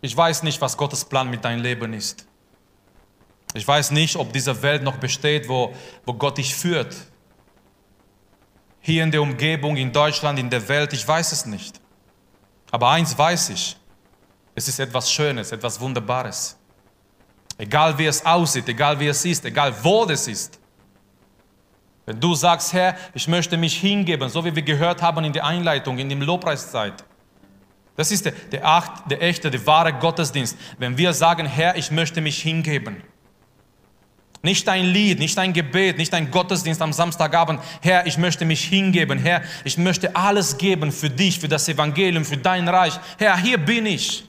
Ich 0.00 0.16
weiß 0.16 0.44
nicht, 0.44 0.60
was 0.62 0.76
Gottes 0.76 1.04
Plan 1.04 1.28
mit 1.28 1.44
deinem 1.44 1.62
Leben 1.62 1.92
ist. 1.92 2.26
Ich 3.52 3.68
weiß 3.68 3.90
nicht, 3.90 4.16
ob 4.16 4.32
diese 4.32 4.62
Welt 4.62 4.82
noch 4.82 4.96
besteht, 4.96 5.46
wo, 5.46 5.74
wo 6.06 6.14
Gott 6.14 6.38
dich 6.38 6.54
führt. 6.54 6.96
Hier 8.80 9.02
in 9.02 9.10
der 9.10 9.20
Umgebung, 9.20 9.76
in 9.76 9.92
Deutschland, 9.92 10.38
in 10.38 10.48
der 10.48 10.66
Welt, 10.68 10.94
ich 10.94 11.06
weiß 11.06 11.32
es 11.32 11.44
nicht. 11.44 11.78
Aber 12.70 12.88
eins 12.90 13.16
weiß 13.16 13.50
ich, 13.50 13.76
es 14.54 14.68
ist 14.68 14.78
etwas 14.78 15.12
Schönes, 15.12 15.52
etwas 15.52 15.78
Wunderbares. 15.78 16.56
Egal 17.58 17.98
wie 17.98 18.06
es 18.06 18.24
aussieht, 18.24 18.66
egal 18.68 18.98
wie 18.98 19.08
es 19.08 19.22
ist, 19.22 19.44
egal 19.44 19.74
wo 19.82 20.04
es 20.04 20.28
ist. 20.28 20.58
Wenn 22.08 22.20
du 22.20 22.34
sagst, 22.34 22.72
Herr, 22.72 22.96
ich 23.12 23.28
möchte 23.28 23.58
mich 23.58 23.76
hingeben, 23.76 24.30
so 24.30 24.42
wie 24.42 24.56
wir 24.56 24.62
gehört 24.62 25.02
haben 25.02 25.26
in 25.26 25.32
der 25.34 25.44
Einleitung, 25.44 25.98
in 25.98 26.08
der 26.08 26.16
Lobpreiszeit. 26.16 27.04
Das 27.96 28.10
ist 28.10 28.24
der, 28.24 28.32
der, 28.50 28.64
acht, 28.64 29.10
der 29.10 29.20
echte, 29.20 29.50
der 29.50 29.66
wahre 29.66 29.92
Gottesdienst. 29.92 30.56
Wenn 30.78 30.96
wir 30.96 31.12
sagen, 31.12 31.44
Herr, 31.44 31.76
ich 31.76 31.90
möchte 31.90 32.22
mich 32.22 32.40
hingeben. 32.40 33.02
Nicht 34.42 34.66
ein 34.70 34.86
Lied, 34.86 35.18
nicht 35.18 35.36
ein 35.38 35.52
Gebet, 35.52 35.98
nicht 35.98 36.14
ein 36.14 36.30
Gottesdienst 36.30 36.80
am 36.80 36.94
Samstagabend. 36.94 37.60
Herr, 37.82 38.06
ich 38.06 38.16
möchte 38.16 38.46
mich 38.46 38.64
hingeben. 38.64 39.18
Herr, 39.18 39.42
ich 39.64 39.76
möchte 39.76 40.16
alles 40.16 40.56
geben 40.56 40.92
für 40.92 41.10
dich, 41.10 41.38
für 41.38 41.48
das 41.48 41.68
Evangelium, 41.68 42.24
für 42.24 42.38
dein 42.38 42.66
Reich. 42.68 42.98
Herr, 43.18 43.36
hier 43.36 43.58
bin 43.58 43.84
ich. 43.84 44.24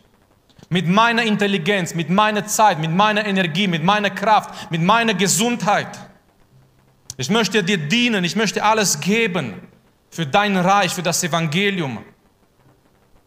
Mit 0.67 0.85
meiner 0.85 1.23
Intelligenz, 1.23 1.95
mit 1.95 2.09
meiner 2.09 2.45
Zeit, 2.45 2.77
mit 2.77 2.91
meiner 2.91 3.25
Energie, 3.25 3.67
mit 3.67 3.85
meiner 3.85 4.09
Kraft, 4.09 4.69
mit 4.69 4.81
meiner 4.81 5.13
Gesundheit. 5.13 6.08
Ich 7.19 7.29
möchte 7.29 7.61
dir 7.61 7.77
dienen, 7.77 8.23
ich 8.23 8.37
möchte 8.37 8.63
alles 8.63 8.97
geben 8.97 9.55
für 10.09 10.25
dein 10.25 10.55
Reich, 10.55 10.93
für 10.93 11.03
das 11.03 11.21
Evangelium, 11.21 12.01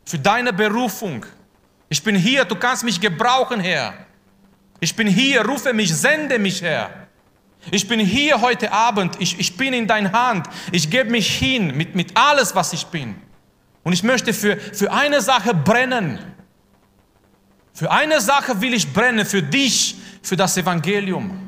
für 0.06 0.18
deine 0.18 0.50
Berufung. 0.50 1.26
Ich 1.90 2.02
bin 2.02 2.16
hier, 2.16 2.46
du 2.46 2.56
kannst 2.56 2.84
mich 2.84 2.98
gebrauchen, 2.98 3.60
Herr. 3.60 3.92
Ich 4.80 4.96
bin 4.96 5.06
hier, 5.06 5.44
rufe 5.44 5.74
mich, 5.74 5.94
sende 5.94 6.38
mich 6.38 6.62
her. 6.62 7.06
Ich 7.70 7.86
bin 7.86 8.00
hier 8.00 8.40
heute 8.40 8.72
Abend, 8.72 9.16
ich, 9.18 9.38
ich 9.38 9.58
bin 9.58 9.74
in 9.74 9.86
deiner 9.86 10.10
Hand, 10.10 10.46
ich 10.70 10.88
gebe 10.88 11.10
mich 11.10 11.30
hin 11.30 11.76
mit, 11.76 11.94
mit 11.94 12.16
alles, 12.16 12.54
was 12.54 12.72
ich 12.72 12.86
bin. 12.86 13.14
Und 13.82 13.92
ich 13.92 14.02
möchte 14.02 14.32
für, 14.32 14.56
für 14.56 14.90
eine 14.90 15.20
Sache 15.20 15.52
brennen. 15.52 16.18
Für 17.74 17.90
eine 17.90 18.22
Sache 18.22 18.58
will 18.58 18.72
ich 18.72 18.90
brennen, 18.90 19.26
für 19.26 19.42
dich, 19.42 19.96
für 20.22 20.38
das 20.38 20.56
Evangelium. 20.56 21.41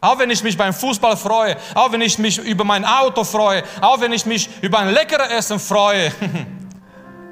Auch 0.00 0.18
wenn 0.18 0.30
ich 0.30 0.42
mich 0.42 0.56
beim 0.56 0.72
Fußball 0.72 1.16
freue, 1.16 1.56
auch 1.74 1.92
wenn 1.92 2.00
ich 2.00 2.18
mich 2.18 2.38
über 2.38 2.64
mein 2.64 2.84
Auto 2.84 3.24
freue, 3.24 3.62
auch 3.80 4.00
wenn 4.00 4.12
ich 4.12 4.24
mich 4.24 4.48
über 4.62 4.78
ein 4.78 4.90
leckeres 4.92 5.28
Essen 5.30 5.58
freue. 5.58 6.12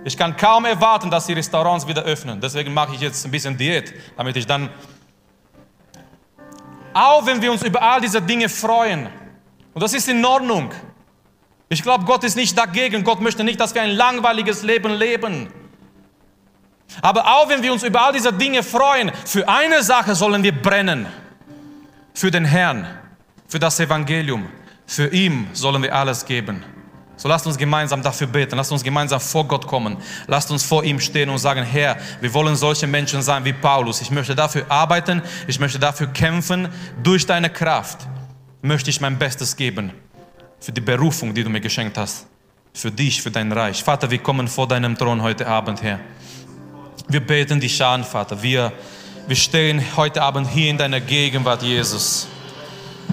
Ich 0.04 0.16
kann 0.16 0.36
kaum 0.36 0.64
erwarten, 0.64 1.10
dass 1.10 1.26
die 1.26 1.34
Restaurants 1.34 1.86
wieder 1.86 2.02
öffnen. 2.02 2.40
Deswegen 2.40 2.72
mache 2.72 2.94
ich 2.94 3.00
jetzt 3.00 3.26
ein 3.26 3.30
bisschen 3.30 3.58
Diät, 3.58 3.92
damit 4.16 4.36
ich 4.36 4.46
dann, 4.46 4.70
auch 6.94 7.26
wenn 7.26 7.42
wir 7.42 7.50
uns 7.50 7.62
über 7.62 7.82
all 7.82 8.00
diese 8.00 8.22
Dinge 8.22 8.48
freuen, 8.48 9.08
und 9.74 9.82
das 9.82 9.92
ist 9.92 10.08
in 10.08 10.24
Ordnung. 10.24 10.72
Ich 11.68 11.82
glaube, 11.82 12.04
Gott 12.04 12.24
ist 12.24 12.36
nicht 12.36 12.56
dagegen. 12.56 13.04
Gott 13.04 13.20
möchte 13.20 13.44
nicht, 13.44 13.60
dass 13.60 13.74
wir 13.74 13.82
ein 13.82 13.90
langweiliges 13.90 14.62
Leben 14.62 14.92
leben. 14.92 15.48
Aber 17.02 17.26
auch 17.26 17.48
wenn 17.48 17.62
wir 17.62 17.72
uns 17.72 17.82
über 17.82 18.06
all 18.06 18.12
diese 18.12 18.32
Dinge 18.32 18.62
freuen, 18.62 19.12
für 19.24 19.46
eine 19.48 19.82
Sache 19.82 20.14
sollen 20.14 20.42
wir 20.42 20.52
brennen. 20.52 21.06
Für 22.18 22.32
den 22.32 22.44
Herrn, 22.44 22.84
für 23.46 23.60
das 23.60 23.78
Evangelium. 23.78 24.48
Für 24.88 25.06
ihn 25.06 25.46
sollen 25.52 25.84
wir 25.84 25.94
alles 25.94 26.26
geben. 26.26 26.64
So 27.16 27.28
lasst 27.28 27.46
uns 27.46 27.56
gemeinsam 27.56 28.02
dafür 28.02 28.26
beten, 28.26 28.56
lasst 28.56 28.72
uns 28.72 28.82
gemeinsam 28.82 29.20
vor 29.20 29.46
Gott 29.46 29.68
kommen, 29.68 29.98
lasst 30.26 30.50
uns 30.50 30.64
vor 30.64 30.82
ihm 30.82 30.98
stehen 30.98 31.30
und 31.30 31.38
sagen, 31.38 31.62
Herr, 31.62 31.96
wir 32.20 32.34
wollen 32.34 32.56
solche 32.56 32.88
Menschen 32.88 33.22
sein 33.22 33.44
wie 33.44 33.52
Paulus. 33.52 34.00
Ich 34.00 34.10
möchte 34.10 34.34
dafür 34.34 34.68
arbeiten, 34.68 35.22
ich 35.46 35.60
möchte 35.60 35.78
dafür 35.78 36.08
kämpfen. 36.08 36.68
Durch 37.04 37.24
deine 37.24 37.50
Kraft 37.50 38.08
möchte 38.62 38.90
ich 38.90 39.00
mein 39.00 39.16
Bestes 39.16 39.54
geben 39.54 39.92
für 40.58 40.72
die 40.72 40.80
Berufung, 40.80 41.32
die 41.32 41.44
du 41.44 41.50
mir 41.50 41.60
geschenkt 41.60 41.96
hast, 41.96 42.26
für 42.74 42.90
dich, 42.90 43.22
für 43.22 43.30
dein 43.30 43.52
Reich. 43.52 43.84
Vater, 43.84 44.10
wir 44.10 44.18
kommen 44.18 44.48
vor 44.48 44.66
deinem 44.66 44.98
Thron 44.98 45.22
heute 45.22 45.46
Abend, 45.46 45.84
Herr. 45.84 46.00
Wir 47.06 47.20
beten 47.20 47.60
dich 47.60 47.80
an, 47.84 48.02
Vater. 48.02 48.42
Wir, 48.42 48.72
wir 49.28 49.36
stehen 49.36 49.84
heute 49.94 50.22
Abend 50.22 50.48
hier 50.48 50.70
in 50.70 50.78
deiner 50.78 51.00
Gegenwart, 51.00 51.62
Jesus. 51.62 52.26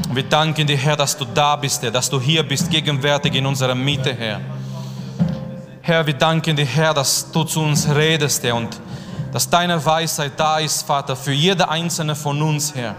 Und 0.07 0.16
wir 0.16 0.24
danken 0.24 0.66
dir, 0.66 0.78
Herr, 0.78 0.95
dass 0.95 1.18
du 1.18 1.26
da 1.26 1.57
bist, 1.57 1.84
Herr, 1.84 1.91
dass 1.91 2.09
du 2.09 2.22
hier 2.22 2.41
bist, 2.41 2.72
gegenwärtig 2.72 3.36
in 3.36 3.45
unserer 3.45 3.76
Mitte, 3.76 4.16
Herr. 4.18 4.39
Herr, 5.82 6.07
wir 6.07 6.13
danken 6.13 6.55
dir, 6.55 6.66
Herr, 6.66 6.93
dass 6.93 7.30
du 7.30 7.43
zu 7.43 7.59
uns 7.59 7.86
redest, 7.93 8.41
Herr, 8.43 8.55
und 8.55 8.80
dass 9.34 9.49
deine 9.49 9.86
Weisheit 9.86 10.32
da 10.38 10.59
ist, 10.59 10.84
Vater, 10.84 11.18
für 11.18 11.34
jede 11.34 11.68
einzelne 11.68 12.16
von 12.16 12.41
uns, 12.41 12.74
Herr. 12.74 12.95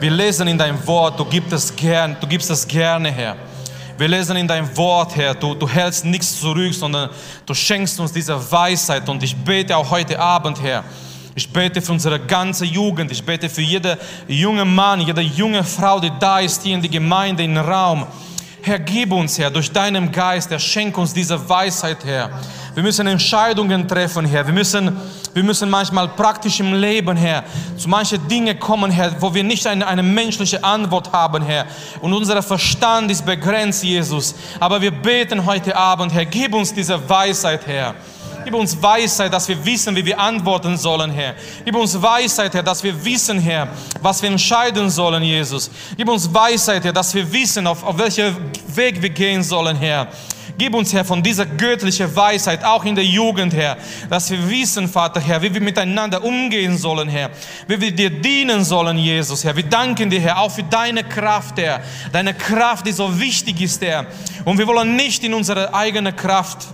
Wir 0.00 0.10
lesen 0.10 0.48
in 0.48 0.56
dein 0.56 0.86
Wort, 0.86 1.20
du 1.20 1.26
gibst 1.26 1.52
es 1.52 1.76
gern, 1.76 2.16
du 2.18 2.26
gibst 2.26 2.50
es 2.50 2.66
gerne, 2.66 3.12
Herr. 3.12 3.36
Wir 3.98 4.08
lesen 4.08 4.36
in 4.38 4.48
dein 4.48 4.74
Wort, 4.74 5.14
Herr, 5.16 5.34
du, 5.34 5.54
du 5.54 5.68
hältst 5.68 6.06
nichts 6.06 6.40
zurück, 6.40 6.72
sondern 6.72 7.10
du 7.44 7.52
schenkst 7.52 8.00
uns 8.00 8.10
diese 8.10 8.50
Weisheit. 8.50 9.06
Und 9.06 9.22
ich 9.22 9.36
bete 9.36 9.76
auch 9.76 9.90
heute 9.90 10.18
Abend, 10.18 10.62
Herr, 10.62 10.82
ich 11.36 11.52
bete 11.52 11.82
für 11.82 11.92
unsere 11.92 12.20
ganze 12.20 12.64
Jugend. 12.64 13.10
Ich 13.10 13.24
bete 13.24 13.48
für 13.48 13.62
jeden 13.62 13.96
junge 14.28 14.64
Mann, 14.64 15.00
jede 15.00 15.20
junge 15.20 15.64
Frau, 15.64 15.98
die 15.98 16.12
da 16.20 16.38
ist 16.38 16.62
hier 16.62 16.76
in 16.76 16.82
der 16.82 16.90
Gemeinde, 16.90 17.42
im 17.42 17.56
Raum. 17.56 18.06
Herr, 18.62 18.78
gib 18.78 19.12
uns, 19.12 19.38
Herr, 19.38 19.50
durch 19.50 19.70
deinen 19.70 20.10
Geist, 20.10 20.50
Herr, 20.50 20.58
schenk 20.58 20.96
uns 20.96 21.12
diese 21.12 21.48
Weisheit, 21.48 21.98
Herr. 22.04 22.30
Wir 22.72 22.82
müssen 22.82 23.06
Entscheidungen 23.06 23.86
treffen, 23.86 24.24
Herr. 24.24 24.46
Wir 24.46 24.54
müssen, 24.54 24.96
wir 25.34 25.42
müssen 25.42 25.68
manchmal 25.68 26.08
praktisch 26.08 26.60
im 26.60 26.72
Leben, 26.72 27.16
Herr, 27.16 27.44
zu 27.76 27.88
manchen 27.88 28.26
Dingen 28.26 28.58
kommen, 28.58 28.90
Herr, 28.90 29.20
wo 29.20 29.34
wir 29.34 29.44
nicht 29.44 29.66
eine, 29.66 29.86
eine 29.86 30.02
menschliche 30.02 30.62
Antwort 30.64 31.12
haben, 31.12 31.44
Herr. 31.44 31.66
Und 32.00 32.14
unser 32.14 32.40
Verstand 32.42 33.10
ist 33.10 33.26
begrenzt, 33.26 33.84
Jesus. 33.84 34.34
Aber 34.60 34.80
wir 34.80 34.92
beten 34.92 35.44
heute 35.44 35.76
Abend, 35.76 36.14
Herr, 36.14 36.24
gib 36.24 36.54
uns 36.54 36.72
diese 36.72 37.08
Weisheit, 37.08 37.66
Herr. 37.66 37.94
Gib 38.44 38.54
uns 38.54 38.80
Weisheit, 38.80 39.32
dass 39.32 39.48
wir 39.48 39.64
wissen, 39.64 39.96
wie 39.96 40.04
wir 40.04 40.18
antworten 40.18 40.76
sollen, 40.76 41.10
Herr. 41.10 41.34
Gib 41.64 41.74
uns 41.74 42.00
Weisheit, 42.00 42.52
Herr, 42.54 42.62
dass 42.62 42.82
wir 42.82 43.04
wissen, 43.04 43.38
Herr, 43.38 43.68
was 44.02 44.20
wir 44.22 44.30
entscheiden 44.30 44.90
sollen, 44.90 45.22
Jesus. 45.22 45.70
Gib 45.96 46.08
uns 46.08 46.32
Weisheit, 46.32 46.84
Herr, 46.84 46.92
dass 46.92 47.14
wir 47.14 47.30
wissen, 47.32 47.66
auf, 47.66 47.82
auf 47.82 47.96
welchen 47.96 48.36
Weg 48.74 49.00
wir 49.00 49.10
gehen 49.10 49.42
sollen, 49.42 49.76
Herr. 49.76 50.08
Gib 50.56 50.74
uns, 50.74 50.92
Herr, 50.92 51.04
von 51.04 51.22
dieser 51.22 51.46
göttlichen 51.46 52.14
Weisheit, 52.14 52.62
auch 52.64 52.84
in 52.84 52.94
der 52.94 53.04
Jugend, 53.04 53.52
Herr, 53.54 53.76
dass 54.08 54.30
wir 54.30 54.48
wissen, 54.48 54.88
Vater, 54.88 55.20
Herr, 55.20 55.42
wie 55.42 55.52
wir 55.52 55.60
miteinander 55.60 56.22
umgehen 56.22 56.78
sollen, 56.78 57.08
Herr, 57.08 57.30
wie 57.66 57.80
wir 57.80 57.90
dir 57.90 58.10
dienen 58.10 58.62
sollen, 58.62 58.96
Jesus, 58.96 59.42
Herr. 59.42 59.56
Wir 59.56 59.64
danken 59.64 60.10
dir, 60.10 60.20
Herr, 60.20 60.38
auch 60.38 60.50
für 60.50 60.62
deine 60.62 61.02
Kraft, 61.02 61.58
Herr, 61.58 61.80
deine 62.12 62.34
Kraft, 62.34 62.86
die 62.86 62.92
so 62.92 63.18
wichtig 63.18 63.60
ist, 63.60 63.82
Herr. 63.82 64.06
Und 64.44 64.58
wir 64.58 64.66
wollen 64.66 64.94
nicht 64.94 65.24
in 65.24 65.34
unsere 65.34 65.74
eigene 65.74 66.12
Kraft 66.12 66.68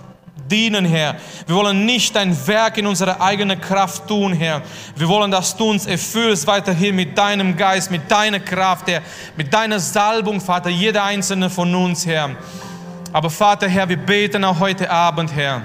dienen, 0.51 0.85
Herr. 0.85 1.15
Wir 1.47 1.55
wollen 1.55 1.85
nicht 1.85 2.15
dein 2.15 2.35
Werk 2.47 2.77
in 2.77 2.85
unserer 2.85 3.21
eigenen 3.21 3.59
Kraft 3.59 4.07
tun, 4.07 4.33
Herr. 4.33 4.61
Wir 4.95 5.07
wollen, 5.07 5.31
dass 5.31 5.55
du 5.55 5.69
uns 5.69 5.85
erfüllst 5.85 6.45
weiterhin 6.45 6.95
mit 6.95 7.17
deinem 7.17 7.55
Geist, 7.55 7.89
mit 7.89 8.11
deiner 8.11 8.39
Kraft, 8.39 8.87
Herr, 8.87 9.01
mit 9.37 9.53
deiner 9.53 9.79
Salbung, 9.79 10.41
Vater, 10.41 10.69
jeder 10.69 11.03
einzelne 11.03 11.49
von 11.49 11.73
uns, 11.73 12.05
Herr. 12.05 12.31
Aber 13.13 13.29
Vater, 13.29 13.67
Herr, 13.67 13.89
wir 13.89 13.97
beten 13.97 14.43
auch 14.43 14.59
heute 14.59 14.91
Abend, 14.91 15.33
Herr. 15.35 15.61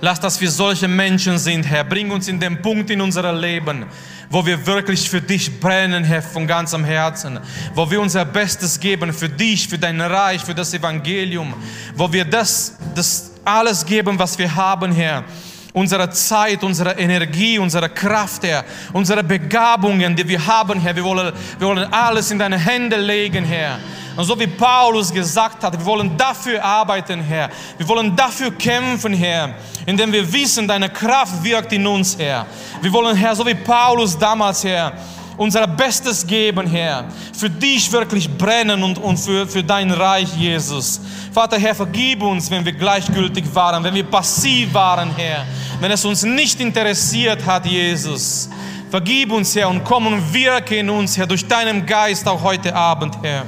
Lass, 0.00 0.20
dass 0.20 0.40
wir 0.40 0.50
solche 0.50 0.86
Menschen 0.86 1.38
sind, 1.38 1.64
Herr. 1.64 1.82
Bring 1.82 2.10
uns 2.12 2.28
in 2.28 2.38
den 2.38 2.62
Punkt 2.62 2.88
in 2.90 3.00
unserem 3.00 3.36
Leben, 3.36 3.86
wo 4.30 4.46
wir 4.46 4.64
wirklich 4.64 5.10
für 5.10 5.20
dich 5.20 5.58
brennen, 5.58 6.04
Herr, 6.04 6.22
von 6.22 6.46
ganzem 6.46 6.84
Herzen, 6.84 7.40
wo 7.74 7.90
wir 7.90 8.00
unser 8.00 8.24
Bestes 8.24 8.78
geben 8.78 9.12
für 9.12 9.28
dich, 9.28 9.66
für 9.66 9.78
dein 9.78 10.00
Reich, 10.00 10.44
für 10.44 10.54
das 10.54 10.72
Evangelium, 10.72 11.52
wo 11.96 12.12
wir 12.12 12.24
das, 12.24 12.76
das 12.94 13.32
alles 13.44 13.84
geben, 13.84 14.18
was 14.18 14.38
wir 14.38 14.54
haben, 14.54 14.92
Herr 14.92 15.24
unsere 15.72 16.10
Zeit, 16.10 16.62
unsere 16.62 16.92
Energie, 16.98 17.58
unsere 17.58 17.88
Kraft, 17.88 18.42
Herr, 18.44 18.64
unsere 18.92 19.22
Begabungen, 19.22 20.16
die 20.16 20.26
wir 20.26 20.44
haben, 20.44 20.80
Herr. 20.80 20.96
Wir 20.96 21.04
wollen, 21.04 21.32
wir 21.58 21.66
wollen 21.66 21.92
alles 21.92 22.30
in 22.30 22.38
deine 22.38 22.58
Hände 22.58 22.96
legen, 22.96 23.44
Herr. 23.44 23.78
Und 24.16 24.24
so 24.24 24.38
wie 24.40 24.48
Paulus 24.48 25.12
gesagt 25.12 25.62
hat, 25.62 25.78
wir 25.78 25.84
wollen 25.86 26.16
dafür 26.16 26.64
arbeiten, 26.64 27.20
Herr. 27.20 27.50
Wir 27.76 27.86
wollen 27.86 28.16
dafür 28.16 28.50
kämpfen, 28.50 29.12
Herr, 29.12 29.54
indem 29.86 30.12
wir 30.12 30.32
wissen, 30.32 30.66
deine 30.66 30.88
Kraft 30.88 31.44
wirkt 31.44 31.72
in 31.72 31.86
uns, 31.86 32.18
Herr. 32.18 32.44
Wir 32.82 32.92
wollen, 32.92 33.14
Herr, 33.14 33.36
so 33.36 33.46
wie 33.46 33.54
Paulus 33.54 34.18
damals, 34.18 34.64
Herr, 34.64 34.92
unser 35.38 35.66
Bestes 35.66 36.26
geben, 36.26 36.66
Herr. 36.66 37.04
Für 37.32 37.48
dich 37.48 37.90
wirklich 37.90 38.28
brennen 38.28 38.82
und, 38.82 38.98
und 38.98 39.16
für, 39.16 39.46
für 39.46 39.64
dein 39.64 39.90
Reich, 39.90 40.34
Jesus. 40.36 41.00
Vater, 41.32 41.58
Herr, 41.58 41.74
vergib 41.74 42.22
uns, 42.22 42.50
wenn 42.50 42.64
wir 42.64 42.72
gleichgültig 42.72 43.44
waren, 43.54 43.82
wenn 43.82 43.94
wir 43.94 44.04
passiv 44.04 44.74
waren, 44.74 45.10
Herr. 45.16 45.46
Wenn 45.80 45.92
es 45.92 46.04
uns 46.04 46.24
nicht 46.24 46.60
interessiert 46.60 47.46
hat, 47.46 47.64
Jesus. 47.64 48.50
Vergib 48.90 49.32
uns, 49.32 49.54
Herr, 49.54 49.68
und 49.68 49.84
komm 49.84 50.08
und 50.08 50.34
wirke 50.34 50.76
in 50.76 50.90
uns, 50.90 51.16
Herr, 51.16 51.26
durch 51.26 51.46
deinen 51.46 51.86
Geist 51.86 52.26
auch 52.26 52.42
heute 52.42 52.74
Abend, 52.74 53.16
Herr. 53.22 53.44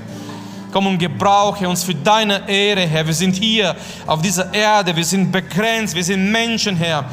Komm 0.70 0.86
und 0.86 0.98
gebrauche 0.98 1.68
uns 1.68 1.82
für 1.82 1.94
deine 1.94 2.48
Ehre, 2.48 2.82
Herr. 2.82 3.04
Wir 3.04 3.14
sind 3.14 3.34
hier 3.34 3.74
auf 4.06 4.22
dieser 4.22 4.54
Erde, 4.54 4.94
wir 4.94 5.04
sind 5.04 5.32
begrenzt, 5.32 5.96
wir 5.96 6.04
sind 6.04 6.30
Menschen, 6.30 6.76
Herr. 6.76 7.06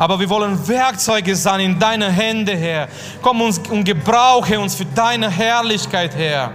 Aber 0.00 0.18
wir 0.18 0.30
wollen 0.30 0.66
Werkzeuge 0.66 1.36
sein 1.36 1.60
in 1.60 1.78
deine 1.78 2.10
Hände, 2.10 2.56
Herr. 2.56 2.88
Komm 3.20 3.42
uns 3.42 3.58
und 3.58 3.84
gebrauche 3.84 4.58
uns 4.58 4.74
für 4.74 4.86
deine 4.86 5.30
Herrlichkeit, 5.30 6.16
Herr. 6.16 6.52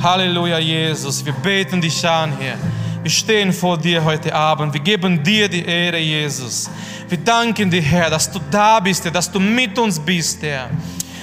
Halleluja, 0.00 0.60
Jesus. 0.60 1.26
Wir 1.26 1.32
beten 1.32 1.80
dich 1.80 2.08
an, 2.08 2.32
Herr. 2.38 2.56
Wir 3.02 3.10
stehen 3.10 3.52
vor 3.52 3.76
dir 3.76 4.04
heute 4.04 4.32
Abend. 4.32 4.72
Wir 4.72 4.80
geben 4.80 5.20
dir 5.24 5.48
die 5.48 5.64
Ehre, 5.64 5.98
Jesus. 5.98 6.70
Wir 7.08 7.18
danken 7.18 7.68
dir, 7.68 7.82
Herr, 7.82 8.10
dass 8.10 8.30
du 8.30 8.38
da 8.48 8.78
bist, 8.78 9.04
Herr, 9.04 9.10
dass 9.10 9.28
du 9.28 9.40
mit 9.40 9.76
uns 9.76 9.98
bist, 9.98 10.40
Herr. 10.44 10.70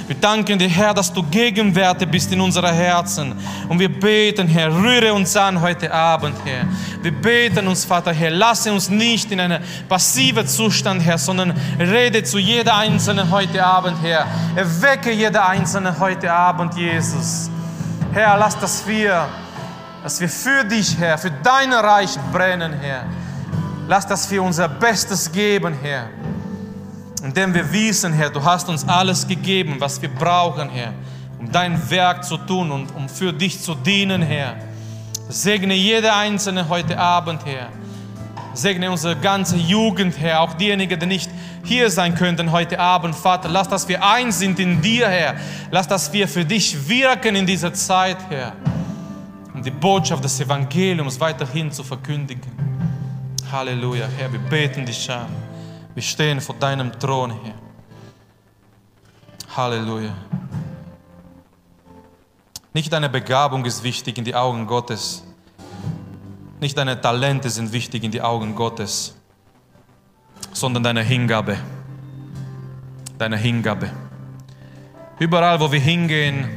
Wir 0.07 0.15
danken 0.15 0.59
dir, 0.59 0.69
Herr, 0.69 0.93
dass 0.93 1.11
du 1.11 1.23
gegenwärtig 1.23 2.07
bist 2.09 2.31
in 2.31 2.39
unseren 2.39 2.73
Herzen. 2.75 3.33
Und 3.67 3.79
wir 3.79 3.89
beten, 3.89 4.47
Herr, 4.47 4.71
rühre 4.71 5.11
uns 5.11 5.35
an 5.35 5.59
heute 5.59 5.91
Abend, 5.91 6.35
Herr. 6.45 6.65
Wir 7.01 7.11
beten 7.11 7.67
uns, 7.67 7.85
Vater, 7.85 8.13
Herr, 8.13 8.29
lasse 8.29 8.71
uns 8.71 8.87
nicht 8.87 9.31
in 9.31 9.39
einen 9.39 9.63
passiven 9.89 10.47
Zustand, 10.47 11.01
Herr, 11.03 11.17
sondern 11.17 11.53
rede 11.79 12.23
zu 12.23 12.37
jeder 12.37 12.77
Einzelnen 12.77 13.31
heute 13.31 13.65
Abend, 13.65 13.97
Herr. 14.03 14.27
Erwecke 14.55 15.11
jeder 15.11 15.47
Einzelne 15.49 15.99
heute 15.99 16.31
Abend, 16.31 16.75
Jesus. 16.75 17.49
Herr, 18.13 18.37
lass, 18.37 18.59
dass 18.59 18.85
wir, 18.85 19.27
dass 20.03 20.21
wir 20.21 20.29
für 20.29 20.63
dich, 20.65 20.95
Herr, 20.99 21.17
für 21.17 21.31
dein 21.31 21.73
Reich 21.73 22.15
brennen, 22.31 22.73
Herr. 22.73 23.05
Lass, 23.87 24.05
dass 24.05 24.29
wir 24.29 24.43
unser 24.43 24.67
Bestes 24.67 25.31
geben, 25.31 25.75
Herr 25.81 26.09
indem 27.25 27.55
wir 27.55 27.71
wissen, 27.73 28.13
Herr, 28.13 28.29
du 28.29 28.43
hast 28.43 28.69
uns 28.69 28.87
alles 28.87 29.27
gegeben, 29.27 29.77
was 29.79 29.99
wir 29.99 30.09
brauchen, 30.09 30.69
Herr, 30.69 30.93
um 31.39 31.51
dein 31.51 31.89
Werk 31.89 32.23
zu 32.23 32.37
tun 32.37 32.71
und 32.71 32.95
um 32.95 33.09
für 33.09 33.33
dich 33.33 33.59
zu 33.59 33.73
dienen, 33.73 34.21
Herr. 34.21 34.55
Segne 35.27 35.73
jede 35.73 36.13
Einzelne 36.13 36.69
heute 36.69 36.99
Abend, 36.99 37.43
Herr. 37.43 37.69
Segne 38.53 38.91
unsere 38.91 39.15
ganze 39.15 39.57
Jugend, 39.57 40.19
Herr, 40.19 40.41
auch 40.41 40.53
diejenigen, 40.53 40.99
die 40.99 41.07
nicht 41.07 41.31
hier 41.63 41.89
sein 41.89 42.13
könnten 42.13 42.51
heute 42.51 42.79
Abend, 42.79 43.15
Vater. 43.15 43.49
Lass, 43.49 43.67
dass 43.67 43.87
wir 43.89 44.05
eins 44.05 44.37
sind 44.37 44.59
in 44.59 44.79
dir, 44.79 45.09
Herr. 45.09 45.33
Lass, 45.71 45.87
dass 45.87 46.13
wir 46.13 46.27
für 46.27 46.45
dich 46.45 46.87
wirken 46.87 47.35
in 47.35 47.47
dieser 47.47 47.73
Zeit, 47.73 48.17
Herr, 48.29 48.53
um 49.51 49.63
die 49.63 49.71
Botschaft 49.71 50.23
des 50.23 50.39
Evangeliums 50.39 51.19
weiterhin 51.19 51.71
zu 51.71 51.83
verkündigen. 51.83 52.51
Halleluja, 53.51 54.05
Herr, 54.15 54.31
wir 54.31 54.39
beten 54.39 54.85
dich 54.85 55.09
an. 55.09 55.44
Wir 55.95 56.03
stehen 56.03 56.41
vor 56.41 56.55
deinem 56.55 56.91
Thron, 56.99 57.31
Herr. 57.31 57.55
Halleluja. 59.55 60.13
Nicht 62.73 62.91
deine 62.91 63.07
Begabung 63.07 63.63
ist 63.63 63.81
wichtig 63.81 64.17
in 64.17 64.25
die 64.25 64.35
Augen 64.35 64.67
Gottes. 64.67 65.23
Nicht 66.59 66.77
deine 66.77 66.99
Talente 66.99 67.49
sind 67.49 67.71
wichtig 67.71 68.03
in 68.03 68.11
die 68.11 68.21
Augen 68.21 68.53
Gottes, 68.55 69.15
sondern 70.51 70.83
deine 70.83 71.01
Hingabe. 71.01 71.57
Deine 73.17 73.37
Hingabe. 73.37 73.89
Überall, 75.17 75.57
wo 75.61 75.71
wir 75.71 75.79
hingehen, 75.79 76.49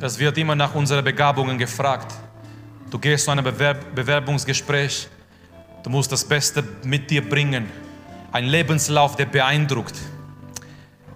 es 0.00 0.18
wird 0.18 0.36
immer 0.38 0.56
nach 0.56 0.74
unseren 0.74 1.04
Begabungen 1.04 1.56
gefragt. 1.56 2.12
Du 2.90 2.98
gehst 2.98 3.26
zu 3.26 3.30
einem 3.30 3.44
Bewerb 3.44 3.94
Bewerbungsgespräch, 3.94 5.08
Du 5.82 5.90
musst 5.90 6.12
das 6.12 6.24
Beste 6.24 6.62
mit 6.84 7.10
dir 7.10 7.26
bringen. 7.26 7.68
Ein 8.32 8.46
Lebenslauf, 8.46 9.16
der 9.16 9.26
beeindruckt. 9.26 9.94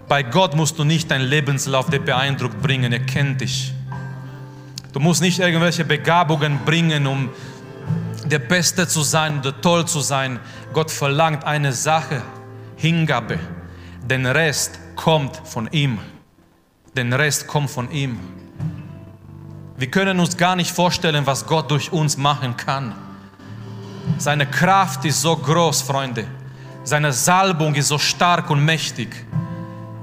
Bei 0.07 0.23
Gott 0.23 0.55
musst 0.55 0.77
du 0.77 0.83
nicht 0.83 1.11
einen 1.11 1.25
Lebenslauf, 1.25 1.89
der 1.89 1.99
beeindruckt 1.99 2.61
bringen. 2.61 2.91
Er 2.91 2.99
kennt 2.99 3.41
dich. 3.41 3.73
Du 4.93 4.99
musst 4.99 5.21
nicht 5.21 5.39
irgendwelche 5.39 5.85
Begabungen 5.85 6.59
bringen, 6.65 7.05
um 7.07 7.29
der 8.25 8.39
Beste 8.39 8.87
zu 8.87 9.01
sein 9.01 9.39
oder 9.39 9.59
toll 9.61 9.85
zu 9.85 10.01
sein. 10.01 10.39
Gott 10.73 10.91
verlangt 10.91 11.43
eine 11.43 11.73
Sache, 11.73 12.21
Hingabe. 12.75 13.39
Den 14.03 14.25
Rest 14.25 14.79
kommt 14.95 15.41
von 15.45 15.67
ihm. 15.71 15.99
Den 16.95 17.13
Rest 17.13 17.47
kommt 17.47 17.69
von 17.69 17.91
ihm. 17.91 18.19
Wir 19.77 19.91
können 19.91 20.19
uns 20.19 20.37
gar 20.37 20.55
nicht 20.55 20.71
vorstellen, 20.71 21.25
was 21.25 21.45
Gott 21.45 21.69
durch 21.71 21.91
uns 21.91 22.17
machen 22.17 22.55
kann. 22.55 22.95
Seine 24.17 24.45
Kraft 24.45 25.05
ist 25.05 25.21
so 25.21 25.35
groß, 25.35 25.81
Freunde. 25.81 26.25
Seine 26.83 27.11
Salbung 27.11 27.73
ist 27.75 27.87
so 27.87 27.97
stark 27.97 28.49
und 28.49 28.63
mächtig. 28.63 29.09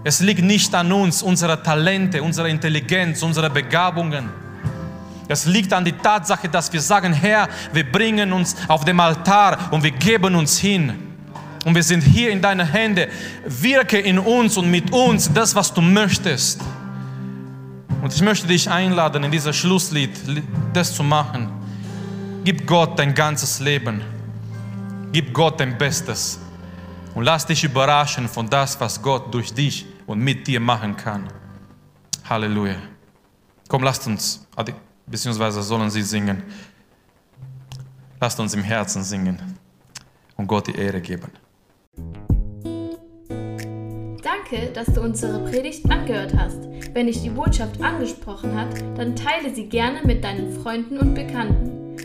Es 0.05 0.20
liegt 0.20 0.42
nicht 0.42 0.74
an 0.74 0.92
uns, 0.92 1.22
unsere 1.22 1.62
Talente, 1.62 2.22
unsere 2.22 2.50
Intelligenz, 2.50 3.22
unsere 3.22 3.48
Begabungen. 3.48 4.28
Es 5.28 5.46
liegt 5.46 5.72
an 5.72 5.84
die 5.84 5.92
Tatsache, 5.92 6.48
dass 6.48 6.72
wir 6.72 6.80
sagen, 6.80 7.12
Herr, 7.12 7.48
wir 7.72 7.90
bringen 7.90 8.32
uns 8.32 8.57
auf 8.68 8.84
dem 8.84 8.98
Altar 8.98 9.57
und 9.70 9.82
wir 9.82 9.92
geben 9.92 10.34
uns 10.34 10.59
hin. 10.59 10.92
Und 11.64 11.76
wir 11.76 11.82
sind 11.84 12.03
hier 12.03 12.30
in 12.30 12.42
deine 12.42 12.64
Hände. 12.64 13.09
Wirke 13.46 13.98
in 13.98 14.18
uns 14.18 14.57
und 14.57 14.68
mit 14.68 14.92
uns 14.92 15.32
das, 15.32 15.55
was 15.55 15.72
du 15.72 15.80
möchtest. 15.80 16.61
Und 18.03 18.12
ich 18.12 18.20
möchte 18.20 18.48
dich 18.48 18.68
einladen, 18.68 19.22
in 19.22 19.30
dieser 19.30 19.53
Schlusslied 19.53 20.11
das 20.72 20.92
zu 20.92 21.05
machen. 21.05 21.61
Gib 22.45 22.66
Gott 22.66 22.99
dein 22.99 23.14
ganzes 23.14 23.61
Leben. 23.61 24.03
Gib 25.12 25.32
Gott 25.32 25.61
dein 25.61 25.78
Bestes. 25.78 26.40
Und 27.14 27.22
lass 27.22 27.47
dich 27.47 27.62
überraschen 27.62 28.26
von 28.26 28.51
das, 28.51 28.80
was 28.80 29.01
Gott 29.01 29.32
durch 29.32 29.55
dich 29.55 29.86
und 30.07 30.18
mit 30.18 30.45
dir 30.49 30.59
machen 30.59 30.97
kann. 30.97 31.28
Halleluja. 32.28 32.74
Komm, 33.68 33.84
lasst 33.84 34.09
uns, 34.09 34.45
beziehungsweise 35.07 35.62
sollen 35.62 35.88
sie 35.88 36.03
singen. 36.03 36.43
Lasst 38.20 38.40
uns 38.40 38.55
im 38.55 38.64
Herzen 38.64 39.05
singen 39.05 39.38
und 40.36 40.49
Gott 40.49 40.66
die 40.66 40.74
Ehre 40.74 41.01
geben. 41.01 41.30
Danke, 44.20 44.72
dass 44.74 44.93
du 44.93 45.01
unsere 45.01 45.49
Predigt 45.49 45.88
angehört 45.88 46.34
hast. 46.36 46.59
Wenn 46.93 47.07
dich 47.07 47.22
die 47.22 47.30
Botschaft 47.30 47.80
angesprochen 47.80 48.59
hat, 48.59 48.80
dann 48.99 49.14
teile 49.14 49.55
sie 49.55 49.66
gerne 49.66 50.01
mit 50.05 50.24
deinen 50.24 50.61
Freunden 50.61 50.99
und 50.99 51.14
Bekannten 51.14 51.81